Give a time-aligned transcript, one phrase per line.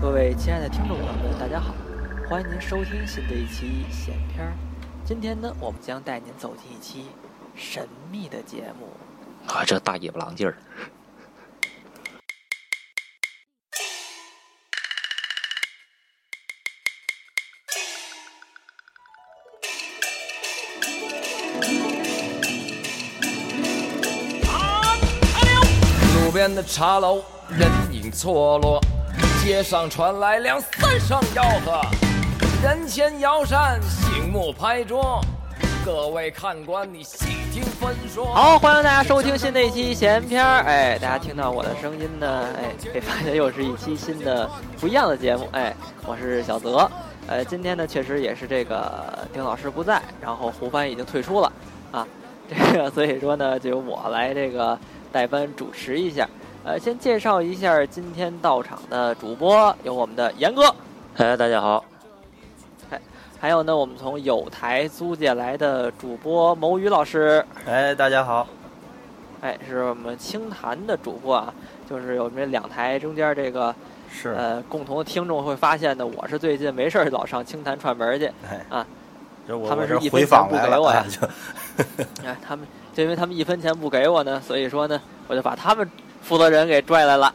[0.00, 1.74] 各位亲爱的听众朋友们，大家好，
[2.28, 4.52] 欢迎您收听新的一期闲篇儿。
[5.04, 7.06] 今天呢，我们将带您走进一期
[7.56, 8.88] 神秘的节目。
[9.52, 10.56] 啊，这大野不狼劲儿。
[26.24, 28.80] 路边的茶楼，人影错落，
[29.48, 31.80] 街上传来两三声吆喝，
[32.62, 35.24] 人前摇扇，醒目拍桌。
[35.86, 38.26] 各位看官，你细听分说。
[38.26, 40.64] 好，欢迎大家收听新的一期闲篇儿。
[40.64, 44.46] 哎，大家听到我的声音呢，哎，会发现又是一期新的
[44.78, 45.48] 不一样的节目。
[45.52, 46.86] 哎，我是小泽。
[47.26, 51.50] 呃，今天呢，确实也是这个丁老师不在，然后胡帆已经退出了
[51.90, 52.06] 啊。
[52.50, 54.78] 这个所以说呢，就由我来这个
[55.10, 56.28] 代班主持一下。
[56.68, 60.64] 呃，先介绍一下今天到场的主播，有我们的严哥，
[61.16, 61.82] 哎，大家好，
[62.90, 63.00] 哎
[63.40, 68.46] 还有呢，我们从有台租借来的主播牟宇老师，哎，大家好，
[69.40, 71.54] 哎，是我们清谈的主播啊，
[71.88, 73.74] 就是我们这两台中间这个
[74.10, 78.86] 是，呃共同的听众会发现呢，我是最近没事儿老上清谈串门去，哎啊，
[79.66, 81.26] 他们是一分钱访，不给我呀哎就。
[82.28, 85.88] 哎，他们就因为他们一分钱不给我呢，所以说呢，我就把他们
[86.28, 87.34] 负责人给拽来了。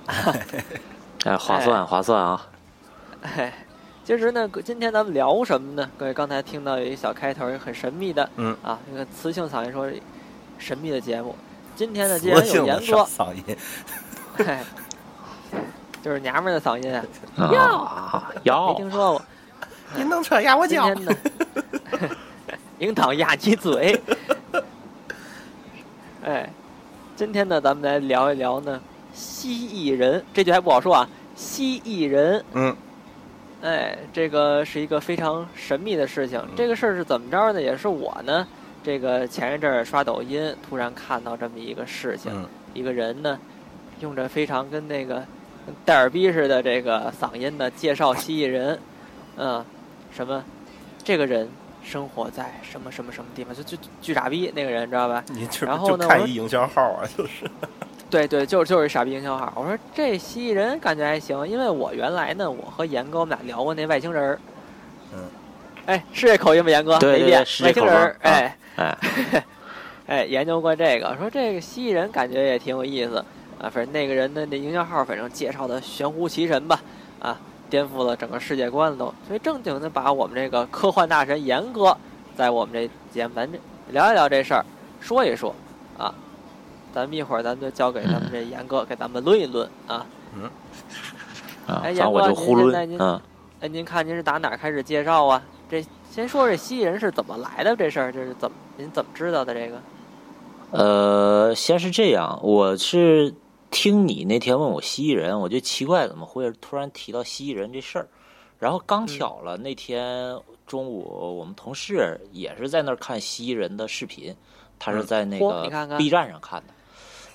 [1.25, 2.47] 哎，划算划算啊！
[3.23, 3.51] 哎，
[4.05, 5.89] 其实呢，今天咱们聊什么呢？
[5.97, 9.89] 各位刚才听到有一小开头，很神秘的，嗯啊，那个磁性嗓音说
[10.59, 11.35] 神秘的节目。
[11.75, 13.57] 今天呢，既然有磁性的严哥，嗓音，
[14.45, 14.63] 哎，
[16.03, 17.03] 就是娘们儿的嗓音啊，
[17.41, 19.21] 啊，没听说过。
[19.95, 20.93] 您能扯压我脚？
[20.93, 22.09] 今天呢，
[22.77, 23.99] 应当压鸡嘴。
[26.23, 26.47] 哎，
[27.15, 28.81] 今天呢，咱们来聊一聊呢，
[29.13, 32.43] 蜥蜴人这句还不好说啊，蜥蜴人。
[32.53, 32.75] 嗯，
[33.61, 36.43] 哎，这个是一个非常神秘的事情。
[36.55, 37.61] 这个事儿是怎么着呢？
[37.61, 38.47] 也是我呢，
[38.83, 43.37] 这个前一阵儿刷抖音，突然看到这么一个事情，嗯一个人呢，
[43.99, 45.17] 用着非常跟那个
[45.67, 48.79] 跟戴尔逼似的这个嗓音呢，介绍蜥蜴人，
[49.37, 49.63] 嗯，
[50.11, 50.43] 什么，
[51.03, 51.47] 这个人
[51.83, 55.23] 生活在什么什么什么地方，就就巨傻逼那个人，知道吧？
[55.27, 57.49] 你这然后就呢看一营销号啊， 就是，
[58.09, 59.51] 对对，就是就是傻逼营销号。
[59.55, 64.39] 我说这蜥蜴人感觉还行，因为我原来呢，我和严哥我们俩聊过那外星人儿。
[65.13, 65.19] 嗯。
[65.85, 66.69] 哎，是这口音吗？
[66.69, 68.97] 严哥，对变对是这外星人儿哎哎，
[70.07, 73.17] 哎，研究过这个，说这个蜥蜴人感觉也挺有意思
[73.59, 73.69] 啊。
[73.69, 76.79] 反正那个人的那营销号，反正介绍的玄乎其神吧，
[77.19, 77.37] 啊，
[77.73, 79.11] 颠覆了整个世界观了都。
[79.27, 81.97] 所以正经的把我们这个科幻大神严哥，
[82.35, 83.57] 在我们这节目咱这
[83.89, 84.63] 聊一聊这事儿，
[85.01, 85.55] 说一说
[85.97, 86.13] 啊。
[86.93, 90.05] 咱们一会儿咱们就交给咱们这严哥给咱们论一论啊。
[91.65, 93.21] 啊，哎严哥您现在您囵，嗯，
[93.61, 95.41] 哎，您看您是打哪儿开始介绍啊？
[95.67, 99.81] 这先说这蜥蜴人是怎么来的这事儿，这是怎么您怎么知道的这个？
[100.69, 103.33] 呃，先是这样，我是
[103.73, 108.07] 听你那天问我蜥蜴人，我就奇怪怎么会突然提到蜥蜴人这事儿，
[108.59, 114.33] 然后刚巧了，那天中午我们同事也是在那儿看蜥蜴人的视频，
[114.77, 115.63] 他是在那个
[115.97, 116.73] B 站上看的，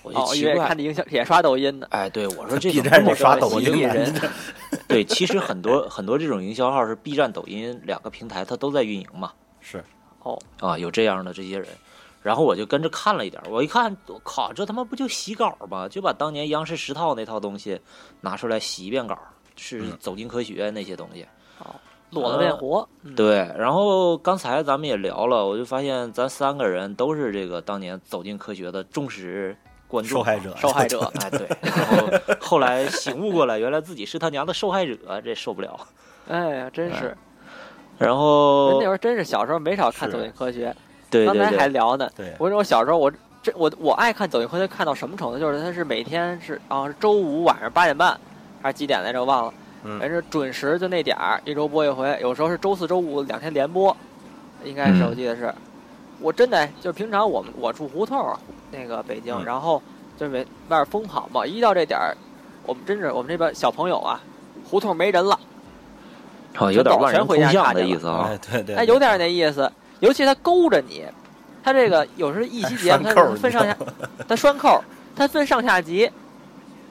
[0.01, 1.85] 我就哦，奇怪因为看，的营销也刷抖音呢。
[1.91, 4.13] 哎，对我说这 B 种站这么刷抖音人，
[4.87, 9.33] 对，其实很多很多这种营销号是 B 站、抖音两个平台，它都在运营嘛。
[9.59, 9.83] 是，
[10.23, 11.67] 哦，啊，有这样的这些人，
[12.21, 15.87] 然后我就跟着看了一点儿，我一看，我靠，这他妈不就洗稿吗？
[15.87, 17.79] 就把当年央视十套那套东西
[18.21, 19.17] 拿出来洗一遍稿，
[19.55, 21.25] 是嗯走进科学那些东西。
[22.11, 22.89] 裸的变活。
[23.03, 29.55] 嗯，对，然后刚才咱们也聊了，我就发现咱三个人都是这个当年走进科学的忠实
[29.87, 30.99] 观众受害者，受害者。
[31.21, 32.09] 哎，对，然后
[32.41, 35.79] 后来醒悟过来，原来自己是他娘的受害者，这受不了。
[36.27, 37.15] 哎呀，真是，
[37.99, 40.71] 然后那会儿真是小时候没少看《走进科学》，
[41.09, 42.09] 对刚才还聊呢。
[42.15, 43.11] 对，我说我小时候我
[43.41, 45.39] 这我我爱看《走进科学》，看到什么程度？
[45.39, 48.19] 就是他是每天是啊是周五晚上八点半
[48.61, 49.19] 还是几点来着？
[49.19, 49.53] 我忘了。
[49.83, 53.95] 嗯反正准时就那点儿，一周播一回，有时候是周四周五两天连播，
[54.65, 55.53] 应该是嗯我记得是。
[56.19, 58.37] 我真的就平常我们我住胡同儿，
[58.71, 59.81] 那个北京，嗯然后
[60.17, 62.13] 就是外外边疯跑嘛，一到这点儿，
[62.65, 64.19] 我们真是我们这边小朋友啊，
[64.69, 65.39] 胡同没人了，
[66.57, 68.37] 哦，有点万人全回空巷的意思啊哎。
[68.51, 69.71] 对对，哎，有点那意思。
[69.99, 71.05] 尤其他勾着你，
[71.63, 73.77] 他这个有时候一集节目他分上下，
[74.27, 74.83] 他拴扣儿，
[75.15, 76.09] 他分上下集，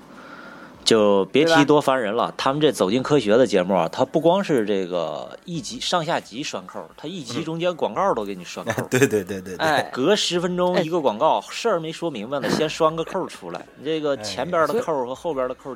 [0.85, 2.33] 就别提多烦人了。
[2.37, 8.83] 他们这走进科学的节目啊，它不光是这个一集上下集拴扣，它一集中间广告都给你拴扣。
[8.89, 13.65] 对对对对对，哎，隔十分钟哎一个广告，事儿没说明白呢，先拴个扣出来。
[13.79, 15.75] 你这个哎前边的扣和后边的扣，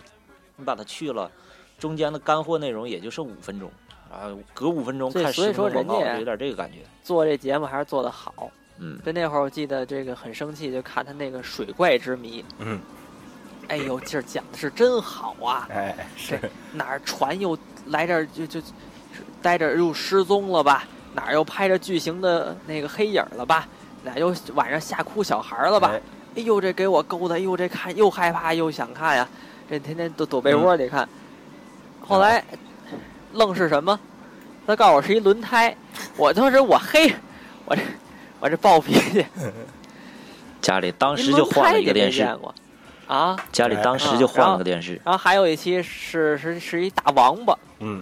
[0.56, 1.30] 你把它去了，
[1.78, 3.70] 中间的干货内容也就剩五分钟
[4.12, 6.80] 啊，隔五分钟看所以说人家有点这个感觉。
[7.02, 8.50] 做这节目还是做得好。
[8.78, 12.78] 嗯，就那会儿我记得这个很生气，就看他那个水怪之谜，嗯，
[13.68, 15.68] 哎呦，这儿讲的是真好啊！
[15.70, 16.38] 哎，是
[16.72, 17.56] 哪儿船又
[17.86, 18.60] 来这儿就就
[19.40, 20.84] 待着又失踪了吧？
[21.14, 23.68] 哪儿又拍着巨型的那个黑影儿了吧？
[24.02, 25.90] 哪儿又晚上吓哭小孩儿了吧？
[25.92, 26.00] 哎
[26.36, 29.28] 哎呦，这给我勾的，哎呦，这看又害怕又想看呀，
[29.68, 31.08] 这天天都躲被窝里看。
[32.00, 32.42] 后来
[33.32, 33.98] 愣是什么？
[34.66, 35.76] 他告诉我是一轮胎，
[36.16, 37.12] 我当时我嘿，
[37.64, 37.82] 我这
[38.38, 39.26] 我这暴脾气，
[40.62, 42.22] 家里当时就换了一个电视，
[43.08, 43.36] 啊？
[43.50, 45.00] 家里当时就换了个电视。
[45.04, 47.58] 然后还有一期是是是一大王八。
[47.80, 48.00] 嗯，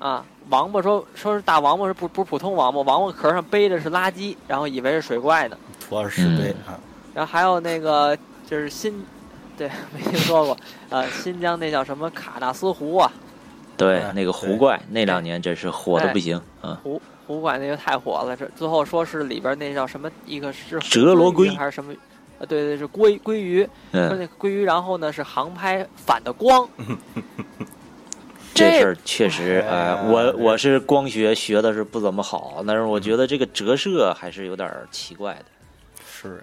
[0.00, 5.56] 啊，王八说说是大王八是不不是普通王八，王八壳上背的是垃圾，然后以为是水怪呢。
[5.80, 6.74] 土二十倍啊，
[7.14, 8.18] 然后还有那个
[8.50, 9.04] 就是新，
[9.56, 10.56] 对，没听说过，
[10.88, 13.12] 呃，新疆那叫什么卡纳斯湖啊，
[13.76, 16.80] 对哎，那个湖怪那两年真是火的不行啊。
[16.82, 21.94] 湖湖怪那个太火了，这最后说是里边那叫什么一个是折罗龟还是什么？
[22.38, 26.68] 呃，对对是鲑鲑鱼，说嗯，那个鲑鱼，然后呢是航拍反的光，
[28.52, 35.44] 这事儿确实，哎哎，我我是光学学的是不怎么好，但是我觉得这个折射还是有点儿奇怪的。
[36.04, 36.42] 是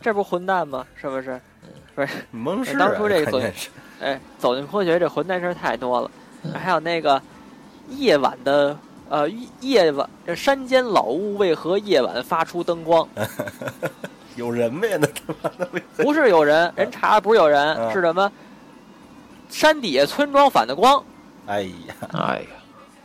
[0.00, 0.86] 这不混蛋吗？
[0.96, 1.38] 是不是？
[2.30, 3.68] 蒙氏啊，当初这个看见是
[4.00, 6.10] 哎，走进科学这混蛋事儿太多了，
[6.52, 7.20] 还有那个
[7.88, 8.76] 夜晚的
[9.08, 9.28] 呃
[9.60, 13.08] 夜晚，这山间老屋为何夜晚发出灯光？
[14.36, 15.68] 有人呗，那他妈的
[16.02, 18.30] 不是有人，人查不是有人，嗯是什么？
[19.48, 21.02] 山底下村庄反的光，
[21.46, 22.46] 哎呀，哎呀，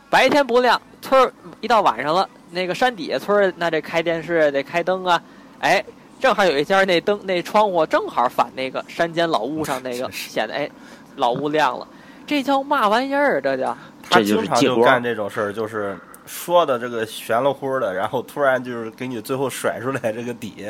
[0.08, 5.22] 白天不亮，村儿一到晚上了，那个山底下村儿那这开电视得开灯啊，
[5.60, 5.84] 哎，
[6.18, 10.68] 正好有一家那灯那窗户正好反那个山间老屋上那个， 显得哎
[11.14, 11.86] 老屋亮了，
[12.30, 13.40] 这叫嘛玩意儿啊？
[13.42, 13.76] 这叫
[14.08, 20.68] 他就是经常就干这种事儿，就是说的这个玄了乎的，然后突然就是给你最后甩出来这个底，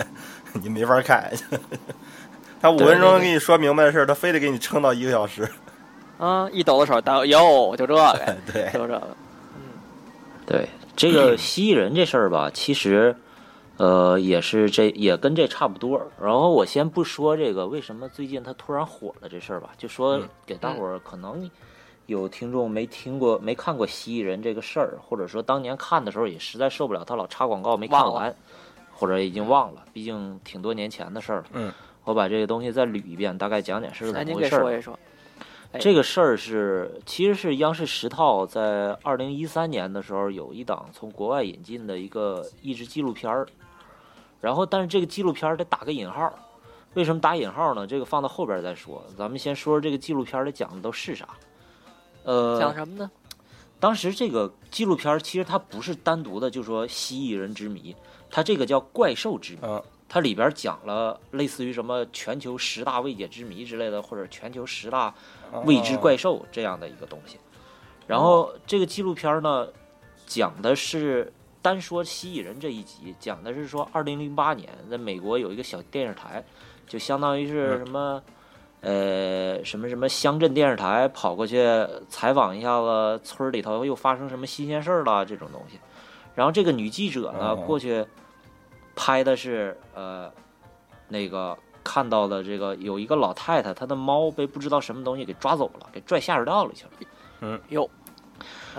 [0.55, 1.31] 你没法看。
[2.63, 5.47] 他五分钟给你说明白的事儿，他非得给你撑到一个小时。
[6.17, 8.19] 啊，一抖的手，当哟，就这个，
[8.51, 9.09] 对，就这个，
[9.57, 9.61] 嗯，
[10.47, 10.67] 对
[10.97, 13.15] 这个蜥蜴人这事儿吧，其实，
[13.81, 15.99] 呃，也是这也跟这差不多。
[16.21, 21.51] 然后我先不说这个为什么最近他突然火了这事儿吧，就说嗯给大伙儿可能
[22.05, 28.37] 有听众没听过、没看过蜥蜴人这个事儿，或者说当年看的时候也实在受不了他老插广告没看完，
[28.93, 31.47] 或者已经忘了，毕竟挺多年前的事儿了。
[31.55, 31.73] 嗯，
[32.05, 34.59] 我把这个东西再捋一遍，大概讲讲是那您怎么回事儿。
[34.59, 34.99] 给说一说，
[35.73, 43.47] 哎这个事儿是，其实是央视十套在二零一三年的时候有一档从国外引进的一个益智纪录片儿，
[44.41, 46.33] 然后但是这个纪录片得打个引号，
[46.95, 47.87] 为什么打引号呢？
[47.87, 51.29] 这个放到后边再说，咱们先说说这个纪录片儿里讲的都是啥。
[52.25, 53.11] 呃，讲什么呢？
[53.79, 57.97] 当时这个纪录片其实它不是单独的，就说蜥蜴人之谜，
[58.31, 59.61] 它这个叫怪兽之谜。
[59.63, 65.15] 嗯，它里边讲了类似于什么全球十大未解之谜之类的，或者全球十大
[65.65, 67.39] 未知怪兽这样的一个东西。
[68.07, 69.69] 然后这个纪录片呢，
[70.27, 71.33] 讲的是
[71.63, 76.45] 单说蜥蜴人这一集，讲的是说二零零八年在美国有一个小电视台，
[76.87, 78.23] 就相当于是什么。
[78.83, 81.63] 呃，什么什么乡镇电视台跑过去
[82.09, 85.79] 采访一下子村里头又发生什么新鲜事儿了这种东西，
[86.35, 88.03] 然后这个女记者呢哦过去
[88.97, 90.33] 拍的是呃
[91.09, 96.91] 那个看到的这个有一个老太太，她的猫被不知道什么东西给抓走了，给拽下水道里去了。
[97.43, 98.00] 嗯哟，那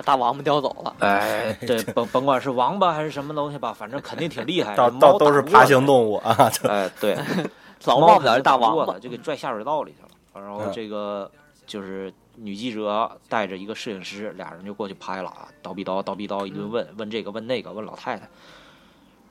[0.06, 4.76] 大王八叼走了，哎，对，甭甭管是王八还是什么东西吧，反正肯定挺厉害。
[4.76, 7.18] 到这猫到都是爬行动物啊，哎，对，
[7.86, 10.42] 老猫忘不了这大王八它，就给拽下水道里去了。
[10.42, 11.30] 然后嗯这个
[11.66, 18.30] 就是女记者带着一个摄影师，俩人就过去拍了啊，叨逼叨叨逼叨一顿问，问这个问那个，问老太太。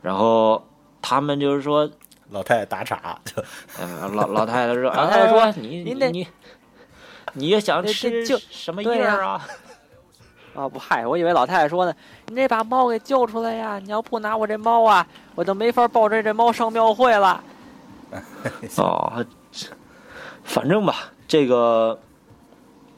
[0.02, 0.62] 然后
[1.00, 1.88] 他们就是说，
[2.30, 3.42] 老太太打岔，就
[3.78, 6.28] 呃，老老太太说， 老太太说啊你你你
[7.34, 9.46] 你也想吃就什么叶儿啊？
[10.54, 11.94] 啊，不嗨，我以为老太太说呢，
[12.26, 13.78] 你得把猫给救出来呀！
[13.78, 17.42] 你要不拿我这猫啊，我就没法抱着这猫上庙会了。
[18.76, 19.24] 哦，
[20.42, 21.98] 反正吧，这个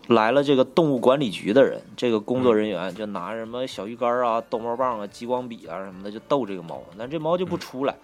[0.06, 7.94] 来了这个动物管理局的人，这个工作人员就拿什么小鱼干啊、逗猫棒啊、激光笔啊什么的，就逗这个猫，但这猫就不出来，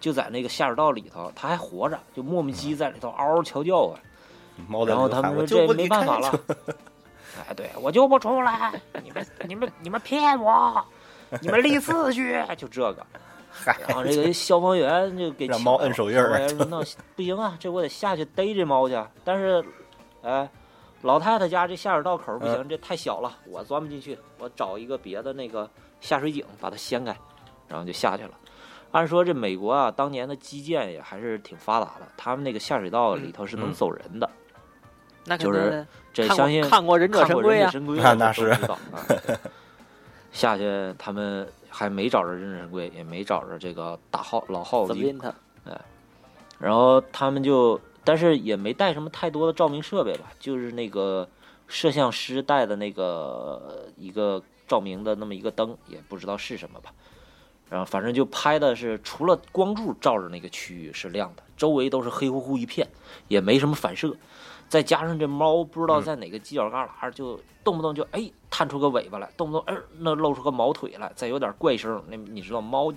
[0.00, 4.00] 就在那个下水道里头，它还活着，就磨磨唧唧在里头嗷嗷瞧叫啊。
[4.86, 6.38] 然后他们说这没办法了就，
[7.48, 8.72] 哎，对我就不出来，
[9.02, 10.84] 你们你们你们骗我，
[11.40, 13.06] 你们立次去，就这个。
[13.56, 19.64] 嗨，然后这个消防员就给让猫摁手印儿消防员说：“那不行啊，这我得下去逮这猫去。”但是，
[20.22, 20.50] 哎，
[21.02, 27.16] 老太太家这下水道口不行，这太小了，我钻不进去，我找一个别的那个下水井把它掀开，
[27.68, 28.32] 然后就下去了。
[28.90, 34.28] 按说这美国啊，当年的基建也还是挺发达的，他们那个下水道里头是能嗯走人的。
[35.24, 39.04] 定就是这相信看过《忍者神龟》啊，神龟的那那是都知道啊。
[40.32, 45.32] 下去他们还没找着忍者神龟，也没找着这个大耗老耗子他？
[46.58, 51.28] 然后他们就，但是也没带什么太多的照明设备吧，就是那个
[51.66, 56.92] 摄像师带的那个一个照明的那么一个灯，也不知道是什么吧。
[57.74, 62.88] 然后反正就拍的是，除了光柱照着那个区域是亮的，周围都是黑乎乎一片，
[63.26, 64.14] 也没什么反射。
[64.68, 72.00] 再加上这猫不知道在哪个犄角旮旯，就动不动就哎探出个尾巴来，动不动哎那露出个毛腿来，再有点怪声。
[72.08, 72.94] 那你知道猫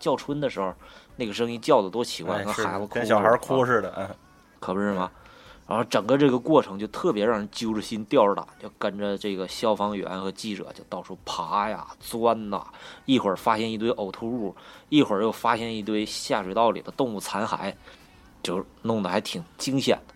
[0.00, 0.74] 叫春的时候，
[1.14, 4.10] 那个声音叫的多奇怪，哎跟孩子哭跟小孩哭似的，嗯，
[4.58, 5.08] 可不是吗？
[5.68, 12.64] 然后整个这个过程就特别让人揪着心、吊着胆，就跟着这个消防员和记者就到处爬呀、钻呐，
[13.04, 14.54] 一会儿发现一堆呕吐物，
[14.88, 17.74] 一会儿又发现一堆下水道里的动物残骸，
[18.42, 20.14] 就弄得还挺惊险的。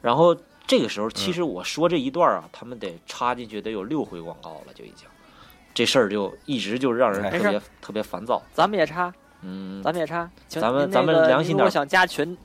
[0.00, 5.08] 然后这个时候，其实我说这一段啊，他们得插进去得有六回广告了，就已经，
[5.74, 8.40] 这事儿就一直就让人特别特别烦躁。
[8.52, 10.30] 咱们也插，嗯，咱们也插。
[10.46, 12.36] 咱们咱们良心点儿想加群，啊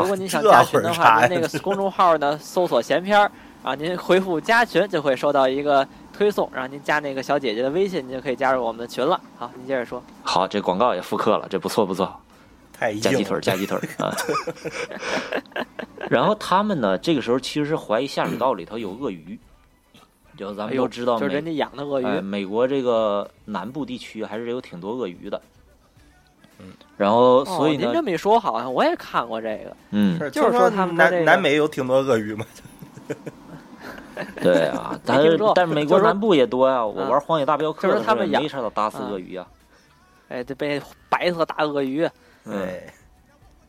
[0.00, 3.30] 如果您想加群的话，您那个 公众号呢搜索闲篇儿
[3.62, 9.20] 啊，您回复加群就会收到一个推送，让您加那个小姐姐的微信，您就可以加入我们的群了。
[9.38, 10.02] 好，您接着说。
[10.22, 12.14] 好，这广告也复刻了，这不错不错。
[12.72, 14.16] 太夹鸡腿儿，硬了，夹鸡腿儿啊。
[16.08, 19.38] 然后他们呢，这个时候其实是怀疑下水道里头有鳄鱼，
[20.36, 25.40] 就咱们都知道美就是人家养的鳄鱼，哎美国这个南部地区还是有挺多鳄鱼的。
[26.62, 29.76] 嗯，然后所以您这，么一说，好像我也看过这个。
[29.90, 32.46] 嗯，是就是说他们的这个南南美有挺多鳄鱼嘛，
[34.40, 36.84] 对啊， 但是但是美国南部也多呀。
[36.84, 39.46] 我嗯玩荒野大镖客就是的时候也他们养没少打死嗯鳄鱼啊。
[40.28, 42.08] 哎，这被白色大鳄鱼，
[42.44, 42.82] 嗯，哎，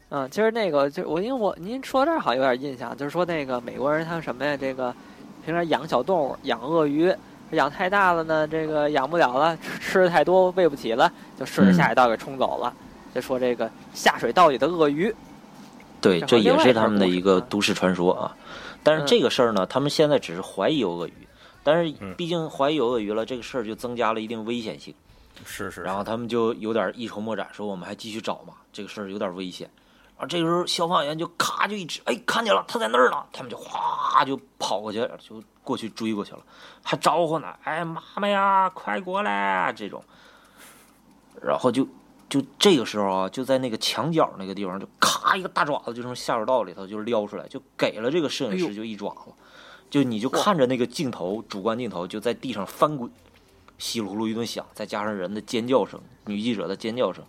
[0.10, 4.56] 嗯，其实那个就我因为我您说这儿好像有点印象，就是说那个美国人他们什么呀？
[4.56, 4.94] 这个
[5.44, 7.14] 平常养小动物，养鳄鱼，
[7.52, 12.74] 养太大了呢，这个养不了了，吃吃的太多喂不起了，就顺着嗯下水道给冲走了。
[13.14, 15.14] 就说这个下水道里的鳄鱼，
[16.02, 18.36] 对，这这也是他们的一个都市传说啊。
[18.82, 21.28] 但是嗯这个事儿呢，他们现在只是怀疑有鳄鱼，
[21.64, 24.94] 但是嗯毕竟怀疑有鳄鱼了，这个事儿就增加了一定危险性。
[25.46, 29.70] 是是，然后他们就有点一筹莫展，说我们还继续找嘛，这个事儿有点危险。
[30.18, 33.18] 啊这个时候消防员就咔就一指，哎，看见了，他在那儿呢。
[33.34, 36.40] 他们就哗就跑过去，就过去追过去了，
[36.84, 40.04] 还招呼呢，哎，妈妈呀，快过来这种。
[41.42, 41.86] 然后就
[42.34, 49.32] 就这个时候啊，就在那个墙角那个地方，就咔一个大爪子就从下水道里头就撩出来，就给了这个摄影师就一爪子，
[49.92, 53.12] 就你就看着那个镜头主观镜头就在地上翻滚。
[53.78, 57.24] 稀里呼噜一顿响，再加上人的尖叫声、女记者的尖叫声，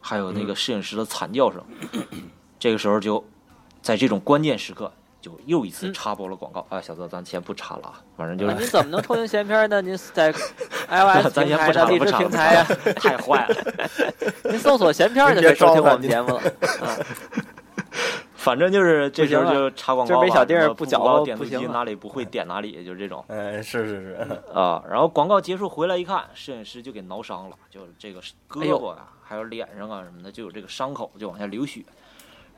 [0.00, 1.64] 还有那个摄影师的惨叫声，
[2.60, 3.24] 这个时候就
[3.82, 4.92] 在这种关键时刻，
[5.26, 6.80] 就又一次嗯插播了广告、啊！
[6.80, 9.82] 小泽，咱先不插了啊，反正就那是您怎么能抽听闲篇呢？
[9.82, 12.64] 您在 iOS 咱先不平台的荔枝插了不插了平台呀，
[12.94, 13.56] 太坏了。
[14.48, 16.38] 您搜索闲篇就可别以收听我们节目了。
[16.38, 16.94] 啊，
[18.36, 24.80] 反正就是这时候就插广告吧，这没小丁儿不不搅和包点击不行哪里不会点哪里，就是这种嗯，是是是，啊。
[24.88, 31.82] 然后广告结束回来一看，摄影师就给挠伤了，就这个胳膊啊，还有脸上啊什么的，就有这个伤口，就往下流血。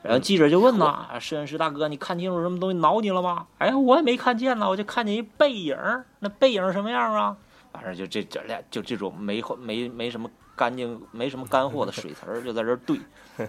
[0.01, 3.47] 然后记者就问呐，啊摄影师大哥，你看清楚什么东西挠你了吗？
[3.57, 7.35] 哎，我也没看见呢，我就看见一背影儿，那背影什么样啊？
[7.71, 12.99] 反正就这这俩就这种没没没什么干净、没什么干货的水词儿，就在这儿对。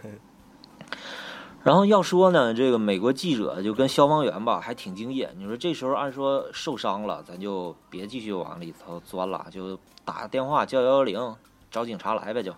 [1.62, 5.30] 然后要说呢，这个美国记者就跟消防员吧，还挺敬业。
[5.36, 11.36] 你说这时候按说受伤了，咱就别继续往里头钻了，就打个电话叫幺幺零，
[11.70, 12.52] 找警察来呗，就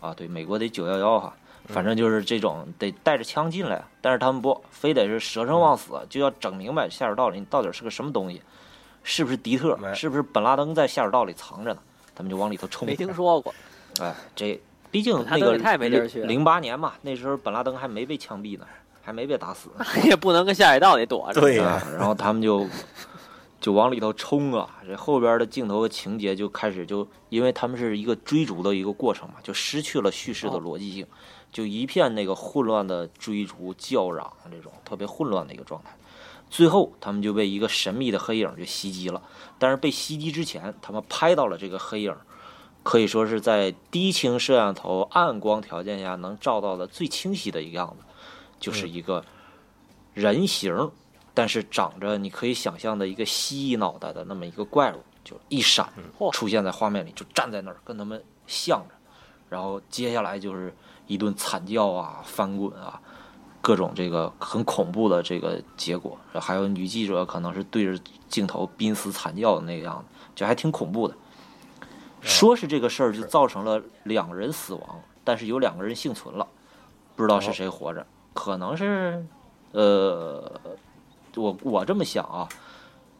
[0.00, 8.40] 啊，对，美国得九幺幺哈，反正就是这种得带着枪进来，但是他们不，非得是舍生忘死，就要整明白下水道里到底是个什么东西，
[9.02, 11.78] 是不是迪特，哎是不是本拉登在下水道里藏着呢？
[12.14, 12.86] 他们就往里头冲。
[12.86, 13.54] 没听说过。
[14.00, 14.58] 哎，这
[14.90, 18.66] 毕竟那个登也太没地儿去了零八年嘛，那时候本拉登还没被枪毙呢，
[19.02, 19.68] 还没被打死。
[20.04, 21.40] 也不能跟下水道里躲着。
[21.40, 22.66] 对呀啊，然后他们就
[23.60, 31.06] 就往里头冲啊，这后边的镜头和情节就开始就，因为他们是一个追逐的一个过程嘛，就失去了叙事的哦逻辑性，
[31.56, 35.96] 就一片那个混乱的追逐、叫嚷这种特别混乱的一个状态。
[36.50, 39.22] 最后，他们就被一个神秘的黑影就袭击了，
[39.58, 42.14] 但是被袭击之前，他们拍到了这个黑影。
[42.82, 48.04] 可以说是在低清摄像头暗光条件下能照到的最清晰的一个样子，
[48.60, 49.24] 就是一个
[50.12, 50.92] 人形
[51.32, 55.90] 但是长着你可以想象的一个蜥蜴脑袋的那么一个怪物，就一闪
[56.32, 58.94] 出现在画面里，就站在那儿跟他们向着，
[59.48, 60.72] 然后接下来就是
[61.06, 63.00] 一顿惨叫啊、翻滚啊，
[63.60, 71.14] 各种这个很恐怖的这个结果，还有女记者可能是对着镜头濒死惨叫的那个样子，就还挺恐怖的。
[72.20, 76.46] 说是这个事儿就造成了两人死亡，但是有两个人幸存了，
[77.14, 79.24] 不知道是谁活着，可能是，
[79.70, 80.60] 呃，
[81.36, 82.48] 我我这么想啊，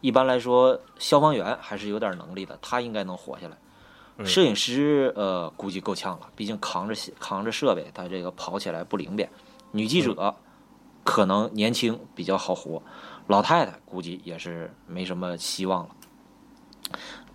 [0.00, 3.56] 一般来说消防员还是有点能力的，他应该能活下来。
[4.24, 9.30] 摄影师呃估计够呛了，毕竟扛着扛着设备，他这个跑起来不灵便。
[9.72, 10.34] 女记者
[11.04, 12.82] 可能年轻比较好活，
[13.26, 15.96] 老太太估计也是没什么希望了。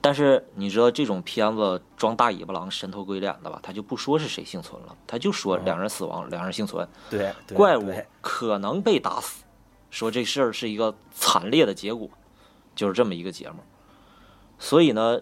[0.03, 3.59] 但是你知道这种片子装大尾巴狼、神头鬼脸的吧？
[3.61, 6.87] 他就不说是谁幸存了，他就说两人死亡，两人幸存。
[7.09, 9.43] 对，对怪物可能被打死，
[9.91, 12.09] 说这事儿是一个惨烈的结果，
[12.73, 13.57] 就是这么一个节目。
[14.57, 15.21] 所以呢，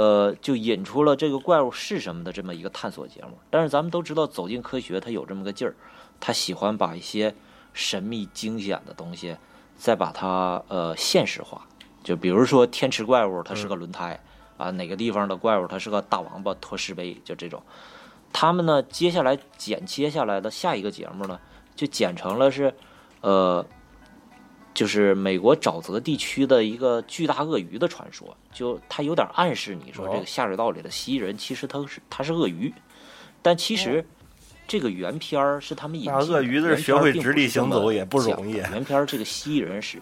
[0.00, 3.36] 呃，就引出了这个怪物是什么的这么一个探索节目。
[3.50, 5.74] 但是咱们都知道，走进科学它有这么个劲儿，
[6.18, 7.34] 他喜欢把一些
[7.74, 9.36] 神秘惊险的东西，
[9.76, 11.66] 再把它呃现实化。
[12.02, 14.18] 就比如说天池怪物，它是个轮胎、
[14.56, 17.62] 啊，哪个地方的怪物它是个大王八拖石碑，就这种。
[18.32, 21.38] 他们呢，接下来剪切下来的下一个节目呢，
[21.76, 22.72] 就剪成了是，
[23.20, 23.66] 呃，
[24.72, 32.72] 就是美国沼泽地区的一个巨大鳄鱼的传说，就它有点暗示你说哦这个下水道里的蜥蜴人其实它是它是鳄鱼，
[33.42, 34.04] 但其实
[34.68, 40.00] 这个原片儿是他们引进的，那鳄鱼原子学会直立行走也不容易原片儿这个蜥蜴人是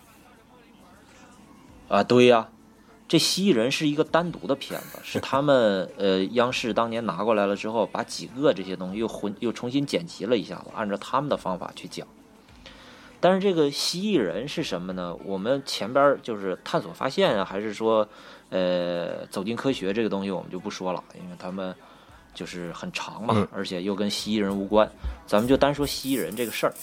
[1.89, 2.51] 啊，对呀、
[3.09, 12.07] 这蜥蜴人是一个单独的片子，是他们呃央视当年拿过来了之后，把几个这些东西又混又重新剪辑了一下子，按照他们的方法去讲。
[13.21, 15.15] 但是这个蜥蜴人是什么呢？
[15.25, 18.09] 我们前边儿就是探索发现啊，还是说
[18.51, 21.75] 呃走进科学这个东西，我们就不说了，因为他们
[22.33, 24.89] 就是很长嘛，嗯而且又跟蜥蜴人无关，
[25.27, 26.75] 咱们就单说蜥蜴人这个事儿。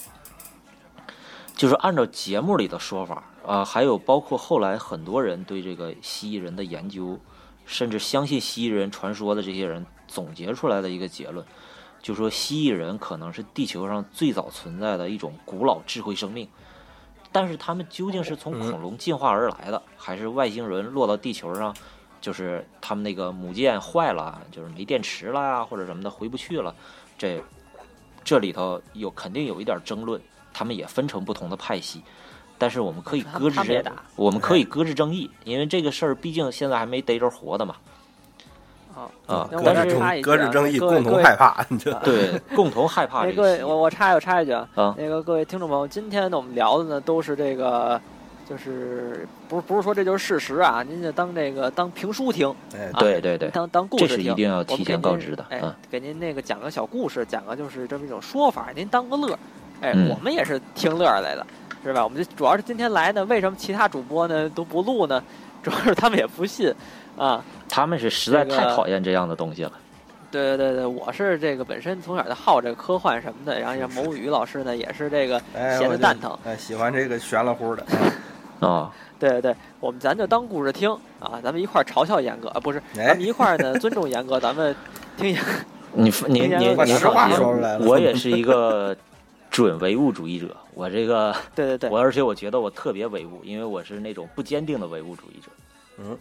[1.54, 7.18] 就是按照节目里的说法啊，还有包括后来很多人对这个蜥蜴人的研究，
[7.64, 11.42] 甚至相信蜥蜴人传说的这些人总结出来的一个结论，
[12.06, 16.48] 就说蜥蜴人可能是地球上最早存在的一种古老智慧生命，
[17.32, 21.74] 但是他们究竟是从恐龙进化而来的，还是外星人落到地球上，
[22.20, 26.72] 就是他们那个母舰坏了，就是没电池了呀，或者什么的回不去了，
[27.18, 27.42] 这
[28.22, 30.22] 这里头有肯定有一点争论，
[30.54, 32.00] 他们也分成不同的派系。
[32.56, 37.74] 但是我们可以搁置我们可以搁置争议，因为这个事儿毕竟现在还没逮着活的嘛。
[38.96, 41.64] 啊啊那我搁置但是再插一句啊争搁置争议，共同害怕，
[42.02, 48.00] 对，共同害怕那各位，这个我我插我插一句啊，啊那个各位听众朋友，今天呢我们聊的呢都是这个，
[48.48, 54.16] 就是不是不是说这就是事实啊，您就当这个当评书听，哎啊对对对，当当故事听。
[54.16, 55.44] 是一定要提我们给您前告知的。
[55.50, 59.38] 哎嗯，，给您那个讲个小故事，讲个就是这么一种说法，您当个乐。
[59.82, 61.46] 哎，嗯我们也是听乐儿来的，
[61.84, 62.02] 是吧？
[62.02, 65.22] 我们就主要是今天来呢，为什么其他主播呢都不录呢？
[65.62, 66.72] 主要是他们也不信
[67.16, 67.44] 啊。
[67.68, 69.72] 他们是实在太讨厌这样的东西了。
[70.30, 76.36] 对对对，我是这个本身从小就好这个科幻什么的，然后像某宇老师呢也是这个哎，闲的蛋疼。
[76.44, 77.86] 哎，喜欢这个悬了乎的，
[78.60, 84.74] 啊， 对对对，我们咱就当故事听啊，咱们一块儿嘲笑严哥啊，不是，哎咱们一块儿呢尊重严哥，咱们
[85.16, 85.42] 听严
[85.94, 88.94] 你你你你把实话放心说出来了我也是一个
[89.50, 90.54] 准唯物主义者。
[90.74, 95.50] 我这个，对对对，我而且我觉得我特别唯物，因为我是那种不坚定的唯物主义者。
[95.98, 96.18] 嗯，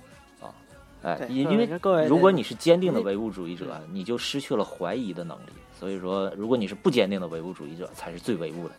[1.05, 1.69] 哎，因因为
[2.07, 5.51] 如果你是坚定的唯物主义者，你就失去了怀疑的能力。
[5.79, 8.73] 所以说，如果你是不坚定的唯物主义者，才是最唯物的。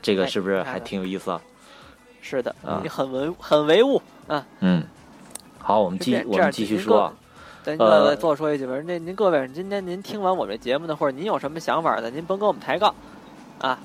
[0.00, 1.42] 这个哎是不是还挺有意思啊？
[2.20, 4.46] 是的，啊你很唯很唯物啊。
[4.60, 4.84] 嗯，
[5.58, 7.14] 好，我们继我们继续说啊。
[7.62, 12.94] 咱呃再多说一句吧，那您各位，今天您听完我们这节目呢，或者您有什么想法的，您甭跟我们抬杠
[13.58, 13.78] 啊，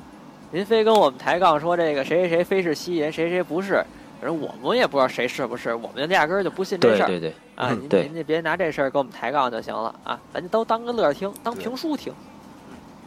[0.52, 3.84] 您非跟我们抬杠说这个谁谁谁非是蜥蜴人，谁谁不是，
[4.22, 7.70] 反正我们也不知道谁是不是，我们压根儿就不信这事儿对对对，啊。
[7.72, 12.14] 嗯您对您就别拿这事儿跟我们抬杠就行了啊，咱就都当个乐听，当评书听。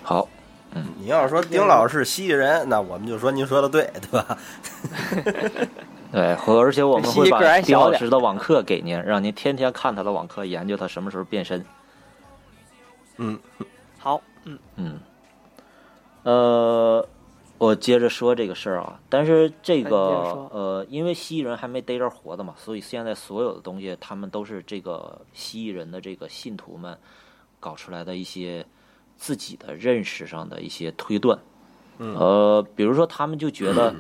[0.02, 0.28] 好，
[0.74, 4.38] 嗯你要说丁老师蜥蜴人，那我们就说您说的对，对吧？
[6.10, 11.62] 对，和而且我们会把丁老师的网课给您，让您天天看他的网课，研究他什么时候变身。
[13.18, 13.38] 嗯，
[13.98, 15.00] 好，嗯，嗯，
[16.22, 17.06] 呃，
[17.58, 19.98] 我接着说这个事儿啊，但是这哎个
[20.52, 26.96] 呃，因为蜥蜴人还没逮着活的嘛，所以现在所有的东西，他们都是这个蜥蜴人的这个信徒们
[27.58, 28.64] 搞出来的一些
[29.16, 31.36] 自己的认识上的一些推断。
[31.98, 33.92] 嗯呃，比如说他们就觉得，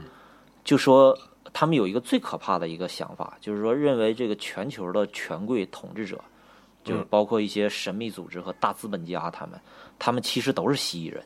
[0.62, 1.18] 就说
[1.52, 6.22] 他们有一个最可怕的一个想法，就是说认为这个全球的权贵统治者，
[6.84, 9.60] 就包括一些神秘组织和大资本家，他们
[9.98, 11.20] 他们其实都是蜥蜴人。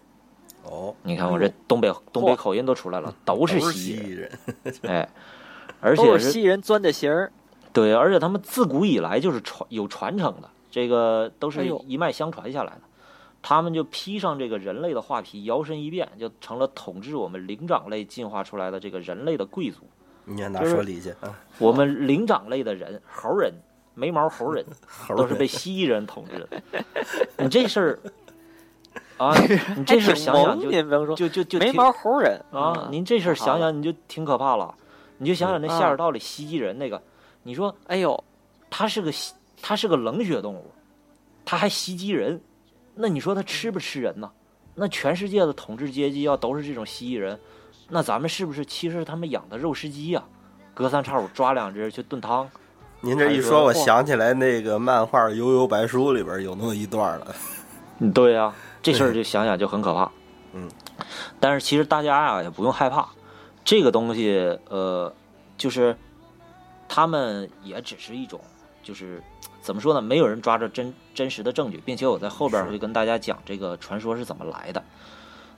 [0.64, 4.30] 哦，你看我这东北东北口音都出来了，都是蜥蜴人，
[4.86, 5.08] 哎，
[5.80, 7.32] 而且是是蜥蜴人钻的形儿。
[7.72, 12.80] 对，而且他们自古以来就是传有传承的，这个都是一脉相传下来的。
[13.40, 19.80] 他们就披上这个人类的画皮，摇身一变，就成了统治我们灵长类进化出来的这个人类的贵族。
[20.24, 21.36] 你看哪说理去啊？
[21.58, 23.52] 我们灵长类的人，猴人，
[23.94, 26.84] 没毛猴人， 猴都是被蜥蜴人统治的。
[27.38, 27.98] 你这事儿
[29.22, 29.34] 啊，
[29.76, 32.88] 你这事儿想想萌就您甭说，就就没毛猴人啊！
[32.90, 34.74] 您这事儿想想你就挺可怕了。
[35.18, 37.00] 你就想想那嗯下水道里袭击人那个，
[37.44, 38.24] 你说哎呦，
[38.68, 39.12] 它是个
[39.60, 40.72] 它是个冷血动物，
[41.44, 42.40] 它还袭击人，
[42.96, 44.28] 那你说它吃不吃人呢？
[44.74, 47.38] 那全世界的统治阶级要都是这种蜥蜴人，
[47.90, 50.22] 那咱们是不是其实他们养的肉食鸡呀、
[50.74, 52.50] 隔三差五抓两只去炖汤。
[53.00, 57.26] 您这一说，我想起来那个漫画《悠悠白书》里边有那么一段了。
[57.98, 60.10] 嗯，对呀、这事儿就想想就很可怕。
[60.52, 60.68] 嗯，
[61.40, 63.08] 但是其实大家呀、也不用害怕，
[63.64, 65.10] 这个东西呃，
[65.56, 65.96] 就是
[66.88, 68.40] 他们也只是一种，
[68.82, 69.22] 就是
[69.62, 70.02] 怎么说呢？
[70.02, 74.82] 没有人抓着真真实的证据，并且我在后边会跟大家讲这个传说是怎么来的。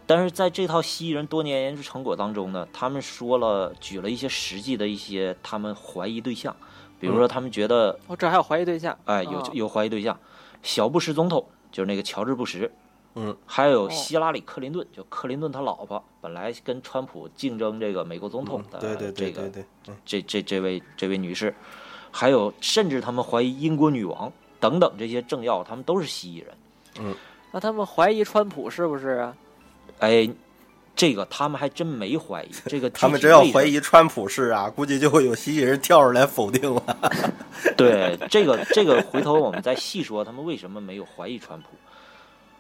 [0.06, 6.54] 但是在这套蜥蜴人多年研究成果当中呢，他们说了举了一些实际的一些他们怀疑对象，
[7.00, 8.96] 比如说他们觉得哦，这还有怀疑对象。
[9.06, 10.16] 哎，有哦有怀疑对象，
[10.62, 12.70] 小布什总统就是那个乔治布什，
[13.14, 21.55] 嗯，还有哦希拉里克林顿，就克林顿他老婆，本来跟川普竞争这个美国总统的嗯对对对这个对对，嗯这这这位这位女士，
[22.11, 26.55] 还有甚至他们怀疑英国女王等等这些政要，他们都是蜥蜴人。
[27.00, 27.14] 嗯
[27.53, 29.37] 那他们怀疑川普是不是啊？
[30.00, 30.29] 哎，
[30.96, 36.83] 这个他们还真没怀疑，这个 他们真要怀疑川普是啊，估计就会有蜥蜴人跳出来否定了。
[37.77, 41.68] 对这个这个回头我们再细说他们为什么没有怀疑川普。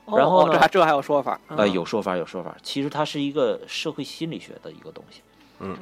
[0.06, 1.40] 哦然后呢哦这还这还有说法？
[1.48, 2.56] 呃，嗯有说法，有说法。
[2.62, 5.20] 其实它是一个社会心理学的一个东西。
[5.60, 5.76] 嗯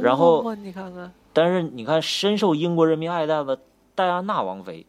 [0.00, 3.58] 然后哇你看看，但是你看，深受英国人民爱戴的
[3.94, 4.86] 戴安娜王妃，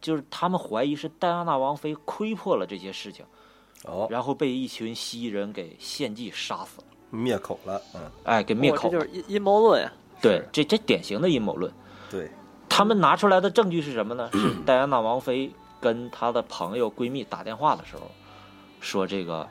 [0.00, 3.24] 就是他们怀疑是戴安娜王妃窥破了这些事情，
[3.84, 9.92] 哦，然后被一群蜥蜴人给献祭杀死了，灭口了，嗯，哎，给灭口这就是阴阴谋论呀。
[10.20, 11.72] 对，这这典型的阴谋论。
[12.10, 12.28] 对，
[12.68, 14.28] 他们拿出来的证据是什么呢？
[14.32, 18.02] 是戴安娜王妃跟她的朋友闺蜜打电话的时候，
[18.80, 19.46] 说这个，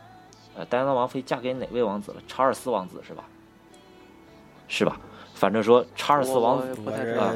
[0.56, 2.18] 呃，戴安娜王妃嫁给哪位王子了？
[2.28, 3.24] 查尔斯王子是吧？
[4.68, 5.00] 是吧？
[5.34, 7.32] 反正说查尔斯王子，我不太知道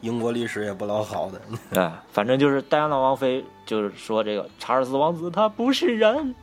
[0.00, 1.40] 英国历史也不老好的，
[1.82, 6.34] 哎，反正就是戴安娜王妃就是说这个查尔斯王子他不是人，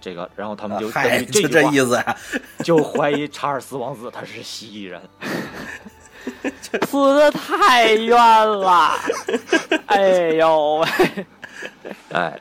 [0.00, 2.16] 这个，然后他们就根嗨，据就这这句话意思啊。
[2.62, 5.00] 就怀疑查尔斯王子他是蜥蜴人。
[6.86, 8.92] 死的太冤了。
[9.86, 11.26] 哎呦喂，
[12.12, 12.40] 哎，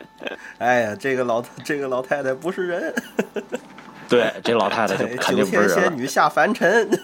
[0.57, 2.93] 哎呀，这个老这个老太太不是人，
[4.09, 5.95] 对，这老太太就肯定不是仙。
[5.97, 6.89] 女下凡尘。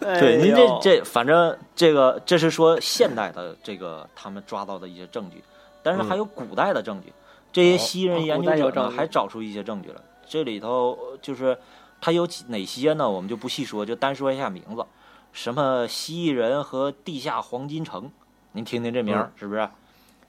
[0.00, 5.42] 对，您这这反正这个这是说现代的这个他们抓到的一些证据，
[5.82, 7.12] 但是还有古代的证据。
[7.52, 10.02] 这些蜥蜴人研究者呢，代有证还找出一些证据了。
[10.26, 11.58] 这里头呃就是
[12.00, 13.10] 它有几哪些呢？
[13.10, 14.84] 我们就不细说，就单说一下名字。
[15.32, 18.10] 什么蜥蜴人和地下黄金城，
[18.52, 19.68] 您听听这名儿、是不是？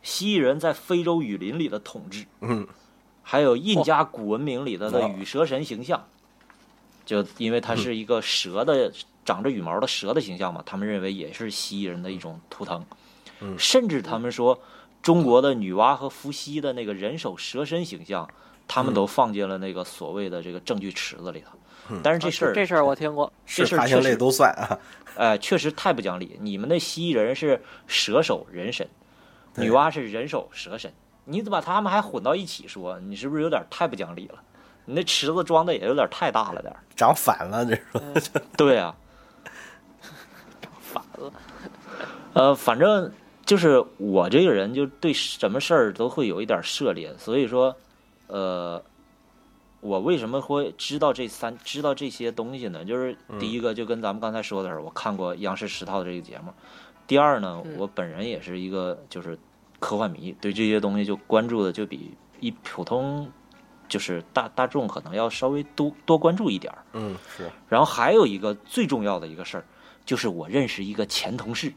[0.02, 2.68] 蜥蜴人在非洲雨林里的统治，嗯，
[3.22, 6.08] 还有印加古文明里的的哦羽蛇神形象，
[7.06, 8.92] 就因为它是一个蛇的、
[9.26, 12.86] 长着羽毛的蛇的形象嘛，他们认为也是蜥蜴人的一种图腾。
[13.42, 14.60] 嗯甚至他们说
[15.02, 18.30] 中国的女娲和伏羲的那个人首蛇身形象，
[18.68, 21.52] 他们都放进了那个所谓的这个证据池子里头。
[21.90, 23.32] 嗯但是这事儿，这事儿我听过。
[23.46, 24.78] 这事儿确实爬行类都算啊。
[25.16, 26.38] 哎，确实太不讲理。
[26.40, 28.92] 你们那蜥蜴人是蛇首人身，对
[29.56, 30.92] 女娲是人首蛇身，
[31.26, 33.00] 你怎么把他们还混到一起说？
[33.00, 34.42] 你是不是有点太不讲理了？
[34.86, 36.80] 你那池子装的也有点太大了点儿。
[36.96, 38.42] 长反了，这说。
[38.58, 38.96] 对啊，
[40.62, 41.34] 长反了，
[42.34, 43.12] 呃，反正
[43.46, 47.76] 就是我这个人就对什么事儿都会有一点涉猎，所以说，
[48.28, 48.82] 呃，
[49.82, 52.84] 我为什么会知道这三知道这些东西呢？
[52.84, 56.52] 就是第一个，就跟咱们刚才说的时候，我看过央视十套的这个节目；
[57.10, 59.36] 第二呢，嗯我本人也是一个就是
[59.80, 63.28] 科幻迷，对这些东西就关注的就比一普通
[63.88, 66.86] 就是大大众可能要稍微多多关注一点儿。
[66.94, 67.50] 嗯，是。
[67.68, 69.66] 然后还有一个最重要的一个事儿，
[70.06, 71.74] 就是我认识一个前同事，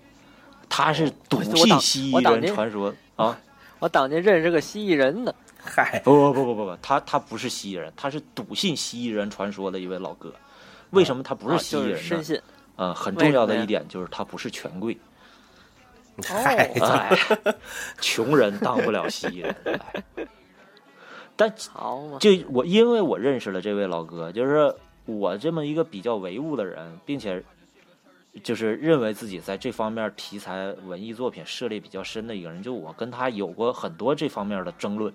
[0.68, 3.40] 他是笃信蜥蜴人传说 啊，
[3.78, 5.34] 我当年认识个蜥蜴人呢。
[5.64, 10.30] 嗨，不不不不不不，他他不是蜥蜴人，他是笃信蜥蜴人传说的一位老哥。
[10.90, 11.96] 为什么他不是啊蜥蜴人呢？
[11.96, 12.42] 就是深信。
[12.76, 14.98] 呃，很重要的一点就是他不是权贵，
[16.24, 17.16] 嗨，哦，哎，
[18.00, 19.56] 穷人当不了蜥蜴人。
[19.64, 20.26] 哎。
[21.34, 21.52] 但，
[22.20, 24.72] 就我因为我认识了这位老哥，就是
[25.06, 27.42] 我这么一个比较唯物的人，并且
[28.42, 35.12] 就是认为自己在这方面题材文艺作品涉猎比较深的一个人，就我跟他有过很多这方面的争论，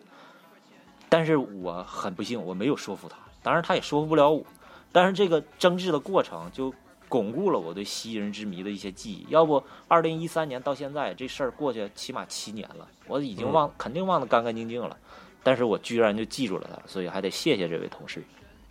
[1.08, 4.44] 但是我很不幸，我没有说服他，当然他也说服不了我，
[4.92, 6.74] 但是这个争执的过程就
[7.08, 9.26] 巩固了我对蜥蜴人之谜的一些记忆。
[9.30, 14.98] 要不，二零一三年到现在这事儿过去起码七年了，我已经忘，肯定忘得干干净净了。
[15.44, 18.24] 但是我居然就记住了他，所以还得谢谢这位同事。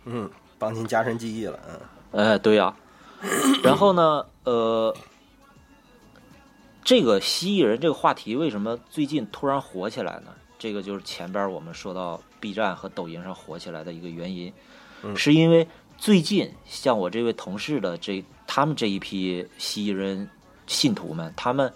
[0.05, 1.59] 嗯，帮您加深记忆了，
[2.13, 2.75] 嗯，哎，对呀、
[3.63, 4.95] 然后呢，呃，
[6.83, 10.31] 这个蜥蜴人这个话题为什么最近突然火起来呢？
[10.59, 14.51] 这个就是前边我们说到 B 站和抖音上火起来的一个原因，
[15.03, 15.67] 嗯是因为
[15.97, 20.29] 最近像我这位同事的这他们这一批蜥蜴人
[20.67, 21.73] 信徒们，他们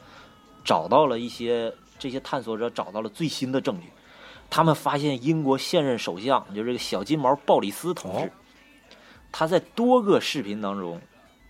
[0.64, 3.88] 找到了一些这些探索者找到了最新的证据，
[4.50, 8.30] 他们发现英国现任首相就是这个小金毛鲍里斯同志，哦。
[9.32, 11.02] 他在多个视频当中，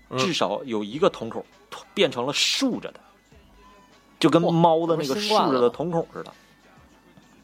[0.10, 0.18] 嗯。
[0.18, 1.46] 至少有一个瞳孔
[1.94, 3.00] 变成了竖着的，
[4.20, 6.34] 就跟猫的那个竖着的瞳孔似的，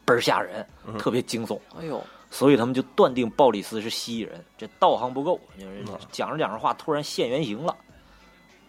[0.04, 0.96] 倍儿吓人，嗯。
[0.96, 1.60] 特别惊悚。
[1.78, 4.44] 哎呦，所以他们就断定鲍里斯是蜥蜴人。
[4.56, 7.76] 这道行不够，就是嗯讲着讲着话突然现原形了。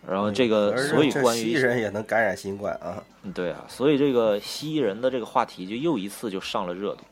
[0.07, 7.03] 然后嗯这个，所以关于蜥蜴人也能感染新冠啊，嗯对啊，所以这个蜥蜴人的这个话题就又一次就上了热度。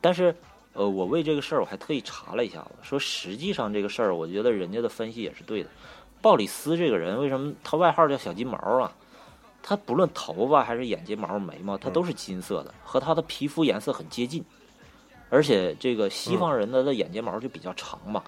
[0.00, 0.34] 但是，
[0.72, 5.68] 呃，我为这个事儿我还特意查了一下子，说实际上这个事儿，我觉得人家的分析也是对的。
[6.20, 8.92] 鲍里斯这个人为什么他外号叫小金毛啊？
[9.60, 14.44] 他不论头发还是眼睫毛、眉毛，他都是金色的，和他的皮肤颜色很接近。
[15.32, 18.22] 而且这个西方人的的眼睫毛就比较长嘛，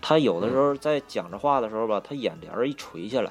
[0.00, 3.30] 他有的时候在讲着话的时候吧，他眼帘儿一垂下来，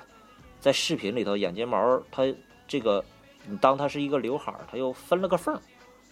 [0.60, 2.24] 在视频里头眼睫毛他
[2.68, 3.04] 这个，
[3.48, 5.60] 你当他是一个刘海儿，它又分了个缝儿，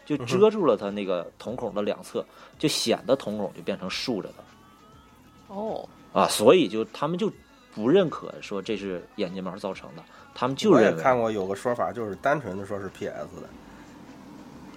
[0.08, 2.26] 就遮住了他那个瞳孔的两侧，
[2.58, 4.36] 就显得瞳孔就变成竖着的
[5.50, 7.32] 哦，啊，所以就他们就
[7.76, 13.48] 不认可说这是眼睫毛造成的，他们就我也认为看过有个说法，就是单纯的说是 PS 的，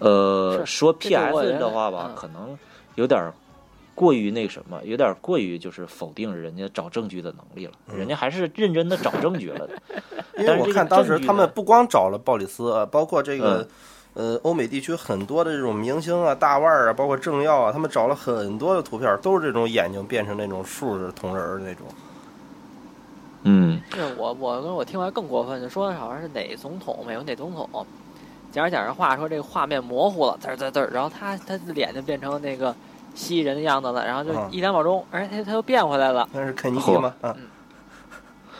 [0.01, 2.59] 呃，说这个我 PS 的话吧，嗯可能
[2.97, 3.33] 有点儿
[3.95, 7.73] 过于那什么，有点儿过于就是否定人家找证据的能力了。
[7.89, 9.71] 嗯人家还是认真的找证据了的。
[10.39, 13.69] 因为我看当时他们不光找了鲍里斯，呃包括这个嗯。
[14.13, 21.87] 呃，欧美地区很多的这种明星啊、大腕儿啊，包括政要啊，他们找了很多的图片，都是这种眼睛变成那种竖着瞳仁儿的那种。
[23.45, 27.87] 嗯，是我我跟我听完更过分，就说好像是哪总统美国哪总统，
[28.51, 32.75] 讲着讲着话说这个画面模糊了，滋儿滋儿滋儿，然后他他的脸就变成那个
[33.15, 37.15] 蜥蜴人的样子了，然后就啊一两秒钟，哎他他又变回来了，那是肯尼迪吗？
[37.23, 37.37] 嗯，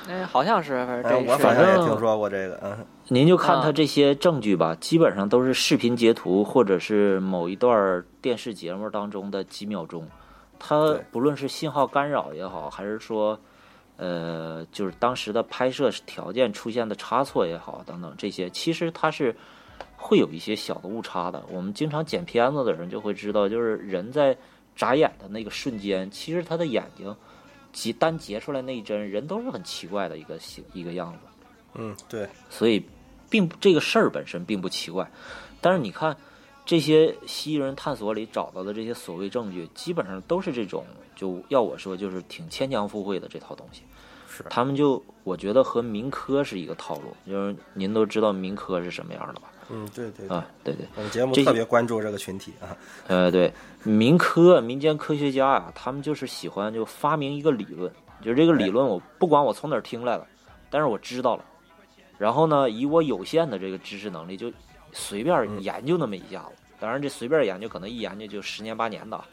[0.09, 10.07] 哎好像是反正哎，我反正也听说过这个，嗯，您就看啊他这些证据吧，基本上都是视频截图，或者是某一段电视节目当中的几秒钟。
[10.63, 13.39] 他不论是信号干扰也好，还是说，
[13.97, 19.35] 呃，就是当时的拍摄条件出现的差错也好，等等这些，其实它是
[20.03, 21.45] 会有一些小的误差的。
[21.53, 24.37] 我们经常剪片子的人就会知道，就是人在
[24.75, 27.15] 眨眼的那个瞬间，其实他的眼睛
[27.71, 31.19] 截单截出来那一帧，人都是很奇怪的一个形一个样子。
[31.75, 32.83] 嗯，对，所以
[33.29, 35.09] 并不这个事儿本身并不奇怪。
[35.61, 36.17] 但是你看
[36.65, 40.85] 这些蜥蜴人探索里找到的这些所谓证据，基本上都是这种，
[41.15, 43.83] 就要我说就是挺牵强附会的这套东西。
[44.29, 49.50] 是他们就我觉得和民科是一个套路，就是您都知道民科是什么样的吧？
[49.73, 53.53] 嗯，对对对，啊，对对，我们节目特别关注这个群体啊， 呃，对，
[53.85, 60.27] 民科民间科学家啊、他们就是喜欢就发明一个理论，就是这个理论我不管我从哪儿听来的，
[60.69, 61.45] 但是我知道了，
[62.19, 64.53] 然后呢，以我有限的这个知识能力，就
[64.93, 66.53] 随便研究那么一下子。
[66.81, 69.25] 当然，这随便研究可能一研究就十年八年的啊，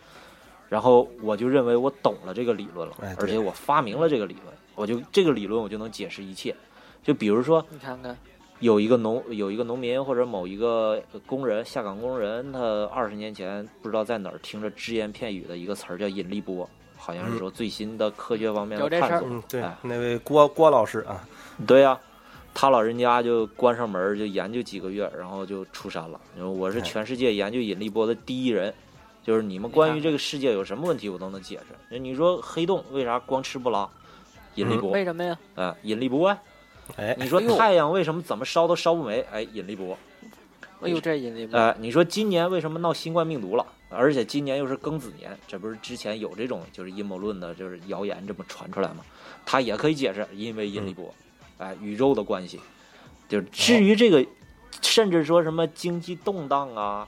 [0.70, 6.56] 然后我就认为我懂了这个理论了哎，而且我发明了这个理论，我就这个理论我就能解释一切。
[7.04, 8.18] 就比如说，你看看，
[8.60, 19.30] 有一个农有一个农民或者某一个工人下岗工人，他二十年前不知道在哪儿听着只言片语的一个词儿叫引力波，好像是说最新的科学方面的有这事儿探索。
[19.30, 21.24] 嗯，对哎，那位郭郭老师啊，
[21.68, 22.00] 对呀、
[22.54, 26.20] 他老人家就关上门就研究几个月，然后就出山了。
[26.36, 28.74] 因为我是哎全世界研究引力波的第一人，
[29.24, 31.76] 就是你们关于这个世界有什么问题，我都能解释。
[31.92, 33.88] 那你说黑洞为啥光吃不拉？
[34.56, 35.38] 引力波，为什么呀？
[35.54, 36.40] 啊，引力波啊。
[36.96, 39.22] 哎，你说太阳为什么怎么烧都烧不没？
[39.32, 39.98] 哎，引力波。
[40.82, 43.66] 哎呦，这引力波，呃，你说今年为什么闹新冠病毒了？
[43.90, 48.98] 而且今年又是庚子年，这不是之前有这种就是阴谋论的，就是谣言这么传出来吗？
[49.46, 51.14] 它也可以解释，因为引力波，
[51.58, 52.60] 哎，宇宙的关系。
[53.28, 54.26] 就至于这个，
[54.82, 57.08] 甚至说什么经济动荡啊，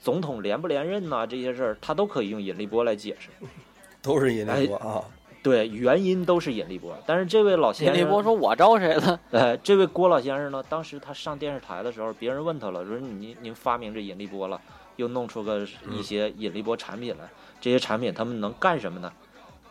[0.00, 3.28] 总统连不连任呐、这些事儿，它都可以用引力波来解释。
[4.00, 5.04] 都是引力波啊。
[5.42, 6.96] 对，原因都是引力波。
[7.06, 9.20] 但是这位老先生，引力波说我招谁了？
[9.30, 14.60] 呃，这位郭老先生呢，当时他上电视台的时候，别人问他了，说您您发明这引力波了，
[14.96, 17.28] 又弄出个一些引力波产品来，
[17.60, 19.12] 这些产品他们能干什么呢？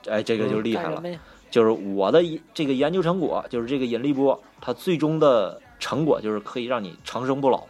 [0.07, 1.03] 哎，这个就厉害了？
[1.51, 7.63] 就是我的一这个研究成果，就是这个引力波，它最终的成果就是可以让你长生不老。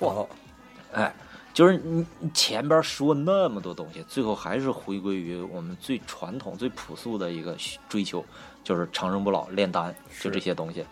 [0.00, 0.26] 嚯，
[0.92, 1.14] 哎，
[1.56, 7.56] 就是你你前边说那么多东西，最后还是回归于我们最传统、最朴素的一个
[7.88, 8.22] 追求，
[8.62, 10.84] 就是长生不老、炼丹，就这些东西。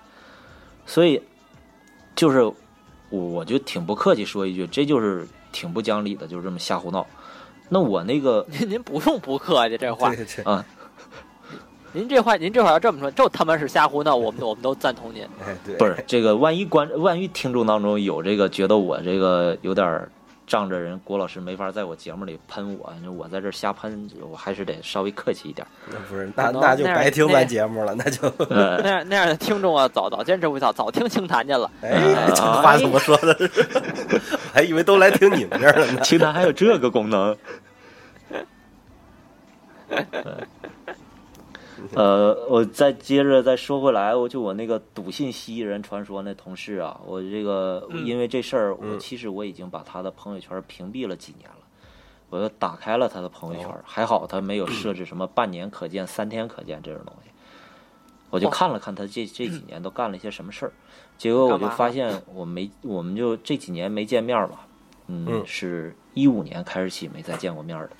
[0.86, 1.20] 所以，
[2.16, 2.54] 就是我
[3.10, 7.06] 我就挺不客气说一句，这就是挺不讲理的，就是这么瞎胡闹。
[7.68, 10.14] 那我那个 您您不用不客气，这话，
[10.50, 10.64] 啊，
[11.92, 15.28] 您这话您这话要这么说，就他妈是瞎胡闹，我们我们都赞同您。
[15.44, 20.10] 哎对， 不是这个，万一观万一听众当中有这个觉得我这个有点儿
[20.46, 25.70] 仗着人郭老师没法在我节目里喷我，我在这儿瞎喷，我还是得稍微客气一点儿。
[25.90, 31.70] 那不是那那就白听那咱节目了，那就呃 那样那样的听众啊，早早坚持不早，早听清谈去了。
[31.80, 31.98] 哎，
[32.34, 33.36] 这话怎么说的？
[33.40, 36.00] 我 还以为都来听你们这儿了呢。
[36.02, 37.36] 清谈还有这个功能。
[41.94, 48.06] 呃，我再接着再说回来，我就我那个笃信蜥蜴人传说那同事啊，我这个嗯。
[48.06, 51.58] 因为这事儿，我嗯其实我已经把他的朋友圈屏蔽了几年了，
[52.30, 57.30] 我又打开了他的朋友圈，哦还好他没有设置什么半年可见、三天可见这种东西，
[58.30, 58.50] 我就哦。
[58.50, 60.72] 看了看他这这几年都干了一些什么事儿，
[61.18, 64.60] 结果我就发现我没，我们就这几年没见面嘛，
[65.08, 65.42] 嗯，嗯。
[65.46, 67.90] 是一五年开始起没再见过面的。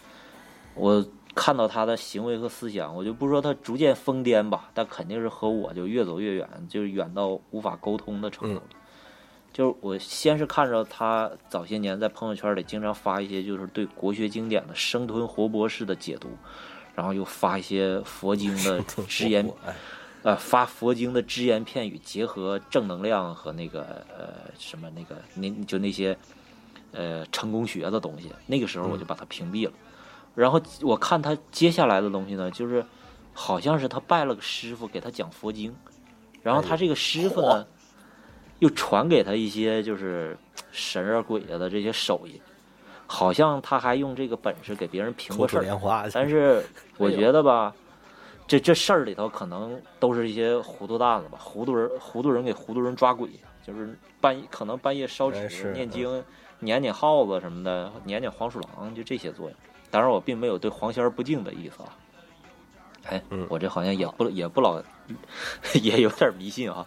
[0.75, 8.63] 我看到他的行为和思想，我就不说他逐渐疯癫吧，但肯定是和我就越走越远，就是远到无法沟通的程度。
[9.53, 16.29] 就是我先是看着他早些年在朋友圈里经常发一些就是对国学经典的生吞活剥式的解读，
[16.95, 19.75] 然后又发一些佛经的 只言哎
[20.23, 26.17] 呃，发佛经的只言片语，结合正能量和那个呃什么那个那就那些
[26.93, 29.73] 呃成功学的东西，那个时候我就把他屏蔽了。
[30.35, 32.85] 然后我看他接下来的东西呢，就是
[33.33, 35.75] 好像是他拜了个师傅给他讲佛经，
[36.43, 37.67] 然后他这个师傅呢，
[38.59, 40.37] 又传给他一些就是
[40.73, 42.41] 神啊鬼啊的这些手艺，
[43.07, 46.11] 好像他还用这个本事给别人评过事儿。
[46.13, 46.65] 但是
[46.99, 47.73] 我觉得吧，
[48.47, 53.29] 这这事儿里头可能都是一些糊涂蛋子吧，糊涂人糊涂人给糊涂人抓鬼，
[53.65, 56.23] 就是半夜可能半夜烧纸、念经、
[56.59, 59.57] 撵撵耗子什么的，撵撵黄鼠狼，就这些作用。
[59.95, 61.89] 当然，我并没有对黄仙儿不敬的意思啊。
[63.11, 64.83] 哎，嗯我这好像也不也不老，
[65.81, 66.85] 也有点迷信啊。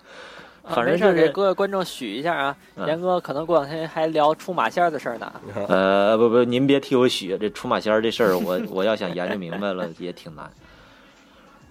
[0.63, 5.33] 啊反正就是给各位观众许一下啊，嗯严哥可能过两天还聊出马仙儿的事儿呢。
[5.69, 10.51] 呃，不不，您别替我许，这出马仙儿这事儿， 我我要想研究明白了也挺难。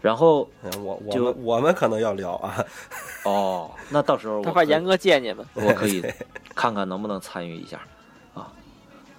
[0.01, 2.65] 然后嗯我我就们我们可能要聊啊，
[3.25, 5.45] 哦，那到时候 我可以他怕严哥借你们。
[5.55, 6.03] 我可以
[6.55, 7.79] 看看能不能参与一下
[8.33, 8.51] 啊。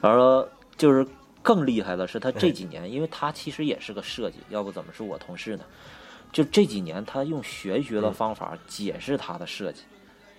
[0.02, 1.06] 而就是
[1.48, 5.64] 更厉害的是，他这几年，因为他其实也是个设计，要不怎么是我同事呢？
[6.34, 9.84] 就这几年，他用玄学的方法解释他的设计，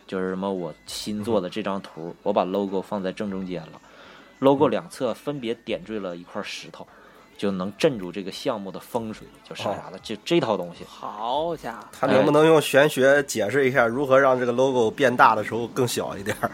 [0.07, 3.81] 就是什么我新做的这张图，我把 logo 放在正中间了
[4.39, 6.87] ，logo 两侧分别点缀了一块石头，
[7.39, 10.85] 就能镇住这个项目的风水，就啥啥的，就这套东西。
[10.85, 16.51] 好家伙，他能不能用玄学解释一下如何让这个 logo 变大的时候更小一点儿？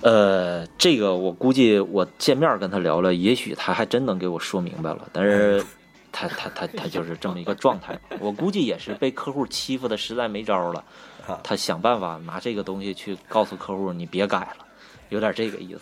[0.00, 5.64] 呃，这个我估计我见面跟他聊了，也许他还真能给我说明白了，但是
[6.12, 7.98] 他他他他就是这么一个状态。
[8.20, 10.84] 我估计也是被客户欺负的实在没招了
[11.26, 14.66] 啊，他想办法拿这个东西去告诉客户你别改了，
[15.08, 15.80] 有点这个意思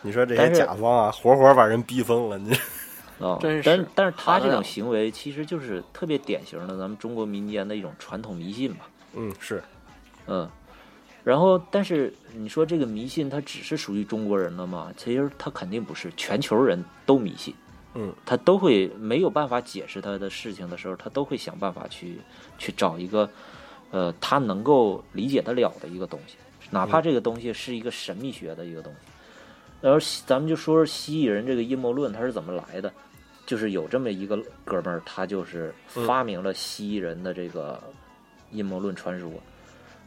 [0.00, 2.54] 你说这些甲方啊，活活把人逼疯了，你
[3.20, 3.38] 啊。
[3.40, 8.88] 真是但但是他这种行为其实就是特别典型的咱们中国民间的一种传统迷信吧。
[9.14, 9.62] 嗯是
[10.26, 10.48] 嗯，
[11.24, 14.92] 然后但是你说这个迷信它只是属于中国人了吗？
[14.96, 17.54] 其实它肯定不是，全球人都迷信。
[17.94, 22.18] 嗯，他都会没有办法解释他的事情的时候，他都会想办法去
[22.56, 23.28] 去找一个，
[23.90, 26.36] 呃，他能够理解得了的一个东西，
[26.70, 28.98] 哪怕这个东西是一个神秘学的一个东西。
[29.82, 32.90] 然后咱们就说说蜥蜴人这个阴谋论它是怎么来的，
[33.44, 37.78] 就是有这么一个哥们儿，他就是发明了蜥蜴人的这个
[38.52, 39.30] 阴谋论传说。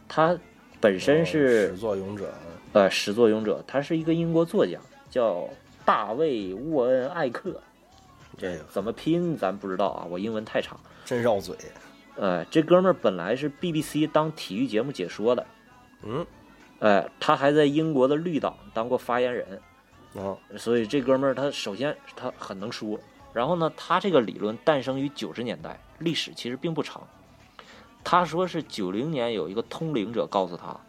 [0.07, 0.36] 他
[0.80, 2.34] 本身哦是始作俑者，
[2.73, 5.47] 呃始作俑者，他是一个英国作家，叫
[5.84, 7.61] 大卫·沃恩·艾克，
[8.38, 10.78] 这个怎么拼咱不知道啊，我英文太差。
[11.05, 11.55] 真绕嘴。
[12.15, 15.45] 呃，这哥们儿本来是 BBC 当体育节目解说的，
[16.03, 16.26] 嗯，
[16.80, 19.59] 哎，他还在英国的绿党当过发言人，
[20.13, 22.99] 哦，所以这哥们儿他首先他很能说，
[23.34, 27.05] 然后呢，他这个理论诞生于九十年代，历史其实并不长。
[28.06, 30.80] 他说是九零年有一个通灵者告诉他，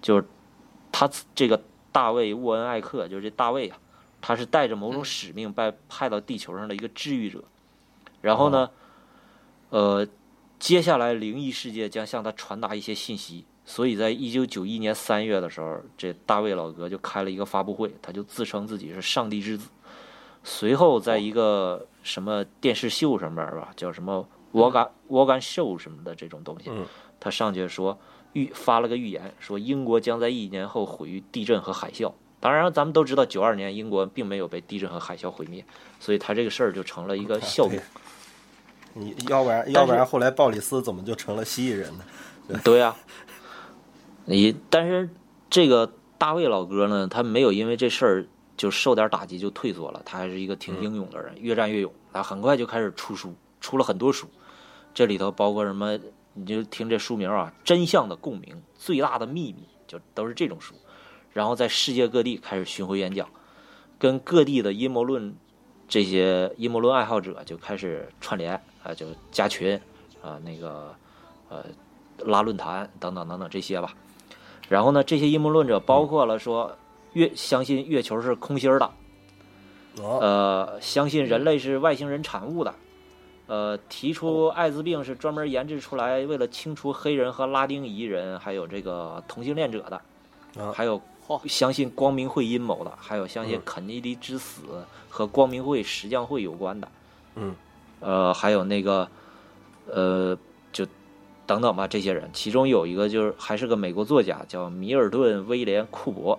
[0.00, 0.24] 就是
[0.92, 1.60] 他这个
[1.90, 3.78] 大卫沃恩艾克，就是这大卫啊，
[4.20, 7.42] 他是带着某种使命被派到地球上的一个治愈者。
[8.20, 8.70] 然后呢，
[9.70, 10.06] 呃，
[10.58, 13.46] 接下来灵异世界将向他传达一些信息。
[13.64, 19.68] 所以在一九九一年三月的时候，这大卫老哥就开了一个发布会，他就自称自己是上帝之子。
[20.42, 24.26] 随后在一个什么电视秀上面吧，叫什么
[24.58, 26.86] Wogan Wogan Show 什么的这种东西嗯，
[27.20, 27.98] 他上去说
[28.32, 32.12] 预发了个预言，说英国将在一年后毁于地震和海啸。
[32.40, 35.64] 当然，咱们都知道九二年英国并没有被地震和海啸毁灭，
[35.98, 37.80] 所以他这个事儿就成了一个笑柄。
[38.94, 42.60] 你要不然要不然后来鲍里斯怎么就成了蜥蜴人呢？
[42.62, 42.94] 对呀、
[44.24, 45.10] 你但是
[45.50, 51.92] 这个大卫老哥呢，他没有因为这事儿就受点打击就退缩了，他还是一个挺英勇的人，越战越勇。
[52.12, 54.28] 他很快就开始出书，出了很多书，
[54.98, 55.96] 这里头包括什么？
[56.34, 60.74] 你就听这书名啊，《真相的共鸣》《最大的秘密》，就都是这种书。
[61.32, 63.28] 然后在世界各地开始巡回演讲，
[63.96, 65.36] 跟各地的阴谋论
[65.86, 69.80] 这些阴谋论爱好者就开始串联啊，就加群
[70.20, 70.92] 啊，那个
[71.48, 71.64] 呃
[72.24, 73.94] 拉论坛等等等等这些吧。
[74.68, 76.76] 然后呢，这些阴谋论者包括了说
[77.12, 78.90] 月相信月球是空心的，
[80.02, 82.74] 呃，相信人类是外星人产物的，
[83.48, 89.96] 呃，提出艾滋病是专门研制出来为了清除黑人和拉丁裔人，还有这个同性恋者的，
[90.62, 91.00] 啊还有
[91.46, 93.62] 相信光明会阴谋的，还有相信嗯。
[93.64, 94.62] 肯尼迪之死
[95.08, 96.88] 和光明会石匠会有关的，
[97.36, 97.54] 嗯，
[98.00, 99.08] 呃，还有那个，
[99.86, 100.36] 呃，
[100.70, 100.86] 就
[101.46, 106.38] 等等吧，这些人，其中有一个就是还是个美国作家，叫米尔顿·威廉·库珀，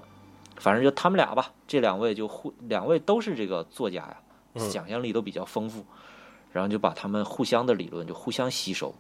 [0.57, 4.18] 反正就他们俩吧，这两位就互两位都是这个作家呀，
[4.53, 4.70] 嗯。
[4.70, 5.84] 想象力都比较丰富，
[6.52, 8.93] 然后就把他们互相的理论就互相吸收，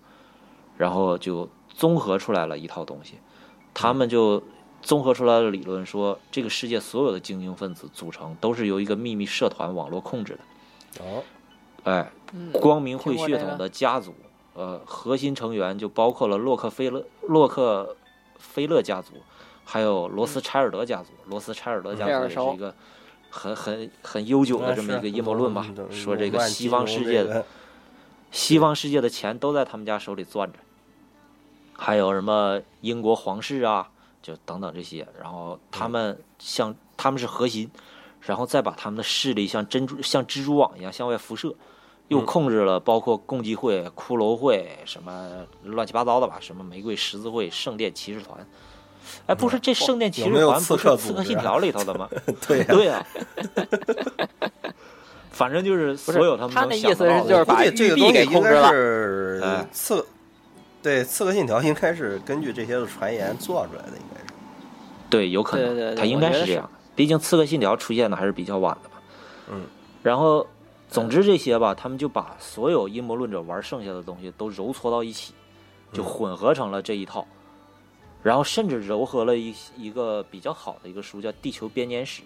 [0.77, 3.15] 然后就综合出来了一套东西，
[3.73, 4.41] 他们就。
[4.81, 11.03] 综合出来的理论说，这个世界所有的精英分子组成都是由一个秘密社团网络控制的。
[11.03, 11.21] 哦，
[11.83, 14.15] 哎，嗯，光明会血统的家族，
[14.53, 17.93] 呃，核心成员就包括了洛克菲勒、洛克
[18.37, 19.15] 菲勒家族，
[19.65, 21.09] 还有罗斯柴尔德家族。
[21.25, 22.73] 罗斯柴尔德家族也是一个
[23.29, 27.45] 很很很悠久的这么一个阴谋论吧，说这个西方世界的
[28.31, 30.59] 西方世界的钱都在他们家手里攥着，
[31.73, 33.89] 还有什么英国皇室啊，
[34.21, 37.69] 就等等这些，然后他们像他们是核心，
[38.21, 41.55] 然后再把他们的势力像珍珠像蜘蛛网一样向外辐射，
[42.07, 48.47] 又嗯控制了包括共济会、骷髅会什么乱七八糟的吧，什么玫瑰十字会、圣殿骑士团。
[49.27, 52.09] 哎，不是这圣殿骑士团不是《刺客信条》里头的吗？
[52.47, 53.05] 对呀，对呀、
[55.31, 60.05] 反正就是所有他们能他那意思想得到的就是把玉璧给东西应该控制了刺，
[60.81, 64.25] 对《刺客信条》应该是根据这些的传言做出来的，应该是。
[65.09, 66.69] 对，有可能，对对对他应该是这样。
[66.95, 68.95] 毕竟《刺客信条》出现的还是比较晚的嘛。
[69.51, 69.65] 嗯。
[70.03, 70.45] 然后，
[70.89, 75.33] 总之这些吧，他们就把所有阴谋论者玩剩下的东西都揉搓到一起，
[75.93, 77.25] 就嗯混合成了这一套。
[78.21, 82.21] 然后甚至糅合了一一个比较好的一个书，叫《地球编年史》。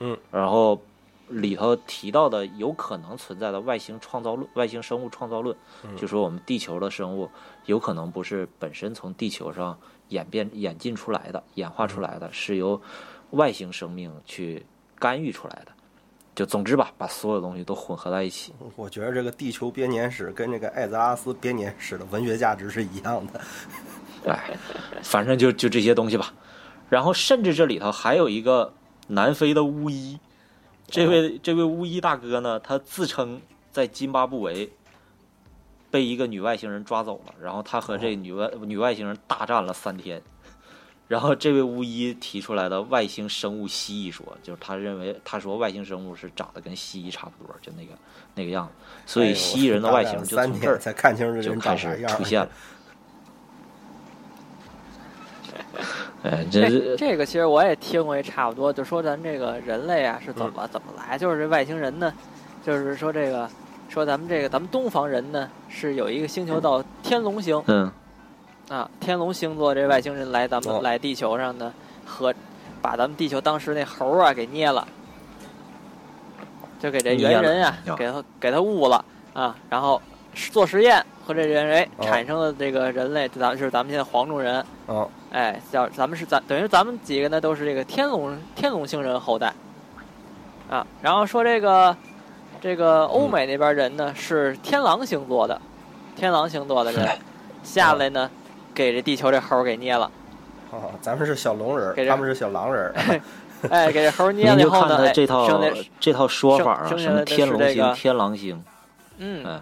[0.00, 0.16] 嗯。
[0.30, 0.80] 然后
[1.28, 7.30] 里头提到的有可能存在的外星创造论、外星生物创造论，嗯就说我们地球的生物
[7.66, 9.78] 有可能不是本身从地球上
[10.08, 12.80] 演变演进出来的、演化出来的，是由
[13.30, 14.64] 外星生命去
[14.98, 15.72] 干预出来的。
[16.34, 18.52] 就总之吧，把所有东西都混合在一起。
[18.74, 23.40] 我觉得这个《地球编年史》跟这个艾泽拉斯编年史的文学价值是一样的。
[24.26, 24.56] 哎，
[25.02, 26.32] 反正就就这些东西吧。
[26.90, 28.72] 然后甚至这里头还有一个
[29.08, 30.18] 南非的巫医，
[30.86, 33.40] 这位这位巫医大哥呢，他自称
[33.72, 34.70] 在津巴布韦
[35.90, 40.20] 被一个女外星人抓走了，然后他和这女外女外星人大战了三天。
[41.06, 47.92] 然后这位巫医提出来的外星生物蜥蜴说，就是他认为他说外星生物是长得跟蜥蜴差不多，就那个
[48.34, 48.72] 那个样子，
[49.04, 52.48] 所以蜥蜴人的外形就从这儿才看清就开始出现了。
[56.22, 62.12] 哎，这这是这个其实我也听过也差不多，就说咱这个人类啊是怎么、怎么来，就是这外星人呢，
[62.64, 63.48] 就是说这个
[63.88, 67.90] 说咱们这个咱们东方人呢是有一个星球叫天龙星，嗯。
[68.70, 70.80] 啊，天龙星座这外星人来咱们、哦。
[70.82, 71.70] 来地球上呢，
[72.06, 72.34] 和
[72.80, 74.88] 把咱们地球当时那猴啊给捏了，
[76.80, 79.04] 就给这猿人啊给他给他误了
[79.34, 80.00] 啊，然后
[80.50, 82.04] 做实验和这人为哦。
[82.04, 89.52] 产生的这个人类，咱们是咱们现在黄种人，哦，哎，叫咱们是咱等于咱们几个呢都是这个天龙天龙星人后代，
[90.68, 91.96] 啊，然后说这个
[92.60, 95.60] 这个欧美那边人呢、是天狼星座的，
[96.14, 97.08] 天狼星座的人
[97.64, 98.30] 下来呢，
[98.74, 100.10] 给这地球这猴儿给捏了，
[100.70, 103.20] 哦，咱们是小龙人儿，给他们是小狼人儿。
[103.70, 108.62] 哎，给这猴儿捏您就看了以后呢，这套剩下这套说法啊，什么天龙星、这个天狼星，
[109.16, 109.60] 嗯嗯，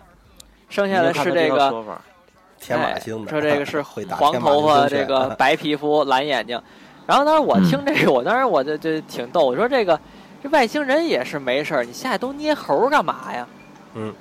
[0.73, 1.85] 剩下的是这个
[2.59, 3.83] 天马哎星的，说这个是
[4.17, 6.61] 黄头发，这个白皮肤，蓝眼睛。
[7.07, 9.99] 然后当时我嗯听这个，我当时我就就挺逗，我说这个
[10.43, 13.47] 这外星人也是没事儿，你下来都捏猴干嘛呀？
[13.95, 14.15] 嗯，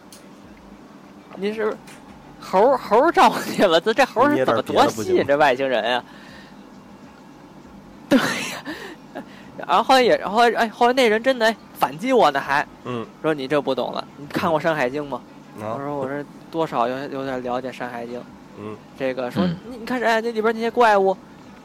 [1.38, 1.74] 您是
[2.42, 6.04] 猴猴儿招去了，这这猴儿是怎么多吸引这外星人呀？
[8.10, 9.24] 对呀，
[9.68, 15.22] 然后后来也，然后来哎，后来那人真的哎反击我呢，还嗯，说你这不懂了，你看过《山海经》吗？
[15.62, 18.20] 我啊，说我这多少有有点了解《山海经》。
[18.60, 21.16] 嗯，这个说嗯你你看这哎，这里边那些怪物，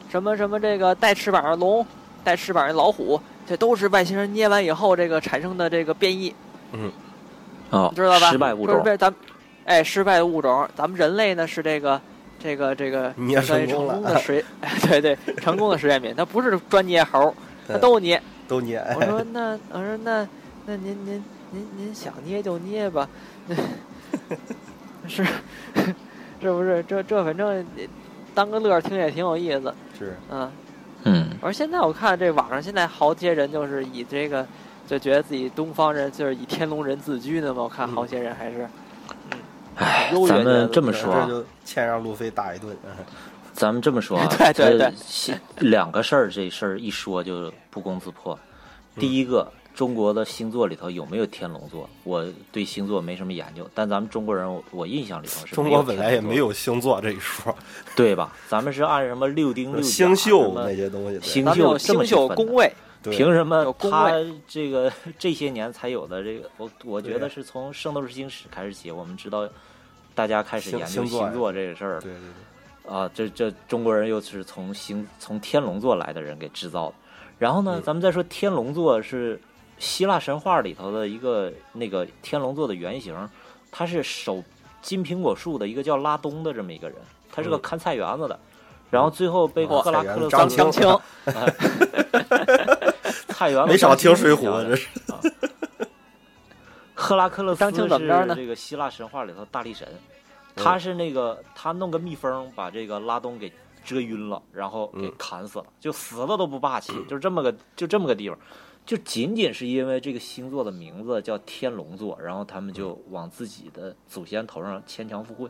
[0.09, 1.85] 什么什么这个带翅膀的龙，
[2.23, 6.33] 带翅膀的老虎，这都是外星人捏完以后这个产生的这个变异，
[6.71, 6.91] 嗯
[7.69, 8.31] 哦你，知道吧？
[8.31, 9.19] 失败物种，说是被咱们
[9.65, 11.99] 哎失败的物种，咱们人类呢是这个
[12.39, 17.33] 这个这个 捏算是成成功的实， 哎对对，成功的实验品，它不是专捏猴，
[17.67, 18.21] 它都捏。
[18.47, 18.81] 都捏。
[18.95, 20.25] 我说 那我说那
[20.65, 21.21] 那您您
[21.51, 23.07] 您您想捏就捏吧，
[25.07, 25.23] 是
[26.41, 26.83] 是不是？
[26.87, 27.65] 这这反正
[28.35, 30.51] 当个乐儿听也挺有意思，是，嗯。
[31.03, 34.45] 嗯，而现在我看这网上现在好些人就是以这个
[34.87, 38.67] 就觉得自己东方人就是以天龙人自居的嘛，我看好些人还是
[39.75, 42.75] 哎优，越咱们这么说啊，这就欠让路飞打一顿。
[42.83, 42.91] 嗯
[43.53, 44.91] 咱们这么说啊， 对对对
[45.59, 48.37] 两个事儿，这事儿一说就不攻自破。
[48.99, 51.87] 第一个，中国的星座里头有没有天龙座？
[52.03, 57.55] 我对星座没什么研究，但咱们中国人，我我印象里头是中国本来也没有星座这一说，
[57.95, 58.33] 对吧？
[58.49, 61.19] 咱们是按什么六丁六甲星宿那些东西。
[61.21, 62.73] 星宿星宿宫位，
[63.03, 64.11] 凭什么他
[64.47, 66.49] 这个 这些年才有的这个？
[66.57, 69.47] 我我觉得是从《圣斗士星矢》开始起，我们知道
[70.15, 73.07] 大家开始研究星座星座这个事儿对对啊。
[73.13, 76.95] 这这中国人又是从星从天龙座来的人给制造的。
[77.37, 79.39] 然后呢嗯，咱们再说天龙座是
[79.79, 83.15] 希腊神话里头的一个那个天龙座的原型，
[83.71, 84.43] 他是守
[84.81, 86.97] 金苹果树的一个叫拉东的这么一个人，
[87.31, 88.39] 他是个嗯看菜园子的。
[88.89, 90.99] 然后最后被哦赫拉克勒斯张青青
[93.27, 94.87] 菜园子没少听水浒浒，这是。
[96.95, 103.51] 赫拉克勒斯张青怎么呢是这个希腊神话里头大力神，嗯他是那个他弄个蜜蜂把这个拉东给
[103.83, 108.39] 蛰晕了，然后给嗯砍死了，就死了都不霸气，就这么个就这么个地方，
[108.87, 115.49] 就仅仅是因为这个星座的名字叫天龙座，然后他们就往自己的祖先头上牵强附会。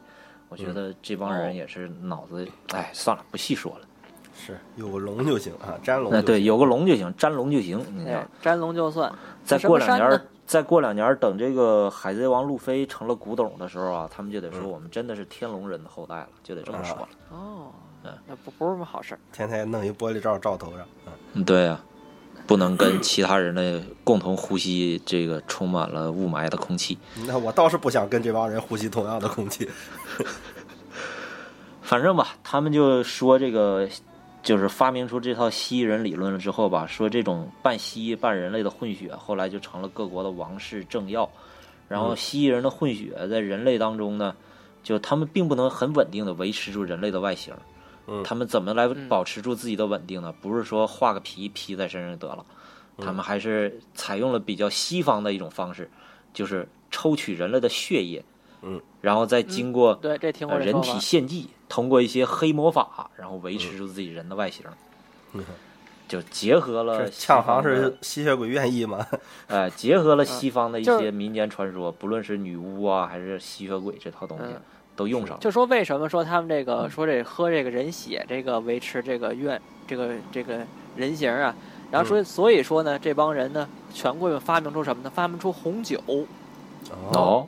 [0.50, 3.82] 我觉得这帮人也是脑子，哎，算了，不细说了。
[4.34, 7.80] 是有个龙就行啊，粘龙那对，有个龙就行，沾龙就行。
[7.94, 9.14] 你知道哎，沾龙就算。
[9.44, 17.10] 再过两年再过两年儿，等这个海贼王路飞成了古董的时候啊，他们就得说嗯我们真的是天龙人的后代了，就得这么说了。
[17.30, 17.72] 哦
[18.04, 19.20] 嗯，那不不是什么好事儿。
[19.34, 20.82] 天天弄一玻璃罩罩头上。
[21.06, 21.80] 嗯嗯，对呀、
[22.46, 26.98] 不能跟其他人的共同呼吸这个充满了雾霾的空气。
[27.26, 29.68] 那我倒是不想跟这帮人呼吸同样的空气。
[31.82, 33.88] 反正吧，他们就说这个，
[34.44, 41.30] 就是发明出这套蜥蜴人理论了之后吧，说这种半蜥蜴半人类的混血，后来就成了各国的王室政要。
[41.88, 44.36] 然后嗯蜥蜴人的混血在人类当中呢，
[44.84, 47.54] 就他们并不能很稳定的维持住人类的外形。
[48.08, 48.24] 嗯。
[48.24, 50.34] 他们怎么来嗯保持住自己的稳定呢？
[50.42, 52.46] 不是说画个皮披在身上就得了，
[52.98, 53.06] 嗯。
[53.06, 55.90] 他们还是采用了比较西方的一种方式，
[56.34, 58.24] 就是抽取人类的血液，
[58.62, 60.82] 嗯，然后再经过对，这听过呃人。
[60.82, 64.66] 体献祭，通过一些黑魔法，然后维持住自己人的外形，
[65.34, 65.44] 嗯。
[66.08, 69.06] 就结合了这呛西方的行是吸血鬼愿意吗？
[69.48, 74.46] 哎，结合了西方的一些民间传说，不论是女巫啊，还是吸血鬼这套东西。
[74.46, 74.62] 嗯，
[74.98, 75.38] 都用上了。
[75.40, 76.66] 就说为什么说他们这嗯。
[76.66, 80.60] 个说这喝这个人血，这个维持这个愿这个这个
[80.98, 81.56] 人形啊，
[81.90, 85.10] 然后说所以说呢，这帮人呢，权贵们发明出什么呢？
[85.14, 86.02] 发明出红酒。
[87.14, 87.48] 哦，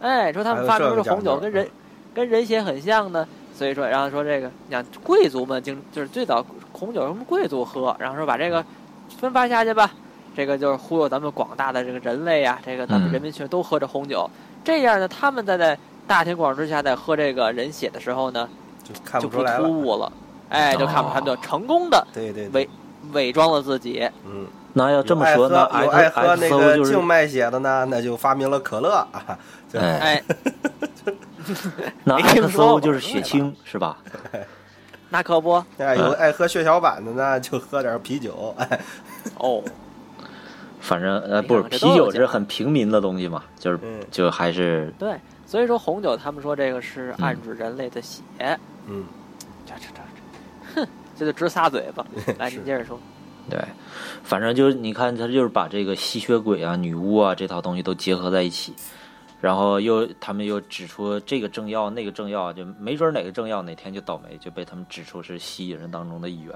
[0.00, 1.68] 哎，说他们发明出红酒跟人
[2.14, 8.64] 跟人血很像呢，所以说，然后说这个，你看贵族们经就是最早红酒什么贵族喝，然后说把这个
[9.18, 9.90] 分发下去吧，
[10.36, 13.12] 这个就是忽悠咱们广大的这个人类呀、这个咱们嗯。
[13.12, 14.28] 人民群众都喝着红酒，
[14.62, 18.48] 这样呢，他们在在大庭广众之下在喝这个人血的时候呢，
[18.84, 19.66] 就看不不出来了。
[19.66, 20.12] 突兀了，
[20.48, 22.62] 哎，就看不出来，就成功的对对对。
[22.62, 22.70] 伪，
[23.12, 24.08] 伪装了自己。
[24.24, 29.38] 嗯，那要这么说，有那爱喝有爱喝那个就是静脉血的呢，那就发明了可乐啊。
[29.74, 30.24] 哎，哎，
[32.04, 33.98] 那没听说 XO 就是血清是吧？
[35.10, 35.62] 那可不。
[35.78, 38.54] 哎，有爱喝血小板的呢，就喝点啤酒。
[38.58, 38.80] 哎，
[39.38, 39.62] 哦，
[40.80, 44.00] 反正呃不是啤酒是很平民的东西嘛，就是嗯。
[44.10, 45.16] 就还是对，
[45.46, 48.22] 所以说红酒他们说这个是暗指人类的血。
[48.86, 49.04] 嗯，
[49.64, 50.02] 这这这
[50.74, 52.04] 这，哼，这就直撒嘴巴。
[52.38, 52.98] 来，你接着说。
[53.48, 53.64] 对，
[54.24, 58.74] 反正就是你看，他就是把这个吸血鬼啊、女巫啊这套东西都结合在一起，
[59.40, 66.54] 然后又他们又指出这个政要那个政要，就没准哪个政要哪天就倒霉，就被他们指出是蜥蜴人当中的一员。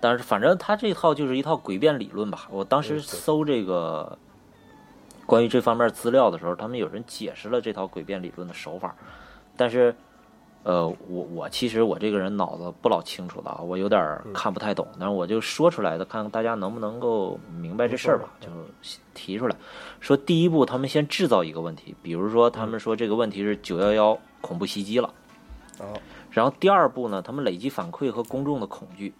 [0.00, 2.48] 但是反正他这套就是一套诡辩理论吧。
[2.50, 4.18] 我当时搜这个
[5.26, 8.94] 关于这方面资料的时候，他们有人解释了这套诡辩理论的手法，
[9.56, 9.94] 但是。
[10.64, 18.48] 呃，我我其实我这个人脑子不老清楚的啊，我有点儿看不太懂，但是我就说出来的，看看大家能不能够明白这事儿吧，就
[19.12, 19.56] 提出来，
[19.98, 25.12] 说第一步他们先制造一个问题，比如说他们说这个问题是九幺幺恐怖袭击了，
[25.80, 25.98] 哦，
[26.30, 29.12] 然后第二步呢，他们累积反馈和公众的恐惧，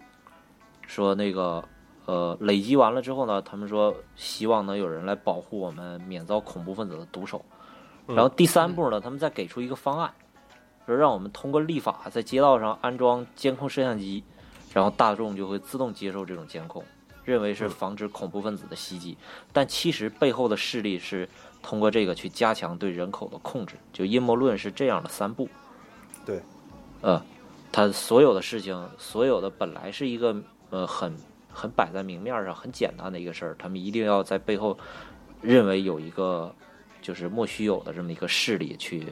[0.87, 1.61] 说那个
[2.05, 7.43] 呃累积完了之后呢，他们说希望能有人来保护我们免遭恐怖分子的毒手，
[8.07, 10.11] 嗯然后第三步呢，他们再给出一个方案。
[10.85, 14.21] 说让我们通过立法在街道上安装监控摄像机，
[14.73, 16.83] 然后大众就会自动接受这种监控，
[17.23, 19.17] 认为是防止恐怖分子的袭击。
[19.53, 21.29] 但其实背后的势力是
[21.61, 23.77] 通过这个去加强对人口的控制。
[23.93, 25.47] 就阴谋论是这样的三步。
[26.25, 26.41] 对，
[26.99, 27.23] 呃，
[27.71, 30.35] 他所有的事情，所有的本来是一个
[30.69, 31.15] 呃很
[31.53, 34.77] 很摆在明面上很简单的一个事儿，他们一定要在背后
[35.41, 36.53] 认为有一个
[37.01, 39.07] 就是莫须有的这么一个势力去。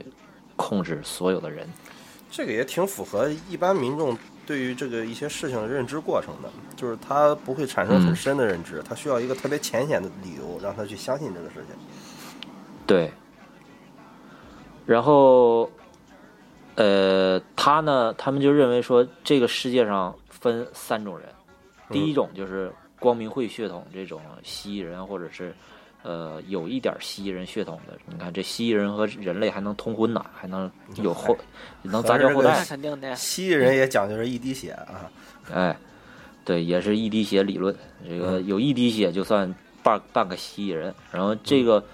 [0.57, 1.67] 控制所有的人，
[2.29, 4.15] 这个也挺符合一般民众
[4.45, 11.75] 对于这个一些事情的认知过程的，就是他不会产生很深的认知，他需要一个特别浅显的理由让他去相信这个事情。
[12.85, 13.11] 对。
[14.85, 15.71] 然后，
[16.75, 21.27] 呃，他呢，他们就认为说，这个世界上分三种人，
[21.91, 25.53] 第一种就是光明会血统这种蜥蜴人，或者是。
[26.03, 31.37] 呃，有一点蜥蜴人血统的，你看这蜥蜴人和人类还能通婚呢，还能有后，
[31.83, 32.57] 能杂交后代。
[32.57, 33.13] 那肯定的呀。
[33.13, 35.11] 蜥蜴人也讲究是一滴血啊。
[35.53, 35.77] 哎，
[36.43, 37.75] 对，也是一滴血理论。
[38.03, 40.91] 这个有一滴血就算半半个蜥蜴人。
[41.11, 41.85] 然后这个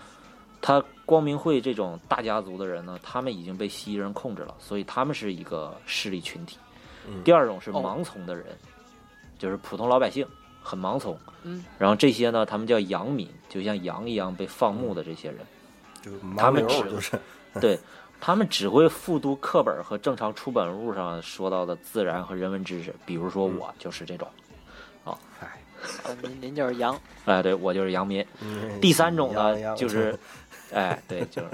[0.62, 6.58] 他光明会这种大家族的人呢，他们已经被蜥蜴人控制了，所以他们是一个势力群体。
[7.26, 8.46] 第二种是盲从的人，
[9.38, 10.26] 就是普通老百姓。
[10.60, 15.38] 很盲从，嗯，然后这些呢，他们叫羊民，就像羊一样被放牧的这些人，
[16.02, 17.18] 就是他们只就是，
[17.62, 17.80] 对
[18.20, 24.28] 他们只会复读课本和正常出版物上说到的自然和人文知识，比如说我就是这种，
[25.06, 25.58] 啊，哎，
[26.22, 28.26] 您您就是羊， 哎，对我就是羊民。
[28.42, 30.20] 嗯、第三种呢，就是，
[30.74, 31.50] 哎，对，就是。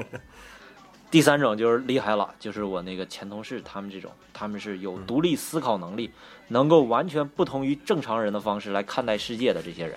[1.11, 6.11] 第三种就是厉害了，就是我那个前同事，他们这种，他们是有独立思考能力，
[6.53, 9.95] 能够完全不同于正常人的方式来看待世界的这些人，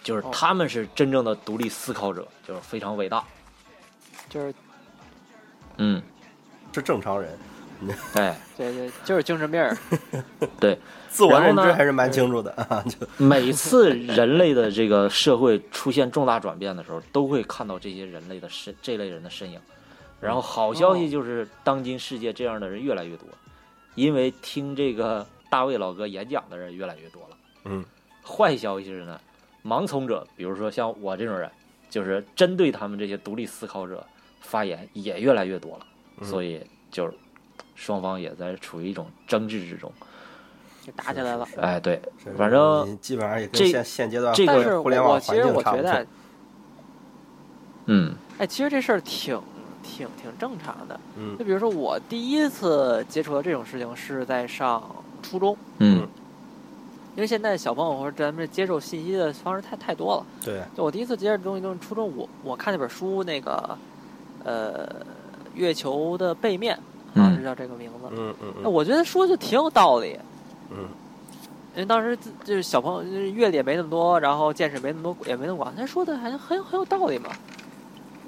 [0.00, 3.24] 就是他们是真正的独立思考者，就是非常伟大，
[4.30, 4.54] 就是，
[5.78, 6.00] 嗯，
[6.72, 7.36] 是正常人，
[8.14, 9.76] 哎， 对对，就是精神病儿，
[10.60, 10.78] 对，
[11.10, 12.84] 自我认知还是蛮清楚的啊。
[12.88, 12.96] 就。
[13.22, 19.60] 每次人类的这个社会出现重大转变的时候，都会看到这些人类的身这类人的身影。
[20.20, 23.26] 然后好消息就是，当今世界这样的人越来越多，
[23.94, 27.36] 因为听这个大卫老哥演讲的人越来越多了。
[27.64, 27.84] 嗯，
[28.24, 29.20] 坏消息是呢，
[29.64, 31.50] 盲从者，比如说像我这种人，
[31.90, 34.04] 就是针对他们这些独立思考者
[34.40, 35.86] 发言也越来越多了。
[36.20, 36.60] 所以
[36.90, 37.12] 就是
[37.76, 39.92] 双方也在处于一种争执之中，
[40.84, 41.46] 就打起来了。
[41.58, 42.02] 哎，对，
[42.36, 46.06] 反正基本上也跟现现阶段这个互联网其实我觉得，
[47.86, 49.40] 嗯，哎，其实这事儿挺
[49.88, 51.00] 挺挺正常的。
[51.16, 54.82] 嗯，就比如说我第一次接触到这种事情是在上
[55.22, 56.06] 初中，嗯，
[57.16, 60.26] 因为现在小朋友或者咱们接受信息的方式太太多了。
[60.44, 63.76] 对，就我第一次接触东西都是初中，我我看那本书，那个
[64.44, 64.86] 呃，
[65.54, 66.78] 月球的背面，
[67.14, 68.08] 好像是叫这个名字。
[68.16, 70.18] 嗯嗯那我觉得说就挺有道理。
[70.70, 70.86] 嗯。
[71.76, 77.30] 因为当时就是小朋友，就是阅历也没那么多，然后见识没那么多，也没那么广，他说的还很很有道理嘛。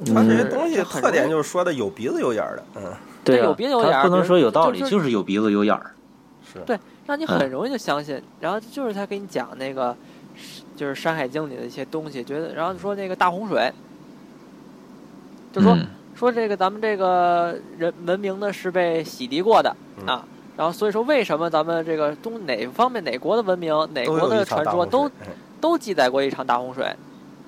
[0.07, 2.93] 他这些东西特点就是说的有鼻子有眼儿的，嗯，
[3.23, 5.91] 对、啊，有鼻子有眼儿，不能说有道理，就是、就是有鼻子有眼儿。
[6.53, 8.21] 是对，让你很容易就相信。
[8.41, 9.97] 然后就是他给你讲那个，
[10.75, 13.73] 就是《山海经》里的一些东西，觉得，然后说那个大洪水，
[15.53, 20.25] 就说、嗯、说这个咱们这个人文明呢是被洗涤过的嗯啊，
[20.57, 25.11] 然后所以说为什么咱们这个东哪方面哪国的文明哪国的传说都
[25.61, 26.85] 都记载过一场大洪水。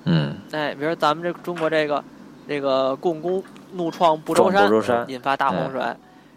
[0.05, 2.03] 嗯，哎，比如说咱们这中国这个
[2.47, 5.81] 这个共工怒创不周山，撞不周山引发大洪水。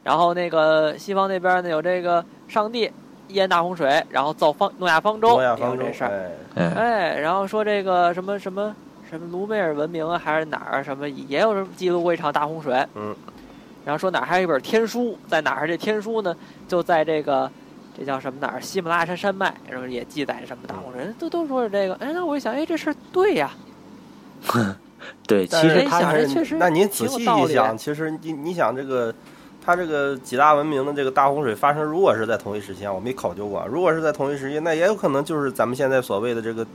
[0.02, 2.90] 然后那个西方那边呢有这个上帝
[3.28, 6.30] 淹大洪水，然后造方诺亚方舟，诺亚方舟也有这事儿。
[6.54, 8.74] 哎，然后说这个什么什么
[9.11, 12.86] 什么卢梅尔文明啊，还是哪儿啊什么也有人记录过一场大洪水。
[12.94, 13.14] 嗯。
[13.84, 15.66] 然后说哪儿还有一本天书，在哪儿？
[15.66, 16.34] 这天书呢，
[16.66, 17.50] 就在这个
[17.96, 18.61] 这叫什么哪儿？
[18.61, 21.94] 喜马拉雅山山脉，然后也记载着什么大洪水，人都都说是这个。
[21.96, 23.50] 哎，那我一想，哎，这事儿对呀。
[25.26, 29.12] 对，其实他想们这确实那您仔细一想，其实你你想这个，
[29.64, 36.66] 他这个几大文明的这个大洪水发生，如果是在同一时间，我没考究过啊，如果是在同一时间，那也有可能就是咱们现在所谓的这个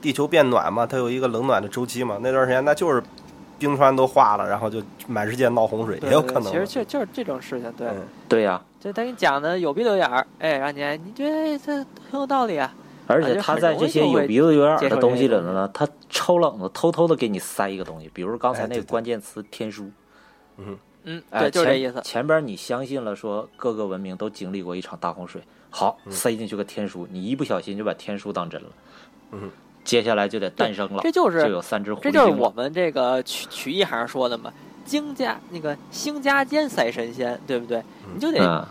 [0.00, 3.02] 地球变暖嘛，它有一个冷暖的周期嘛，那段时间那就是
[3.58, 6.44] 冰川都化了，然后就满世界闹洪水，也有可能。
[6.44, 11.72] 其实就就是这种事情，对，嗯对呀，就他给你讲的有鼻子有眼儿，哎，让你你觉得哎这
[12.10, 12.74] 很有道理啊。
[13.08, 19.90] 而且他在这些有鼻子有眼儿的东西里头呢，他抽冷子偷偷的给你塞一个东西，比如刚才那个关键词“天书”。
[20.58, 22.00] 嗯，嗯，对，就是这意思。
[22.02, 28.68] 前边你相信了说各个文明都经历过一场大洪水，好嗯塞进去个天书，你一不小心就把天书当真了。
[29.32, 29.50] 嗯，
[29.82, 34.52] 接下来就得诞生了，这就是就有三只狐狸这就是我们这个曲曲艺行说的嘛，
[34.84, 37.82] 精加那个星加尖塞神仙，对不对？
[38.12, 38.62] 你就得嗯，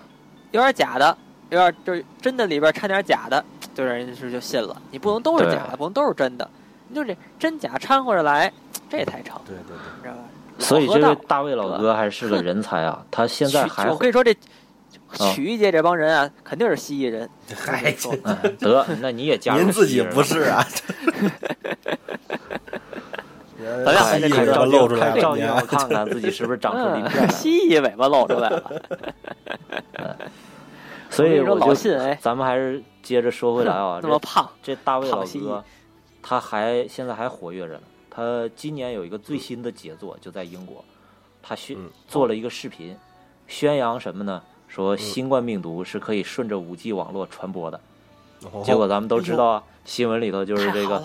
[0.51, 1.17] 有点假的，
[1.49, 4.79] 有点就是真的里边掺点假的，就让人是就信了。
[4.91, 6.47] 你不能都是假的，不能都是真的，
[6.91, 8.51] 你就这真假掺和着来，
[8.89, 10.19] 这才成，对对对，你知道吧？
[10.59, 14.31] 所以这位大卫老哥还是个人才啊， 他现在还我跟你说，这
[15.17, 17.29] 啊曲艺界这帮人啊，肯定是蜥蜴人。
[17.55, 20.63] 嗨，嗯得，那你也加入您自己不是啊？
[23.85, 27.29] 咱俩蜥蜴还得尾巴露出来了，看照镜子看看自己是不是长出鳞片。
[27.31, 28.71] 蜥蜴尾巴露出来了。
[31.09, 35.63] 所以我就老信哎，咱们还是接着说回来啊，这么胖，这大卫老哥，
[36.21, 37.83] 他还现在还活跃着呢。
[38.09, 40.83] 他今年有一个最新的杰作，就在英国，
[41.41, 42.97] 他宣嗯做了一个视频，
[43.47, 44.41] 宣扬什么呢？
[44.67, 47.79] 说新冠病毒是可以顺着五 G 网络传播的。
[48.51, 51.03] 哦结果咱们都知道啊，新闻里头就是这个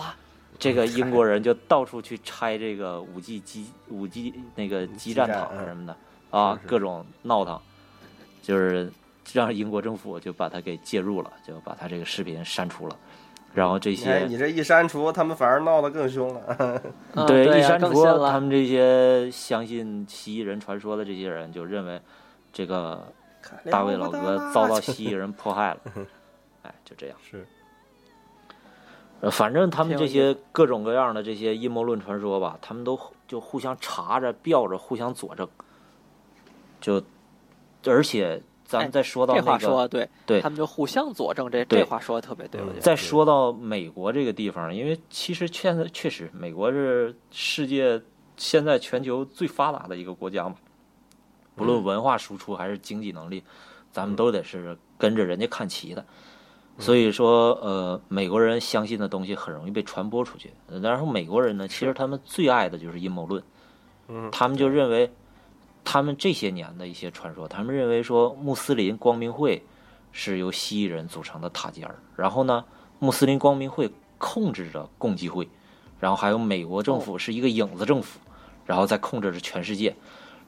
[0.57, 5.95] 这个英国人就到处去拆这个五 G 基五 G 那个基站塔嗯什么的
[6.31, 7.59] 啊是，是各种闹腾，
[8.41, 8.91] 就是
[9.33, 12.97] 让英国政府就把他给介入了，就把他这个视频删除了。
[13.57, 16.81] 然后这些你这一删除，他们反而闹得更凶了。
[17.15, 21.99] 嗯对一删除，了他们这些相信蜥蜴人传说的这些人就认为
[22.53, 23.11] 这个
[23.71, 25.79] 大卫老哥遭到蜥蜴人迫害了。
[26.61, 27.17] 哎，就这样。
[27.27, 27.47] 是
[29.21, 35.49] 呃，反正他们这些各种各样的这些阴谋论传说吧，他们都就互相查着、吊着，互相佐证。
[36.79, 37.01] 就，
[37.87, 42.81] 而且咱们再说到这那个，话说的对，对他们就互相佐证，这这话说的特别对，我觉得。
[42.81, 47.99] 再说到美国这个地方，因为其实现在确实美国是世界
[48.35, 50.55] 现在全球最发达的一个国家嘛，
[51.55, 53.41] 不论文化输出还是经济能力，
[53.91, 56.05] 咱们都得是跟着人家看齐的。
[56.79, 60.51] 所以说，呃，美国人相信的东西很容易被传播出去。
[60.67, 63.41] 呃然后美国人呢，其实他们最爱的就是阴谋论，
[64.09, 65.11] 嗯，他们就认为，
[65.89, 69.63] 他们这些年的一些传说，他们认为说穆斯林光明会
[70.11, 72.65] 是由蜥蜴人组成的塔尖儿，然后呢，
[72.99, 75.47] 穆斯林光明会控制着共济会，
[75.97, 78.19] 然后还有美国政府是一个影子政府，
[78.65, 79.95] 然后再控制着全世界，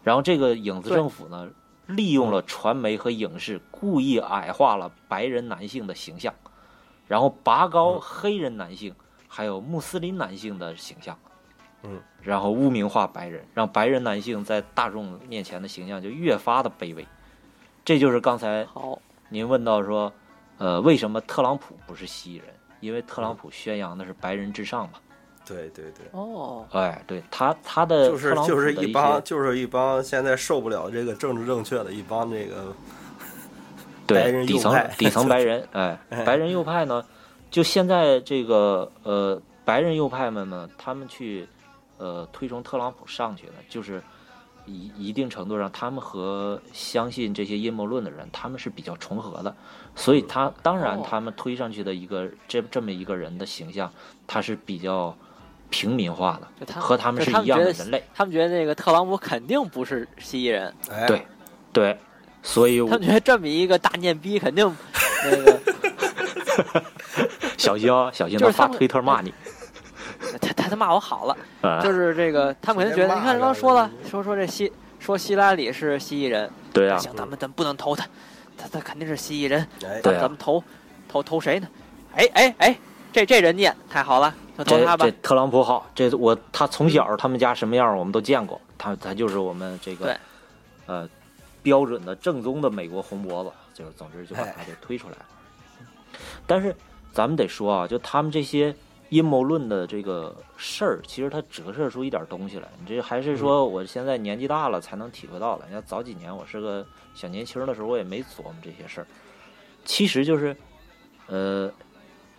[0.03, 1.49] 然后这个影子政府呢，
[1.85, 6.33] 利用了传媒和影视，故意矮化了白人男性的形象，
[7.07, 8.93] 然后拔高黑人男性
[9.29, 11.17] 还有穆斯林男性的形象。
[12.21, 17.05] 然后污名化白人，让白人男性在大众面前的形象就越发的卑微。
[17.85, 18.99] 这就是刚才好，
[19.29, 20.11] 您问到说，
[20.57, 22.53] 呃，为什么特朗普不是蜥蜴人？
[22.81, 24.99] 因为特朗普宣扬的是白人至上嘛。
[25.45, 32.71] 对对对，哦，哎，对他他的就是特朗普就是一一帮就是一帮现在受不了这个政治正确的一帮这个
[34.05, 37.03] 白对底层人右派 底层白人， 哎，白人右派呢，
[37.49, 41.47] 就现在这个呃白人右派们呢，他们去
[41.99, 44.01] 呃推崇特朗普上去的，就是
[44.65, 49.55] 一一定程度上，他们和相信这些阴谋论的人，他们是比较重合的，
[49.95, 51.05] 所以他当然哦。
[51.07, 53.91] 他们推上去的一个这这么一个人的形象，
[54.25, 55.15] 他是比较
[55.69, 61.05] 平民化的，他和他们是一样的人类，他们觉得那个特朗普肯定不是蜥蜴人，哎。
[61.05, 61.25] 对
[61.71, 61.97] 对，
[62.41, 64.65] 所以我他们觉得这么一个大念逼肯定
[65.23, 65.59] 那个
[67.57, 69.31] 小心哦，小心他发推特骂你。
[70.41, 78.05] 他他他骂我好了，啊， 就是这个他们可能觉得，你看刚刚说了，说说这希说希拉里是蜥蜴人，对啊，行，咱们咱们不能投他，
[78.57, 80.63] 他他肯定是蜥蜴人，哎，对啊咱咱们投
[81.07, 81.67] 投投谁呢？
[82.15, 82.79] 哎哎哎，
[83.13, 85.17] 这这人念太好了，就投他吧这这。
[85.21, 90.17] 特朗普好，这我他从小他们家什么样我们都见过，他他就是我们这个
[90.85, 91.07] 呃
[91.61, 95.25] 标准的正宗的美国红脖子，就是总之就把他给推出来了。
[96.47, 96.75] 但是
[97.13, 98.75] 咱们得说啊，就他们这些
[99.09, 102.67] 阴谋论的这个事儿，其实它折射出一点东西来。
[102.79, 105.65] 你这还是说我现在年纪大了才能体会到了。
[105.67, 109.07] 你要早几年我是个小年轻的时候，我也没琢磨这些事儿。
[109.83, 110.55] 其实就是，
[111.27, 111.71] 呃，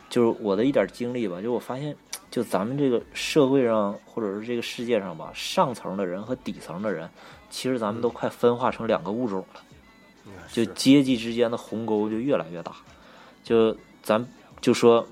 [0.09, 1.97] 就是我的一点经历吧，就我发现，
[2.31, 7.11] 就咱们这个社会上或者是这个世界上吧，上层的人和底层的人，
[7.51, 9.61] 其实咱们都快分化成两个物种了。
[10.53, 12.77] 就阶级之间的鸿沟就越来越大。
[13.43, 14.25] 就咱
[14.61, 15.05] 就说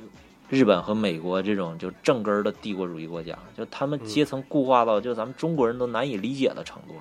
[0.49, 6.95] 日本和美国这种就正根儿的帝国主义国家，就他们阶层固化到就咱们中国人都难以理解的程度。
[6.95, 7.01] 了。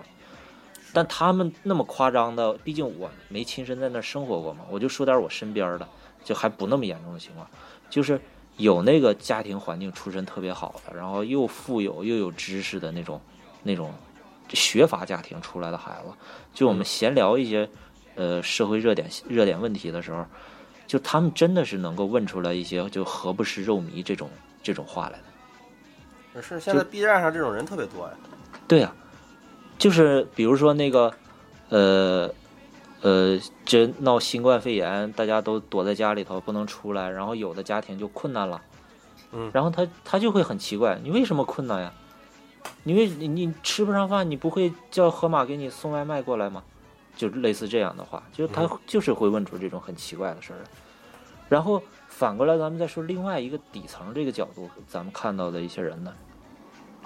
[0.93, 5.87] 但他们那么夸张的，毕竟我没亲身在那儿生活过嘛，我就说点我身边的，
[6.23, 7.47] 就还不那么严重的情况，
[7.89, 8.19] 就是
[8.55, 13.21] 有那个家庭环境出身特别好的，然后又富有又有知识的那种
[13.63, 13.93] 那种
[14.53, 16.11] 学阀家庭出来的孩子，
[16.53, 17.69] 就我们闲聊一些
[18.15, 20.25] 呃社会热点热点问题的时候，
[20.87, 24.29] 就他们真的是能够问出来一些就何不食肉糜这种
[24.63, 26.41] 这种话来的。
[26.41, 28.13] 是现在 B 站上这种人特别多呀。
[28.67, 28.93] 对呀、
[29.77, 31.13] 就是比如说那个，
[31.69, 32.31] 呃，
[33.01, 38.61] 呃，这闹新冠肺炎，大家都躲在家里头不能出来，然后有的家庭就困难了，
[39.31, 41.91] 嗯然后他他就会很奇怪，你为什么困难呀？
[42.83, 46.63] 你为你你吃不上饭，你不会叫盒马给你送外卖过来吗？
[47.17, 50.65] 就类似这样的话，就是他就是会问出这种很奇怪的事儿来。
[51.49, 56.13] 然后反过来，咱们再说另外一个底层这个角度，咱们看到的一些人呢，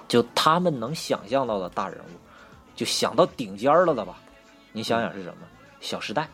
[0.08, 2.18] 就他们能想象到的大人物，
[2.76, 4.18] 就想到顶尖儿了的吧？
[4.74, 5.48] 你想想是什么？
[5.88, 6.28] 《小时代》，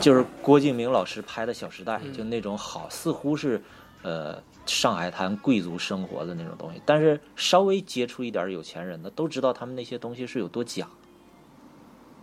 [0.00, 3.62] 就是郭敬明老师拍的《小时代》，嗯就那种好，似乎是
[4.02, 10.86] 呃上海滩贵族生活的那种东西，但是稍微接触一点有钱人的都知道他们那些东西是有多假，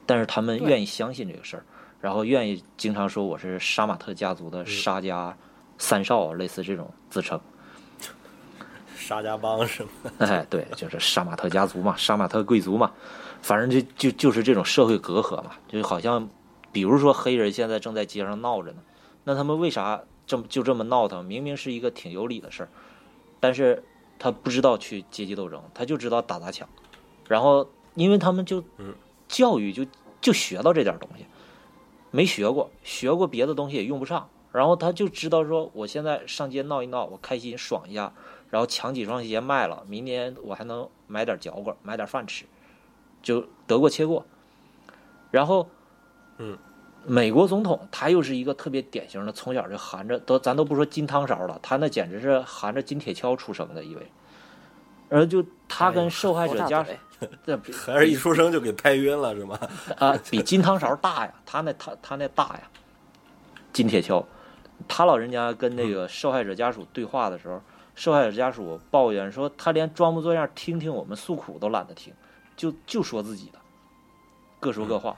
[0.10, 1.64] 但是他们愿意相信这个事儿，
[2.01, 5.38] 然后愿意经常说我是杀马特家族的沙家
[5.78, 7.39] 三少，类似这种自称。
[8.97, 9.89] 沙家帮是吗？
[10.18, 12.91] 哎，对，就是杀马特家族嘛，杀马特贵族嘛，
[13.43, 16.28] 反正就就就是这种社会隔阂嘛，就好像，
[16.72, 18.82] 比如说黑人现在正在街上闹着呢，
[19.26, 21.24] 那他们为啥这么就这么闹腾？
[21.24, 22.70] 明明是一个挺有理的事儿，
[23.39, 23.84] 但是
[24.18, 26.68] 他不知道去阶级斗争，他就知道打砸抢，
[27.28, 28.95] 然后因为他们就嗯
[29.28, 29.86] 教育就
[30.22, 31.26] 就学到这点东西，
[32.11, 38.11] 没学过，学过别的东西也用不上，然后他就知道说，我现在上街闹一闹，我开心爽一下，
[38.49, 42.45] 然后抢几双鞋卖了，明年我还能买点嚼棍，买点饭吃，
[43.22, 44.26] 就得过且过。
[45.32, 45.70] 然后，
[46.38, 46.57] 嗯，
[47.05, 54.11] 美国总统他又是一个特别典型的，从小就含着都咱都不说金汤勺了，他那简直是含着金铁锹出生的一位。
[55.10, 56.91] 然后就他跟受害者家属，
[57.45, 59.60] 这比还是一出生就给拍晕了是吗？
[59.97, 62.62] 啊，比金汤勺大呀，他那他他那大呀，
[63.74, 64.24] 金铁锹。
[64.88, 67.62] 他老人家跟那个受害者家属对话的时候，
[67.95, 72.14] 受害者家属抱怨说，他连装模作样听听我们诉苦都懒得听，
[72.55, 73.60] 就就说自己的，
[74.60, 75.18] 各说各话。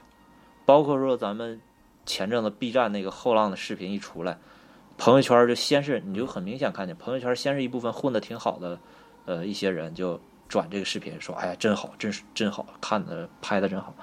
[0.66, 1.60] 包括说咱们
[2.04, 4.36] 前阵子 B 站那个后浪的视频一出来，
[4.98, 8.80] 朋友圈就先是你就很明显看见朋友圈先是一部分混得挺好的，
[9.24, 13.94] 呃一些人就转这个视频说，哎呀真好，真是真好看的拍的真好。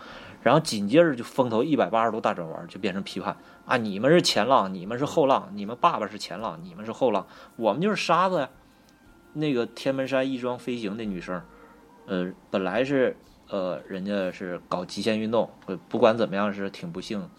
[0.41, 3.75] 然后紧接着就风头一百八十度大转弯，就变成批判啊！
[3.75, 8.49] 你们是前浪，你们是后浪，你们爸爸是前浪，你们是后浪，我们就是沙子呀。
[9.33, 11.41] 那个天门山翼装飞行的女生，
[12.07, 13.17] 呃，本来是
[13.49, 15.51] 呃，人家是搞极限运动，
[15.89, 17.29] 不管怎么样是挺不幸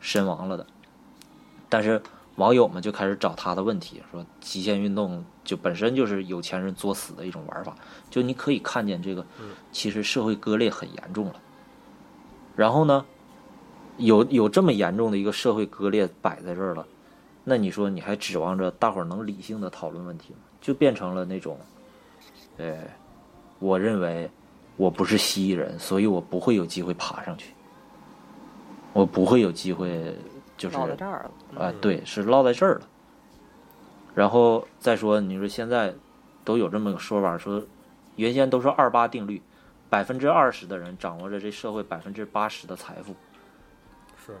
[0.00, 0.66] 身亡了的。
[1.68, 2.00] 但是
[2.36, 7.74] 网友们就开始找他的问题，说极限运动就本身就是有钱人作死的一种玩法，
[8.10, 9.26] 就你可以看见这个，
[9.72, 11.34] 其实社会割裂很严重了。
[12.54, 13.04] 然后呢，
[13.96, 16.86] 有有这么严重的一个社会割裂摆在这儿了，
[17.44, 20.40] 那你说你还指望着大伙儿能理性的讨论问题吗？
[20.60, 21.58] 就变成了那种，
[22.56, 22.76] 呃，
[23.58, 24.28] 我认为
[24.76, 27.52] 我不是蜥蜴人，所以我不会有机会爬上去，
[28.92, 30.14] 我不会有机会
[30.56, 32.88] 就是落在这儿了，嗯啊，对，是落在这儿了。
[34.14, 35.94] 然后再说，你说现在
[36.44, 37.62] 都有这么个说法，说
[38.16, 39.42] 原先都说二八定律，
[39.90, 43.14] 百分之二十的人掌握着这社会百分之八十的财富。
[44.24, 44.32] 是，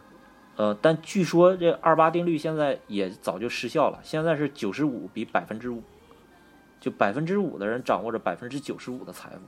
[0.56, 5.82] 呃，但据说这二八定律现在也早就失效了，现在是九十五比百分之五，
[6.80, 9.40] 就百分之五的人掌握着百分之九十五的财富，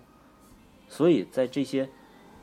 [0.89, 1.89] 所以在这些，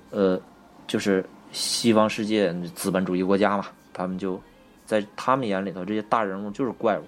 [0.09, 0.41] 呃，
[0.87, 3.65] 就是西方世界资本主义国家嘛，
[3.95, 4.41] 他们就
[4.85, 7.03] 在他们眼里头，这些大人物就是怪物，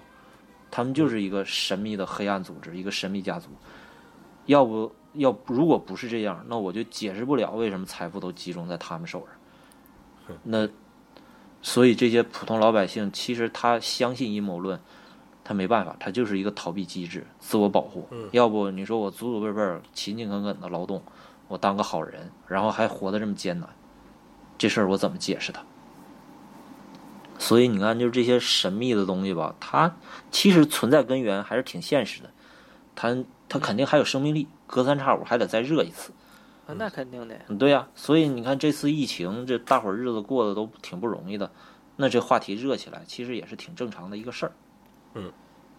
[0.70, 3.50] 他们就是一个神秘的黑暗组织，一个神秘家族。
[4.46, 10.36] 要不要如果不是这样，那我就解释不了为什么财富都集中在他们手上。
[10.42, 10.66] 那
[11.60, 14.80] 所以这些普通老百姓其实他相信阴谋论，
[15.44, 18.08] 他没办法，他就是一个逃避机制，自我保护。
[18.10, 21.02] 嗯要不你说我祖祖辈辈勤勤恳恳的劳动，
[21.48, 23.68] 我当个好人，然后还活得这么艰难，
[24.56, 25.62] 这事儿我怎么解释他？
[27.38, 29.96] 所以你看，就是这些神秘的东西吧，它
[30.30, 32.30] 其实存在根源还是挺现实的，
[32.94, 36.12] 它它肯定还有生命力，隔三差五还得再热一次。
[36.66, 37.38] 啊那肯定的。
[37.48, 41.50] 嗯，对呀、所以你看这次疫情，这大伙儿日子过得都挺不容易的，
[41.96, 44.52] 那这话题热起来，其实也是挺正常的一个事儿。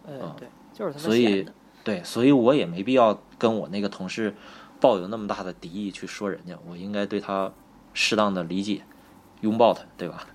[0.08, 1.48] 哎啊，对，就是所以。
[1.82, 4.36] 对，所以我也没必要跟我那个同事
[4.82, 7.50] 抱有那么大的敌意去说人家，我应该对他
[7.94, 8.84] 适当的理解，
[9.40, 10.28] 拥抱他，对吧？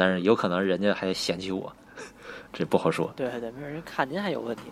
[0.00, 1.70] 但是有可能人家还嫌弃我，
[2.54, 3.12] 这不好说。
[3.14, 4.62] 对对，没有人看您还有问题。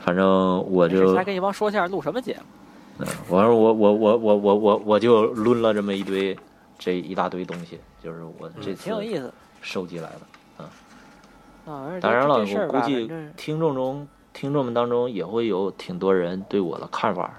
[0.00, 0.26] 反正
[0.68, 3.04] 我就还跟一帮说相声录什么节目？
[3.04, 6.36] 嗯我说我我我我我我我就抡了这么一堆
[6.80, 9.32] 这一大堆东西，就是我这次挺有意思。
[9.62, 10.64] 收集来的。
[10.64, 17.32] 啊，而且当然了，我估计听众中听众们当中也会有挺多人对我的看法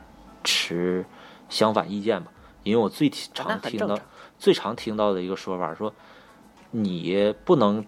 [0.46, 1.06] 持
[1.50, 2.32] 相反意见吧，
[2.64, 4.00] 因为我最常听到。
[4.40, 5.94] 最常听到的一个说法说，
[6.72, 7.86] 你不能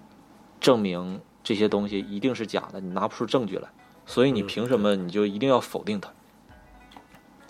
[0.59, 3.67] 证明这些东西一定是假的，你拿不出证据来，
[4.05, 6.11] 所以你嗯凭什么你就一定要否定它？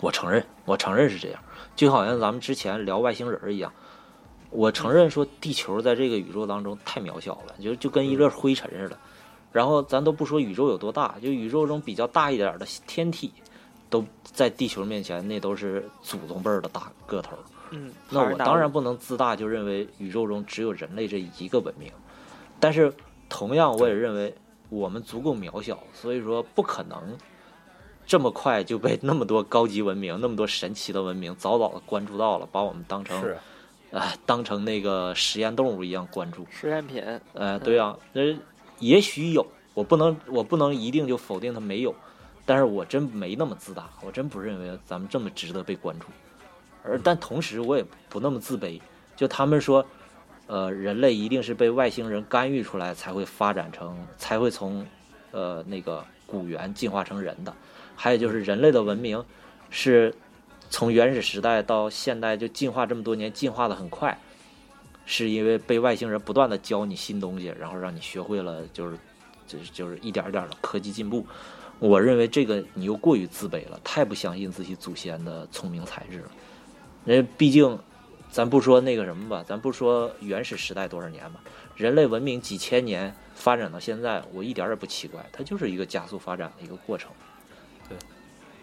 [0.00, 1.42] 我承认，我承认是这样，
[1.76, 3.72] 就好像咱们之前聊外星人一样，
[4.50, 8.98] 我承认说地球在这个宇宙当中太渺小了，就就跟一粒灰尘似的。
[9.52, 13.32] 然后咱都不说宇宙有多大，就宇宙中比较大一点儿的天体，
[13.90, 17.42] 都在地球面前那都是祖宗辈儿的大个头儿。
[17.72, 21.90] 嗯，那我当然不能自大，就认为宇宙中只有人类这一个文明。
[22.60, 22.92] 但是
[23.28, 24.32] 同样，我也认为
[24.68, 27.18] 我们足够渺小，所以说不可能
[28.06, 33.36] 这么快就被那么多高级文明、那么多神奇的文明早早的关注到了，把我们当成是
[33.90, 36.46] 啊、当成那个实验动物一样关注。
[36.50, 37.02] 实验品。
[37.34, 38.22] 呃，对啊，那
[38.78, 41.94] 也许有，我不能，我不能一定就否定它没有，
[42.46, 46.06] 但是我真没那么自大，我真不认为咱们这么值得被关注，
[46.82, 48.80] 而但同时我也不那么自卑，
[49.16, 49.84] 就他们说，
[50.46, 54.86] 呃，人类一定是被外星人干预出来才会发展成，才会从，
[55.30, 57.54] 呃，那个古猿进化成人的，
[57.94, 59.24] 还有就是人类的文明
[59.70, 60.14] 是
[60.70, 64.18] 从原始时代到现代就进化这么多年，进化的很快。
[65.04, 68.96] 是因为被外星人不断的教你新东西，然后让你学会了，就是，
[69.48, 71.26] 就是就是一点点儿的科技进步。
[71.80, 76.30] 我认为这个你又过于自卑了，太不相信自己祖先的聪明才智了。
[77.04, 77.78] 因为毕竟，
[78.30, 81.40] 咱不说那个什么吧，咱不说原始时代多少年吧，
[81.76, 87.10] 人类文明几千年发展到现在，我一点儿也不奇怪，它就是一个加速发展的一个过程。
[87.88, 87.96] 对，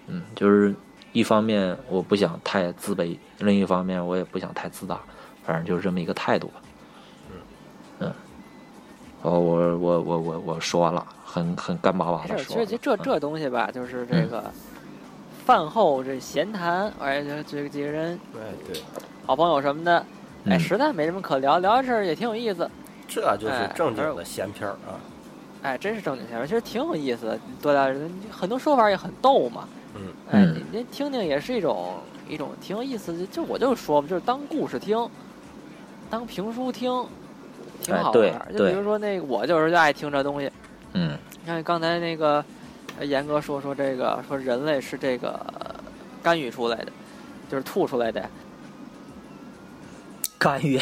[0.07, 0.73] 嗯，就是
[1.11, 4.99] 一方面我不想太自卑，另一方面我也不想太自大。
[5.45, 6.61] 反正就是这么一个态度吧。
[7.99, 8.13] 嗯，
[9.23, 12.71] 哦，我我我我我说完了，很很干巴巴没事，其的说其。
[12.73, 14.51] 实这嗯这东西吧，就是这个
[15.49, 18.39] 饭后这闲谈，哎，这这几个人哎
[18.71, 18.79] 对，
[19.25, 19.97] 好朋友什么的，
[20.45, 20.59] 哎，嗯。
[20.59, 22.69] 实在没什么可聊，聊这事儿也挺有意思，
[23.07, 25.01] 这就是哎正经的闲篇儿啊。
[25.63, 30.53] 哎，真是正经闲话，其实挺有意思的，多聊人很多说法也很逗嘛，嗯，哎，嗯。
[30.71, 31.95] 你你听听也是一种
[32.27, 35.03] 一种挺有意思的，就我就说吧，就是当故事听，
[36.11, 36.91] 当评书听，
[37.81, 38.53] 挺好玩儿。
[38.55, 40.51] 就比如说那个，我就是就爱听这东西。
[40.93, 41.17] 嗯。
[41.41, 42.45] 你看刚才那个呃
[43.05, 45.29] 严格说说这个说人类是这个
[45.59, 45.75] 呃
[46.21, 46.91] 干预出来的，
[47.49, 48.23] 就是吐出来的。
[50.37, 50.79] 干预，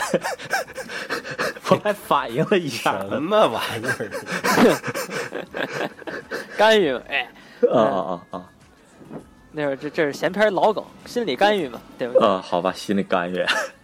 [1.70, 3.00] 我还反应了一下。
[3.10, 4.12] 什么玩意儿？
[6.56, 7.28] 干预，哎，
[7.74, 7.98] 啊啊
[8.32, 8.46] 啊啊！
[9.52, 12.28] 那会儿这这是闲篇老梗，心理干预嘛，对不对？
[12.28, 13.40] 啊，好吧，心理干预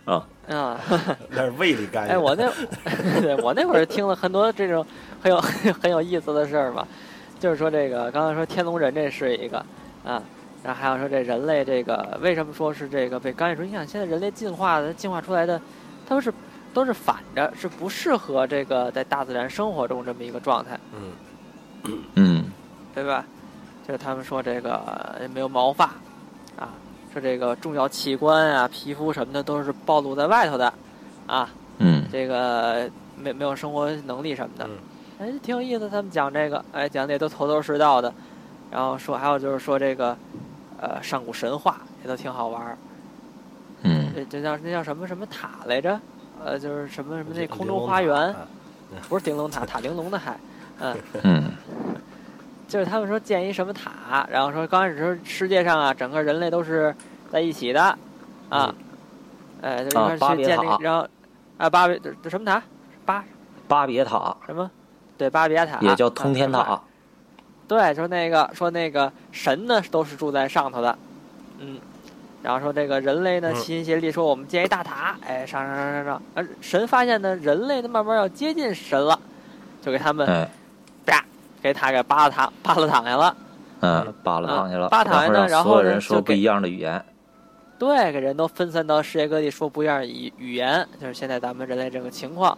[0.05, 0.79] 啊，啊，
[1.31, 2.11] 那是胃里干预。
[2.11, 2.51] 哎，我那
[3.21, 4.85] 对我那会儿听了很多这种
[5.23, 6.87] 很有很有意思的事儿嘛，
[7.43, 9.57] 就是说这个刚才说天龙人这是一个
[10.05, 10.23] 啊，
[10.63, 13.65] 然后还有说这人类这个为什么说是这个被干预说？
[13.65, 15.59] 你想现在人类进化的进化出来的，
[16.07, 16.33] 他们是
[16.73, 22.45] 都是反着，是不适合这个在大自然生活中这么一个状态，嗯，嗯
[22.95, 23.25] 对吧？
[23.85, 24.77] 就是他们说这个
[25.19, 25.87] 呃没有毛发
[26.57, 26.71] 啊，
[27.11, 30.73] 说这个重要器官啊、皮肤什么的都是暴露在外头的
[31.27, 34.65] 啊，嗯这个没没有生活能力什么的。
[34.65, 34.77] 嗯
[35.23, 35.89] 哎，挺有意思。
[35.89, 38.13] 他们讲这个，哎，讲的也都头头是道的。
[38.69, 40.17] 然后说，还有就是说这个，
[40.81, 42.77] 呃，上古神话也都挺好玩儿。
[43.83, 45.97] 嗯这这叫那叫什么什么塔来着？
[46.43, 48.35] 呃，就是什么什么那空中花园，啊
[49.07, 50.37] 不是玲珑塔，塔玲珑的海。
[50.81, 51.51] 嗯，嗯
[52.67, 56.93] 就是他们说建一什么塔，然后说刚开始说世界上啊，整个人类都是
[57.31, 57.97] 在一起的，
[58.49, 58.75] 啊，
[59.61, 61.07] 哎，就一块啊巴别儿去建那然后
[61.57, 62.61] 啊，巴别这这什么塔？
[63.05, 63.23] 巴
[63.67, 64.69] 巴别塔什么？
[65.17, 66.53] 对，巴别塔也叫通天。
[66.53, 66.81] 啊塔。
[67.67, 70.97] 对，说那个说那个神呢都是住在上头的，
[71.59, 71.79] 嗯，
[72.43, 79.17] 然后说这个人类呢嗯齐心协力说我们建一大塔，哎，上上上上上，而神发现呢人类呢慢慢要接近神了，
[79.81, 80.47] 就给他们
[81.61, 83.35] 给塔给扒了塔扒了躺下了。
[83.79, 87.03] 嗯，扒了躺下了，扒躺下呢然然后人说不一样的语言。
[87.79, 92.57] 对，给人都分散到世界各地，说不一样语语言，就是现在咱们人类这个情况，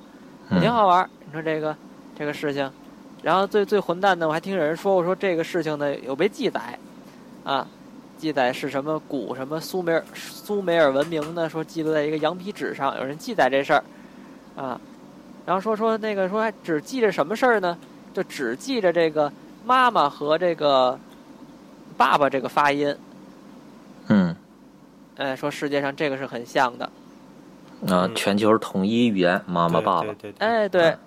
[0.49, 1.09] 挺嗯好玩儿。
[1.25, 1.75] 你说这个
[2.17, 2.71] 这个事情，
[3.21, 6.77] 然后最最混蛋的，我还听有人说，我说这个事情呢有被记载，
[7.43, 7.67] 啊，
[8.17, 11.49] 记载是什么古什么苏美尔苏美尔文明呢？
[11.49, 13.83] 说记录在一个羊皮纸上，有人记载这事儿，
[14.55, 14.79] 啊，
[15.45, 17.77] 然后说说那个说还只记着什么事儿呢？
[18.13, 19.29] 就只记着这个
[19.65, 20.97] 妈妈和这个
[21.97, 22.95] 爸爸这个发音，
[24.07, 24.33] 嗯
[25.17, 26.85] 哎，说世界上这个是很像的。
[27.87, 30.15] 啊，嗯全球是统一语言，妈妈爸爸对。
[30.15, 30.97] 对对，哎，对，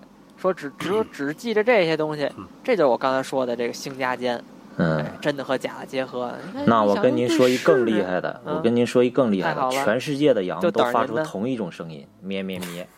[0.40, 4.42] 说只只有只记着这些东西嗯，这就是我刚才说的这个星加间，
[4.76, 6.32] 嗯哎，，真的和假的结合。
[6.64, 12.88] 那我跟您说一更厉害的，嗯我跟您说一更厉害的，全世界的羊都发出同一种声音，咩咩咩。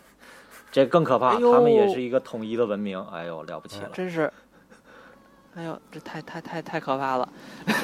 [0.72, 3.04] 这更可怕，他们也是一个统一的文明。
[3.12, 3.88] 哎呦，了不起了！
[3.92, 4.32] 真是，
[5.56, 7.28] 哎呦，这太太太太可怕了。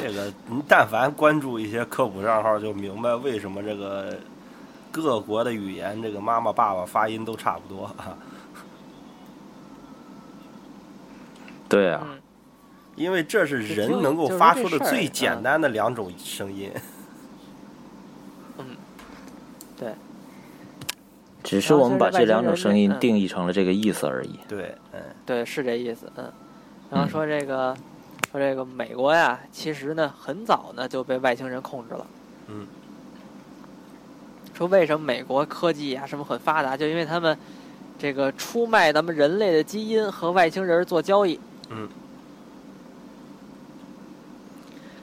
[0.00, 4.14] 这个您但凡关注一些科普账号，就明白为什么这个
[4.92, 8.16] 各国的语言，这个妈妈爸爸发音都差不多啊。
[11.69, 12.21] 对啊，嗯，
[12.95, 16.71] 因为这是人能够发出的最简嗯单的两种声音。
[18.59, 18.64] 嗯，
[19.79, 19.93] 对
[21.43, 24.39] 只是我们把这两种声音定义成了这个意思而已。
[24.49, 26.11] 对，嗯，对，是这意思。
[26.17, 26.33] 嗯，
[26.91, 27.77] 然后嗯说这个，
[28.33, 32.07] 说这个美国呀，其实呢很早呢就被外星人控制了。
[32.49, 32.67] 嗯。
[34.55, 37.37] 说为什么美国科技啊什么很发达，就因为他们
[37.99, 41.39] 这个出卖咱们人类的基因和外星人做交易。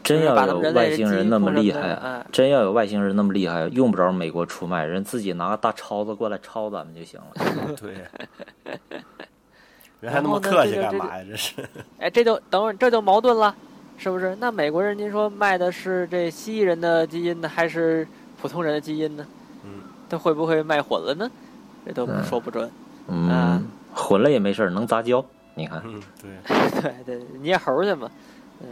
[0.04, 7.76] 真要有外星人那么厉害，哎，真要有外星人那么厉害，用不着美国出卖，人自己拿个大抄子过来抄咱们就行了。
[7.80, 7.96] 对。
[10.02, 11.24] 人还那么客气干嘛呀？
[11.26, 11.54] 这是，
[12.00, 13.56] 哎，这就等会儿这就矛盾了，
[13.98, 14.36] 是不是？
[14.42, 18.06] 那美国人您说卖的是这蜥蜴人的基因呢，还是
[18.42, 19.26] 普通人的基因呢？
[19.64, 21.32] 嗯，他会不会卖混了呢？
[21.86, 22.70] 这都嗯说不准。
[23.08, 25.24] 嗯，混了也没事儿，能杂交。
[25.56, 28.10] 你看，嗯，对， 对对，捏猴去嘛，
[28.62, 28.68] 嗯，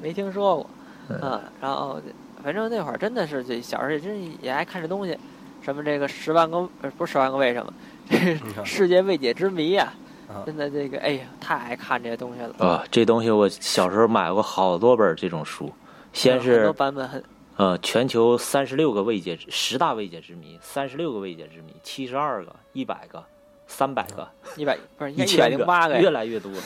[0.00, 0.70] 没听说过
[1.08, 1.40] 嗯啊。
[1.60, 2.00] 然后
[2.42, 5.18] 反正那会儿真的是，这小时候也真也爱看这东西，
[5.62, 7.72] 什么这个十万个呃不是十万个为什么，
[8.08, 9.92] 这嗯世界未解之谜呀、
[10.28, 12.54] 啊真的这个哎呀，太爱看这些东西了。
[12.66, 15.70] 啊，这东西我小时候买过好多本这种书，
[16.14, 17.22] 先很多是版本很
[17.56, 23.22] 呃全球三十六个未解之十大未解之谜，三十六个未解之谜，七十二个，一百个，
[23.66, 26.00] 三百个， 一百不是一一百千零八个呀。
[26.00, 26.50] 越来越多。
[26.52, 26.58] 了，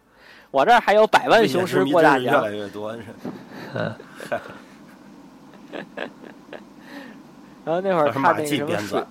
[0.50, 3.02] 我这儿还有百万雄师过大奖越来，越 多，是
[7.64, 9.02] 然后那会儿看那什么水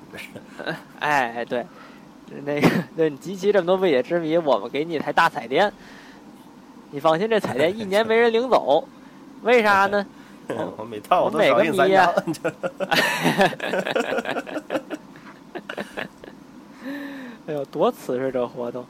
[1.00, 1.66] 哎，对，
[2.46, 5.74] 那个对你集齐这么多未解之谜，我们给你一台大彩电。
[6.92, 8.88] 你放心，这彩电一年没人领走，
[9.42, 10.06] 为啥呢？
[10.78, 12.14] 我每套我都我每个少印三谜呀。
[12.44, 12.54] 张，
[17.48, 18.86] 哎呦，多瓷实这活动！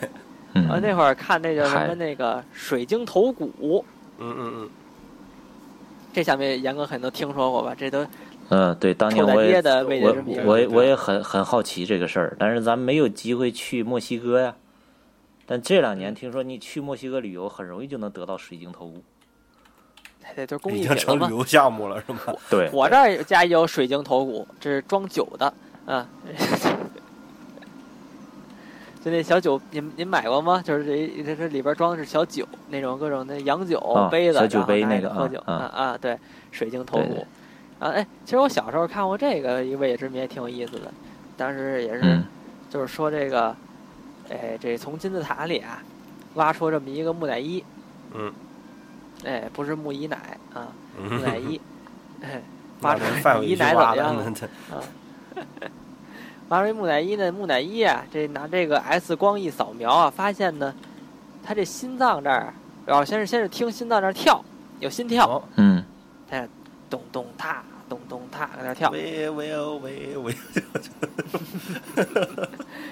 [0.54, 3.84] 嗯，啊，那会儿看那叫什么那个水晶头骨，
[4.18, 4.70] 嗯嗯嗯，
[6.12, 7.74] 这下面严哥肯定都听说过吧？
[7.76, 8.06] 这都
[8.48, 10.42] 嗯，对，当年我我。
[10.44, 14.54] 我也我也很很好奇这个事儿，但是咱没有机会去墨西哥呀。
[15.48, 19.02] 但这两年听说你去墨西哥旅游，很容易就能得到水晶头骨。
[20.34, 20.82] 这都是工艺已？
[20.84, 22.18] 经成旅游项目了，是吗？
[22.50, 25.52] 对，我这儿家也有水晶头骨，这是装酒的
[25.86, 26.08] 啊。
[29.06, 30.60] 就那小酒，您您买过吗？
[30.60, 36.18] 就是这这这里边装的是小酒，那种各种那洋酒、啊杯子，小酒杯那个喝酒啊啊啊，对，
[36.50, 37.24] 水晶头骨。
[37.78, 40.92] 啊，哎，其实我小时候看过这个一个未解之谜，也挺有意思的。
[41.36, 42.24] 当时也是，嗯
[42.68, 43.54] 就是说这个，
[44.28, 45.80] 哎，这从金字塔里啊，
[46.34, 47.62] 挖出这么一个木乃伊，
[48.12, 48.32] 嗯，
[49.24, 50.66] 哎，不是木姨奶啊，
[50.98, 51.60] 木乃嗯， 伊，
[52.22, 52.42] 哎，
[52.80, 54.82] 那挖出这范围姨奶怎样啊？
[56.48, 60.74] 那这挖出一木乃伊呢，木乃伊啊，这拿这个 X 光一扫描啊，发现呢，
[61.42, 62.52] 他这心脏这儿，
[62.84, 64.42] 然后先是先是听心脏这儿跳，
[64.80, 65.84] 有心跳，哦，嗯，
[66.88, 70.32] 咚咚踏，咚咚踏，在那儿跳，喂喂哦喂喂，
[71.94, 72.06] 在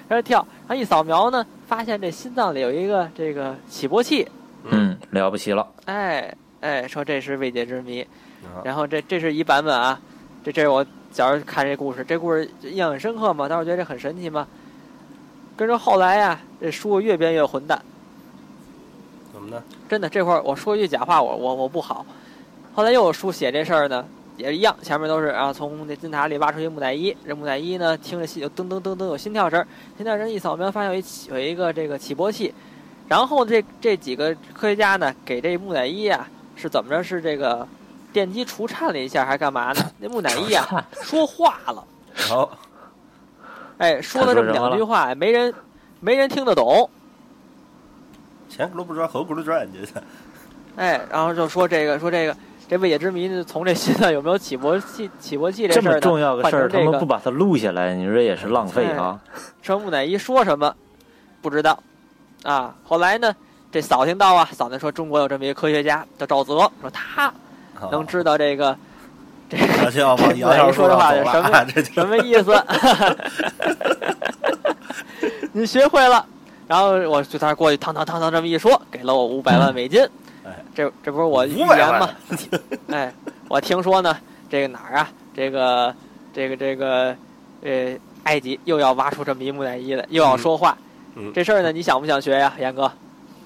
[0.08, 4.28] 那儿跳，然后一扫描呢，发现这心脏里有一个这个起搏器，
[4.64, 8.02] 嗯，了不起了，哎哎，说这是未解之谜。
[8.42, 8.60] 啊。
[8.64, 10.00] 然后这这是一版本啊，
[10.42, 10.84] 这这是我
[11.14, 14.44] 小时候看这故事，这故事印象很深刻嘛，当时觉得这很神奇嘛。
[15.56, 17.80] 跟着后来呀，这书越编越混蛋，
[19.32, 19.62] 怎么呢？
[19.88, 22.04] 真的这块儿我说一句假话，我我我不好。
[22.74, 24.04] 后来又有书写这事儿呢，
[24.36, 29.64] 也是一样，前面都是啊，从这金塔里挖出一木乃伊，这木乃伊呢听着心有噔噔噔噔有心跳声，
[29.96, 32.52] 心跳声一扫描发现有一起有一个这个起搏器，
[33.06, 37.68] 然后这这几个科学家呢给这木乃伊啊是怎么着是这个
[38.14, 39.90] 电机除颤了一下还干嘛呢？
[39.98, 41.84] 那木乃伊啊说话了，
[42.14, 42.48] 好，
[43.78, 45.52] 哎，说了这么两句话，没人
[45.98, 46.88] 没人听得懂，
[48.48, 49.92] 前轱辘不转后轱辘转，这是
[50.76, 52.36] 哎，然后就说这个说这个
[52.68, 59.20] 这未解之谜，从这心脏有没有起搏器起搏器这事儿这，么重要个事儿，他们不把它录下来，你说也是浪费啊。
[59.60, 60.72] 说木乃伊说什么
[61.42, 61.82] 不知道
[62.44, 62.76] 啊。
[62.84, 63.34] 后来呢，
[63.72, 67.34] 这嫂听到啊，嫂子说中国有这么一个科学家叫赵泽，说他好
[67.90, 68.76] 能知道这个
[69.48, 72.54] 这个而且要往这杨教授说的话什么什么意思？
[75.52, 76.24] 你学会了，
[76.66, 80.02] 然后我就在那儿过去，堂堂堂堂这么一说，给了我五百万美金。
[80.44, 82.10] 哎，这这不是我预500言吗？
[82.90, 83.12] 哎，
[83.48, 84.16] 我听说呢，
[84.50, 85.08] 这个哪儿啊？
[85.34, 85.94] 这个
[86.32, 87.14] 这个这个
[87.62, 90.76] 呃，埃及又要挖出这么一木乃伊来，又要说话。
[91.16, 92.90] 嗯这事儿呢，你想不想学呀，严哥？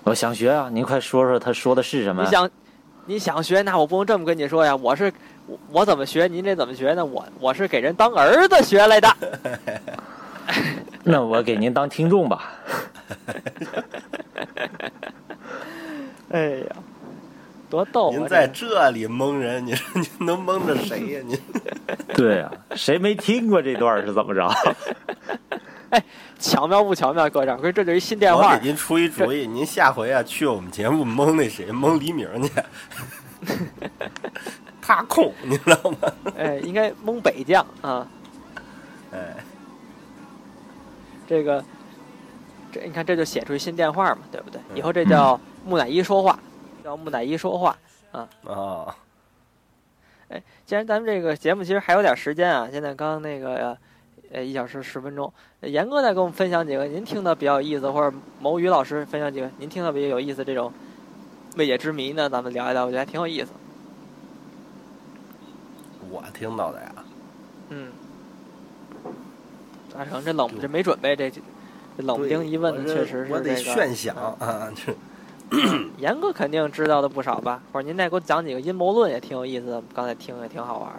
[0.04, 2.30] 我想学啊，您快说说他说的是什么你？
[2.30, 2.48] 想
[3.08, 4.76] 你想学，那我不能这么跟你说呀。
[4.76, 5.10] 我是
[5.46, 7.02] 我我怎么学，您这怎么学呢？
[7.02, 9.08] 我我是给人当儿子学来的。
[11.04, 12.52] 那我给您当听众吧。
[16.28, 16.76] 哎呀，
[17.70, 18.16] 多逗啊！
[18.18, 21.20] 您在这这里蒙人，你说您能蒙着谁呀？
[21.24, 21.38] 您
[22.14, 24.46] 对啊，谁没听过这段是怎么着？
[26.38, 28.66] 巧妙不巧妙，搁这儿，可是这就是一新电话我话给。
[28.66, 32.52] 您出一主意，您下回啊去我们节目蒙那谁，蒙黎明去，
[34.80, 35.98] 他控，你知道吗？
[36.36, 38.06] 哎，应该蒙北将啊。
[39.12, 39.34] 哎，
[41.26, 41.64] 这个，
[42.70, 44.60] 这你看这就写出一新电话嘛，对不对？
[44.70, 46.38] 嗯以后这叫木乃伊说话，
[46.84, 47.76] 叫木乃伊说话。
[48.12, 48.94] 啊，
[50.66, 53.76] 既然咱们这个节目其实还有点时间啊，现在刚那个
[54.32, 60.72] 呃一小时十分钟，呃严哥再给我们分享几个您听的比较有意思，或者某宇老师分享几个您听的比较有意思这种
[61.56, 63.48] 未解之谜呢，咱们聊一聊，我觉得还挺有意思。
[66.10, 66.94] 我听到的呀，
[67.68, 67.92] 嗯，
[69.94, 71.40] 大成这冷这没准备，这这
[71.98, 74.94] 冷不丁一问的确实是我得这个炫想啊，这
[75.98, 77.62] 严哥肯定知道的不少吧？
[77.72, 80.92] 或者您再给我讲几个阴谋论也挺有意思的，刚才听也挺好玩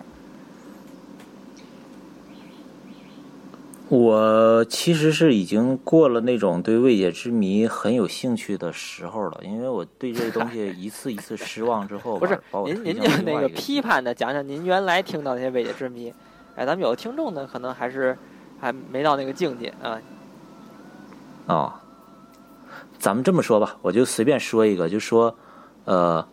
[3.90, 16.14] 我其实是已经过了那种对未解之谜很有兴趣的时候了，因为我对这东西一次一次失望之后， 不是您您就那个批判的讲讲您原来听到那些未解之谜，
[16.56, 18.16] 哎，咱们有的听众呢可能还是
[18.60, 20.00] 还没到那个境界啊。
[21.48, 21.82] 啊、
[23.00, 25.36] 咱们这么说吧，我就随便说一个，就说，
[25.86, 26.24] 呃，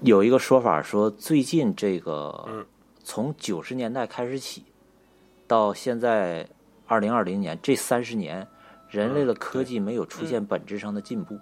[0.00, 2.66] 有一个说法说，最近这个嗯
[3.04, 4.64] 从九十年代开始起，
[5.48, 6.46] 到现在
[6.86, 8.46] 二零二零年这三十年，
[8.88, 11.36] 人类的科技没有出现本质上的进步，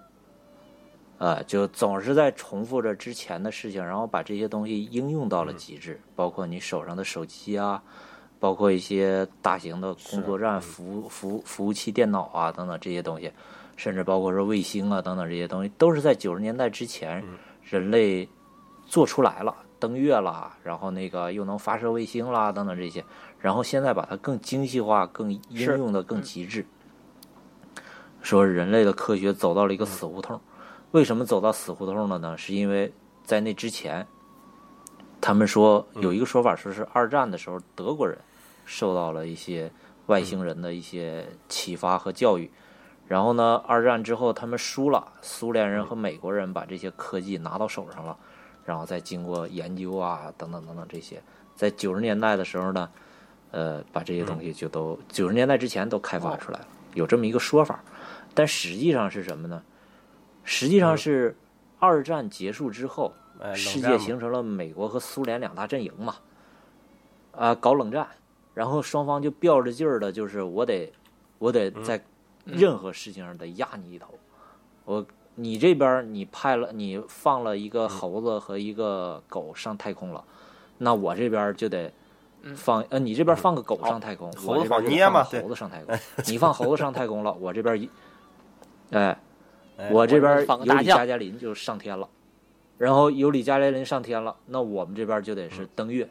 [1.18, 7.82] 啊、就总是在重复着之前的事情，然后把这些东西应用到了极致，包括你手上的手机啊，
[8.38, 13.32] 包括一些大型的工作站、服务服务服务器电脑啊等等这些东西，
[13.76, 17.24] 甚至包括说卫星啊等等这些东西，都是在九十年代之前
[17.62, 18.28] 人类
[18.86, 23.04] 做出来了，登月啦，然后那个又能发射卫星啦等等这些，
[23.46, 25.40] 然后现在把它更精细化、更应
[25.78, 26.66] 用的更极致。
[28.20, 30.40] 说人类的科学走到了一个死胡同，
[30.90, 32.36] 为什么走到死胡同了呢？
[32.36, 32.92] 是因为
[33.22, 34.04] 在那之前，
[35.20, 38.18] 他们说有一个说法，说是二战的时候德国人
[38.64, 39.70] 受到了一些
[40.06, 42.50] 外星人的一些启发和教育，
[43.06, 48.18] 然后呢，二战之后他们输了，苏联人和美国人把这些科技拿到手上了，
[48.64, 51.22] 然后再经过研究啊等等等等这些，
[51.54, 52.90] 在九十年代的时候呢，
[53.56, 57.82] 呃，把这些东西就都九十年代之前都开发出来了，有这么一个说法，
[58.34, 59.62] 但实际上是什么呢？
[60.44, 61.34] 实际上是
[61.78, 66.16] 二战结束之后，哎，世界形成了美国和苏联两大阵营嘛，
[67.32, 68.06] 啊，搞冷战，
[68.52, 70.92] 然后双方就吊着劲儿的，就是我得
[71.38, 72.02] 我得在嗯。
[72.44, 74.14] 任何事情上得压你一头，
[74.84, 75.04] 我
[75.34, 80.22] 你这边你派了你放了一个猴子和一个狗上太空了，
[80.78, 81.92] 那我这边就得嗯
[82.54, 87.90] 放呃你这边放个狗上太空，猴子我这边儿就好捏嘛猴子上太空，你放猴子上太空了，我这边一
[88.90, 89.18] 哎。
[89.78, 92.08] 哎我这边有李加加林就上天了，
[92.78, 96.08] 然后有李加加林上天了，那我们这边就得是登月，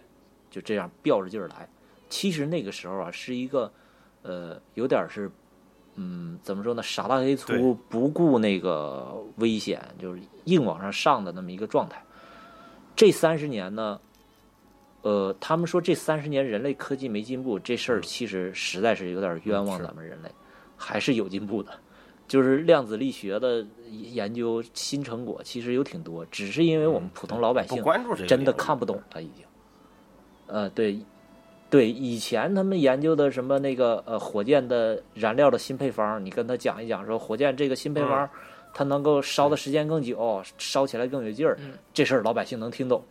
[0.51, 1.67] 就这样吊着劲儿来。
[2.07, 3.71] 其实那个时候啊，是一个
[4.21, 5.31] 呃，有点是
[5.95, 12.03] 嗯，怎么说呢，傻大黑粗，不顾那个危险，就是硬往上上的那么一个状态。
[12.95, 13.99] 这三十年呢，
[15.05, 20.29] 呃，他们说这三十年人类科技没进步，这事儿其实实在是有点冤枉咱们人类，
[20.75, 21.71] 还是有进步的。
[22.27, 27.75] 就是量子力学的研究新成果其实有挺多，只是因为我们普通老百不
[28.15, 29.45] 姓真的看不懂了，已经。
[30.47, 30.99] 呃，对，
[31.69, 38.27] 对，以前他们研究的什么那个呃火箭的燃料的新配方，你跟他讲一讲，说火箭这个新配方，
[38.73, 43.03] 它能够烧的时间更久，烧起来更有劲儿，嗯这事儿老百姓能听懂。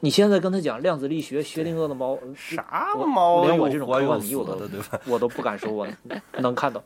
[0.00, 5.00] 你现在跟他讲量子力学、薛定谔的猫，啥猫连我这种科幻迷我都，对吧？
[5.06, 5.86] 我都不敢说我
[6.40, 6.82] 能看到。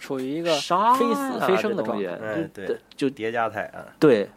[0.00, 4.28] 处于一个啥非死呀非生的状态哎对就就叠加态啊，对，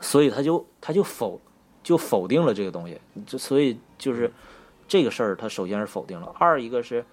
[0.00, 1.40] 所以他就他就否
[1.82, 4.30] 就否定了这个东西，就所以就是
[4.86, 7.04] 这个事儿，他首先是否定了，二一个是，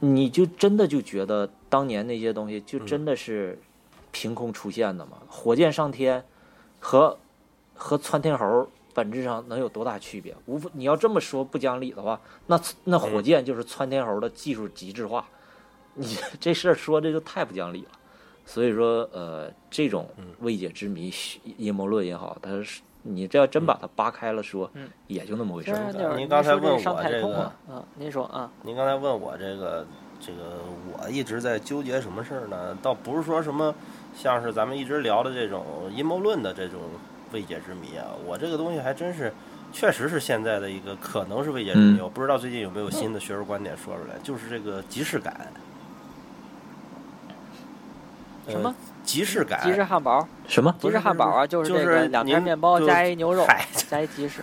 [0.00, 3.56] 你就真的就觉得当年那些东西就真的是
[4.10, 5.18] 凭空出现的吗？
[5.28, 6.24] 火箭上天
[6.80, 7.16] 和
[7.76, 10.34] 和窜天猴本质上能有多大区别？
[10.46, 15.26] 无非你要这么说不讲理的话，那那火箭就是窜天猴的技术极致化，
[15.94, 17.90] 你 这事儿说的就太不讲理了。
[18.44, 20.08] 所以说，呃，这种
[20.38, 21.12] 未解之谜、
[21.58, 26.14] 阴谋论也好，它是你这要真把它扒开了说，嗯也就那么回事儿。
[26.16, 29.84] 您刚才问我这个啊啊，您说啊，您刚才问我这个
[30.20, 30.60] 这个，
[30.92, 32.78] 我一直在纠结什么事儿呢？
[32.80, 33.74] 倒不是说什么
[34.14, 36.80] 像是咱们一直聊的这种阴谋论的这种
[37.36, 39.30] 未解之谜啊，我这个东西还真是。
[39.72, 45.52] 确实是现在的一个可能是未解之谜，嗯我不知道最近有没有新的学术观点说出来，就是这个即视感。
[48.48, 49.60] 什么呃即视感？
[49.62, 50.74] 即视汉堡，什么？
[50.80, 54.42] 即视汉堡啊，就是就是这个两片面包加一牛肉，嗨， 加一即视，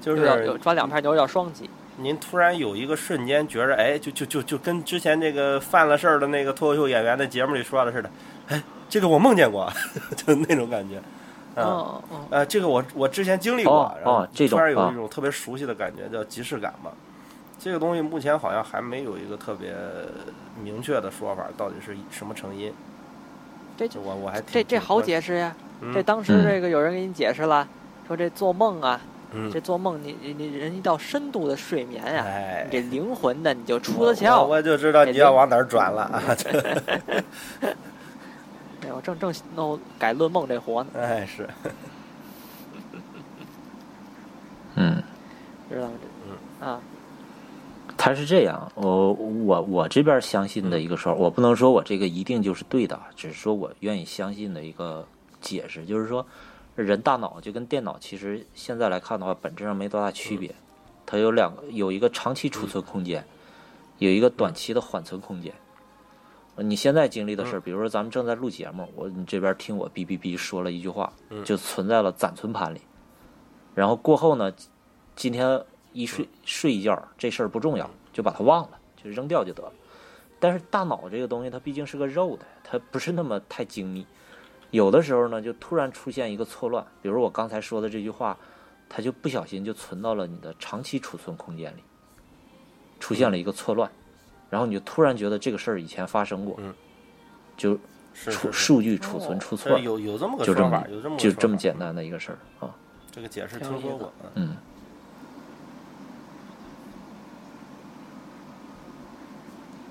[0.00, 8.10] 就是抓两片牛肉叫双击，您突然有一个瞬间觉着，哎，就就就就跟之前那个犯了事儿的那个脱口秀演员的节目里说的似的，
[8.48, 9.72] 哎，这个我梦见过，
[10.14, 11.00] 就那种感觉。
[11.58, 14.90] 啊，哦哦，呃，这个我我之前经历过，哦然后哦这种突然有啊。
[14.92, 16.90] 一种特别熟悉的感觉，叫即视感嘛。
[17.60, 19.74] 这个东西目前好像还没有一个特别
[20.62, 22.72] 明确的说法，到底是什么成因？
[23.76, 25.92] 这我我还挺这这好，解释呀，嗯。
[25.92, 26.44] 这当时嗯。
[26.46, 27.66] 这个有人给你解释了，
[28.06, 29.00] 说这做梦啊，
[29.32, 29.50] 嗯。
[29.50, 36.22] 这做梦你你你人一到深度的睡眠呀，哎你，这灵魂呢你就出我了窍，我我就知道你要往哪儿转了啊！
[38.98, 41.48] 哎我正正弄改论梦这活呢，哎，是，
[44.74, 45.00] 嗯，
[45.70, 45.92] 知道吗？
[46.60, 46.80] 嗯啊，
[47.96, 55.06] 他是这样，我我我这边相信的一个说法，我不能说我这个一定就是对的，只是说我愿意相信的一个
[55.40, 56.26] 解释，就是说，
[56.74, 60.52] 人大脑就跟电脑其实现在来看的话，本质上没多大区别，
[61.06, 63.24] 它有两个，有一个长期储存空间，
[63.98, 65.52] 有一个短期的缓存空间。
[65.52, 65.58] 呃
[66.62, 71.12] 你现在经历的事儿，比如说咱们正在录节目，我你这边听我哔哔哔说了一句话，
[71.44, 72.80] 就存在了暂存盘里，
[73.74, 74.52] 然后过后呢，
[75.14, 79.72] 今天一睡睡一觉，这事儿不重要，就把它忘了，就扔掉就得了。
[80.40, 84.06] 但是大脑这个东西，它毕竟是个肉的，它不是那么太精密。
[84.70, 88.36] 有的时候呢，就突然出现一个错乱，比如我刚才说的这句话，
[88.88, 91.82] 它就不小心就存到了你的长期储存空间里，
[93.00, 93.90] 出现了一个错乱，
[94.50, 96.72] 然后你就突然觉得这个事儿以前发生过，嗯
[97.56, 97.78] 就
[98.14, 102.74] 储数据储存出错，有有这么个就这么说法，有这么就这么简单的一个事儿啊。
[103.10, 104.56] 这个解释听说过，嗯嗯，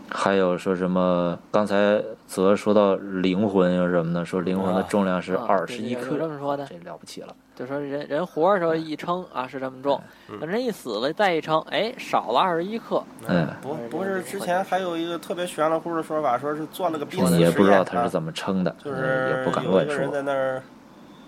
[0.10, 1.38] 还有说什么？
[1.52, 4.26] 刚才则说到灵魂有什么呢？
[4.26, 7.36] 说灵魂的重量是啊二十一克，么说的，这了不起了。
[7.58, 10.00] 就说人人活着时候一称啊是这么重，
[10.40, 13.48] 等人一死了再一称，哎少了二十一克，嗯。
[13.64, 20.14] 不不是之前还有一个特别玄乎的说法，说是做了个濒死实验，也不知道他啊是怎么称的，就嗯是也不敢有一个人乱说。
[20.14, 20.62] 在那儿，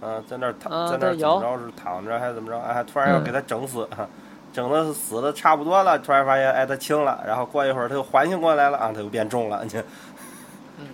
[0.02, 2.60] 啊，在那儿躺，啊在那儿对有怎么着是躺着还是怎么着？
[2.60, 3.24] 哎，突然要嗯。
[3.24, 4.08] 给他整死，啊
[4.54, 9.66] 整的死的差不多了，突然发现哎他轻了，然后过一会儿他又缓醒过来了啊，他又变重了，
[10.78, 10.86] 嗯。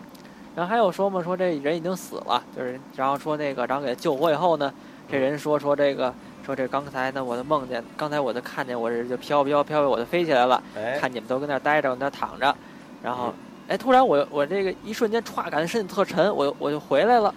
[0.56, 4.74] 然后还有说嘛，说这人已经死了，就是然后说那个，然后给他救活以后呢，
[5.10, 6.14] 这人说说这个
[6.46, 12.56] 说这刚才呢，我的梦见，刚才我就看见我这就飘飘飘，我就飞起来了，哎，看你们都跟那儿待着，跟那躺着，
[13.04, 13.34] 然后，
[13.68, 17.34] 哎，突然我我这个一瞬间歘，感觉身体特沉，我我就回来了，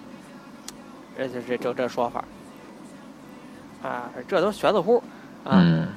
[1.16, 2.24] 这就这这这说法，
[3.82, 5.02] 啊，这都玄乎乎，
[5.44, 5.88] 啊，嗯，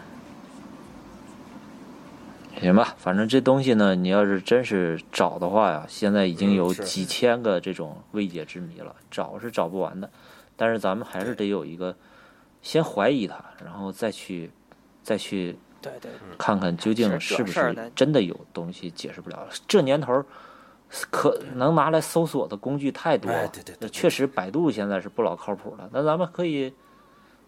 [2.60, 10.10] 行吧，反正这东西呢，你要是真是找的话呀，现在已经有几千个这种未解之谜了，找是找不完的。
[10.62, 11.96] 但是咱们还是得有一个，
[12.62, 14.52] 先怀疑它，然后再去，
[15.02, 19.48] 再去对对，看看究竟是不是真的有东西解释不了。
[19.68, 20.24] 这年头，
[21.10, 23.40] 可能拿来搜索的工具太多了。
[23.40, 25.90] 哎对对对对确实，百度现在是不老靠谱了。
[25.92, 26.72] 那咱们可以，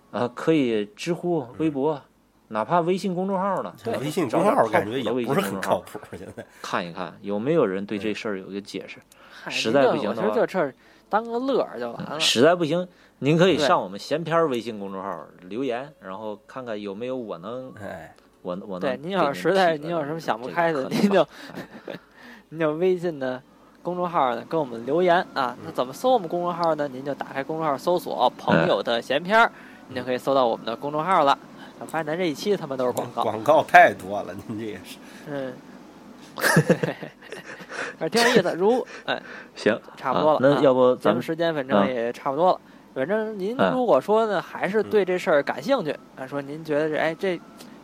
[0.10, 2.02] 啊，可以知乎、微博，
[2.48, 6.44] 哪怕微信公众号呢，对微信公号靠谱的微感觉也不是信公众号很靠谱，现在。
[6.64, 8.98] 看一看有没有人对这事儿有一个解释。
[9.44, 10.76] 嗨实在不行的话觉得这事儿
[11.14, 12.20] 当个乐儿就完了。
[12.20, 12.88] 实在不行，
[13.20, 21.28] 您可以上我们闲篇儿微信公众号留言，然后看看有没有我能哎，我我能对，您要是实在您有什么想不开的，您就
[22.50, 23.40] 您就微信的
[23.84, 25.56] 公众号呢跟我们留言啊。
[25.64, 26.88] 那怎么搜我们公众号呢？
[26.88, 29.52] 您就打开公众号搜索“朋友的闲篇儿”，
[29.90, 31.38] 您就可以搜到我们的公众号了。
[31.78, 34.98] 我发现咱这一期他妈都是广告，广告太多了，您这也是。
[35.28, 35.54] 嗯，
[37.98, 38.56] 反正挺有意思。
[38.58, 39.22] 如 哎，
[39.56, 42.60] 行，差不多了啊那啊要不咱们目时间反正啊也差不多了。
[42.94, 47.40] 反正您嗯如果说呢，还是对这事儿感兴趣啊，说您觉得这哎这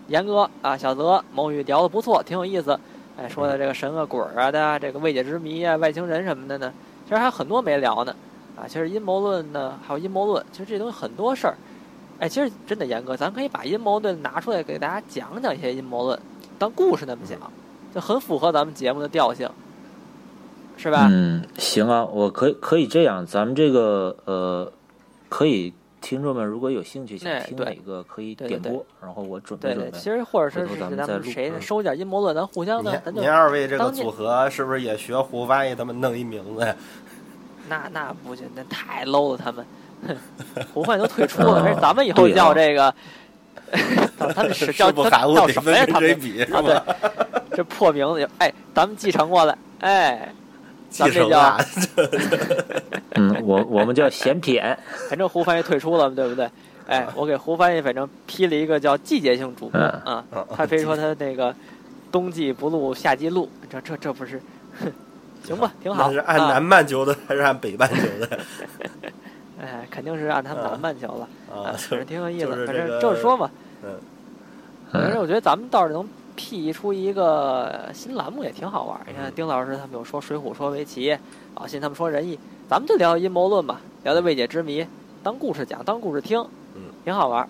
[0.07, 2.79] 严哥啊、小泽、某宇聊的不错，挺有意思，
[3.17, 6.73] 哎说的这个神啊、鬼啊的这个未解之谜啊、外星人什么的呢，
[7.05, 8.15] 其实还有很多没聊呢
[8.55, 8.67] 啊。
[8.67, 11.55] 其实阴谋论呢，还有阴谋论，其实这东西很多事儿。
[12.19, 16.19] 哎，其实真的严哥，咱可以把阴谋论拿出来给大家讲讲一些阴谋论，
[16.57, 17.39] 当故事那么讲，
[17.95, 19.49] 就很符合咱们节目的调性，
[20.81, 21.07] 是吧？
[21.11, 24.71] 嗯，行啊，我可以可以这样，咱们这个呃，
[25.27, 29.97] 可以听众们如果有兴趣想听哪个，可以点播，然后我准备对对，准备。
[29.99, 36.73] 其实或者是咱们谁嗯收点阴谋论，咱互相的，您您二位这个组合是不是也学胡翻译他们弄一名字呀？
[37.67, 39.65] 那那不行，那太 low 了，他们，
[40.07, 40.15] 哼
[40.73, 42.95] 胡范都退出了，哦而且咱们以后叫这个，
[44.33, 45.85] 他们是叫叫什么呀？
[45.85, 46.81] 他们谁比啊，对？，
[47.57, 50.33] 这破名字就，哎，咱们继承过来，哎，咱
[50.89, 51.57] 继承们这叫啊，
[53.15, 54.75] 嗯，我我们叫闲谝，
[55.09, 56.49] 反正胡翻译退出了，对不对？
[56.87, 61.53] 哎，我给胡翻译反正批了一个叫季节性主播嗯啊，嗯他非说他那个
[62.11, 64.41] 冬季不录，夏季录，这这这不是，
[64.79, 64.91] 哼
[65.43, 66.07] 行吧，挺好。
[66.07, 67.95] 那是按啊南半球的还是按北半球
[68.25, 68.39] 的？
[69.61, 72.65] 哎，肯定是按他们南半球了，啊，反正挺有意思。
[72.65, 73.51] 反正就是这个就是说嘛，
[73.83, 73.91] 嗯，
[74.93, 76.07] 嗯反正我觉得咱们倒是能
[76.39, 79.01] 辟出一个新栏目，也挺好玩儿。
[79.05, 81.17] 你看嗯丁老师他们有说《水浒》，说围棋，
[81.55, 82.39] 老信他们说仁义，
[82.69, 84.87] 咱们就聊阴谋论吧，聊聊未解之谜，
[85.21, 86.39] 当故事讲，当故事听，
[86.75, 87.49] 嗯，挺好玩儿。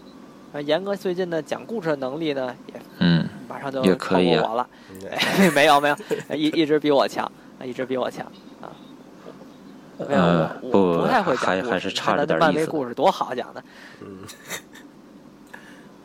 [0.53, 4.67] 呃严哥最近呢讲故事的能力呢，也嗯，马上就也超过我了。
[5.53, 5.95] 没有没有，
[6.35, 7.31] 一一直比我强，
[7.63, 8.25] 一直比我强
[8.59, 8.73] 啊。
[9.99, 13.63] 没有，呃我不我不太会讲还还是差着你看咱点意思漫威故事多好讲的。
[14.01, 14.17] 嗯，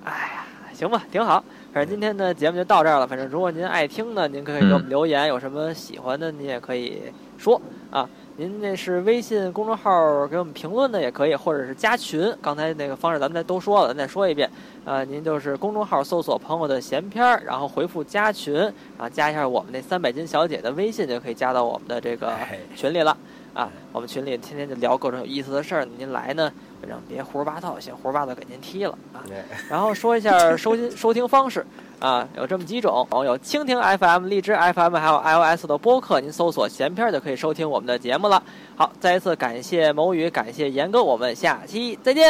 [0.04, 0.44] 哎呀，
[0.74, 1.42] 行吧，挺好。
[1.74, 3.04] 反正今天的节目就到这儿了。
[3.04, 7.02] 反正如果您爱听呢，您可以给我们嗯留言，有什么喜欢的您也可以
[7.36, 7.60] 说
[7.90, 8.08] 啊。
[8.36, 12.32] 您那是微信公众号给我们评论的也可以，或者是加群。
[12.40, 14.48] 刚才那个方式咱们再都说了，咱再说一遍。
[14.84, 23.16] 呃，您就是公众号搜索“朋友的闲篇儿”，然后回复加群，然后加一下我们那三百斤小姐的微信，就可以加到我们的这个哎群里了。
[23.52, 26.52] 啊，我们群里天天就聊各种有意思的事儿，您来呢，
[26.84, 29.24] 反正别胡说八道，先胡说八道给您踢了啊。
[29.30, 31.64] 哎然后说一下收听收听方式
[31.98, 38.42] 啊，有这么几种，有蜻蜓 FM、荔枝 FM，还有 iOS 的播客，您搜索“闲篇”就可以收听我们的节目了。
[38.76, 42.24] 好，再一次感谢某宇，感谢严哥，我们下期再见。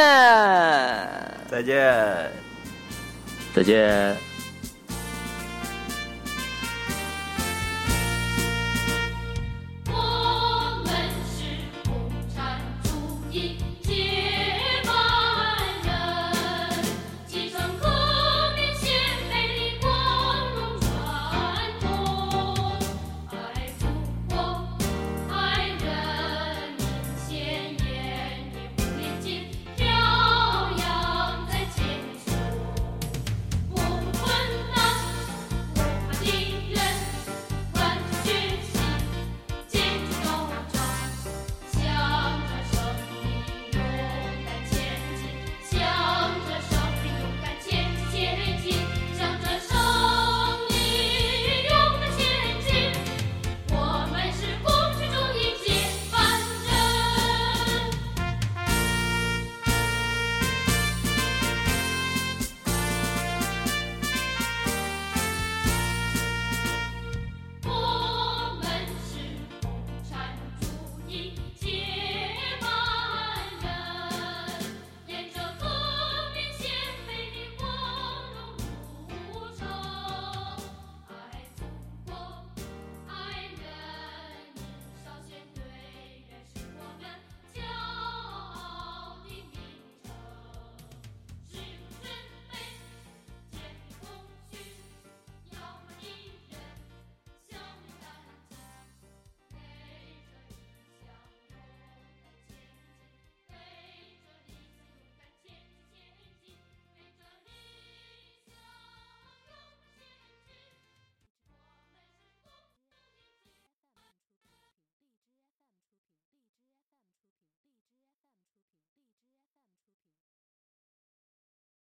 [1.49, 2.31] 再见。
[3.53, 4.34] 再见。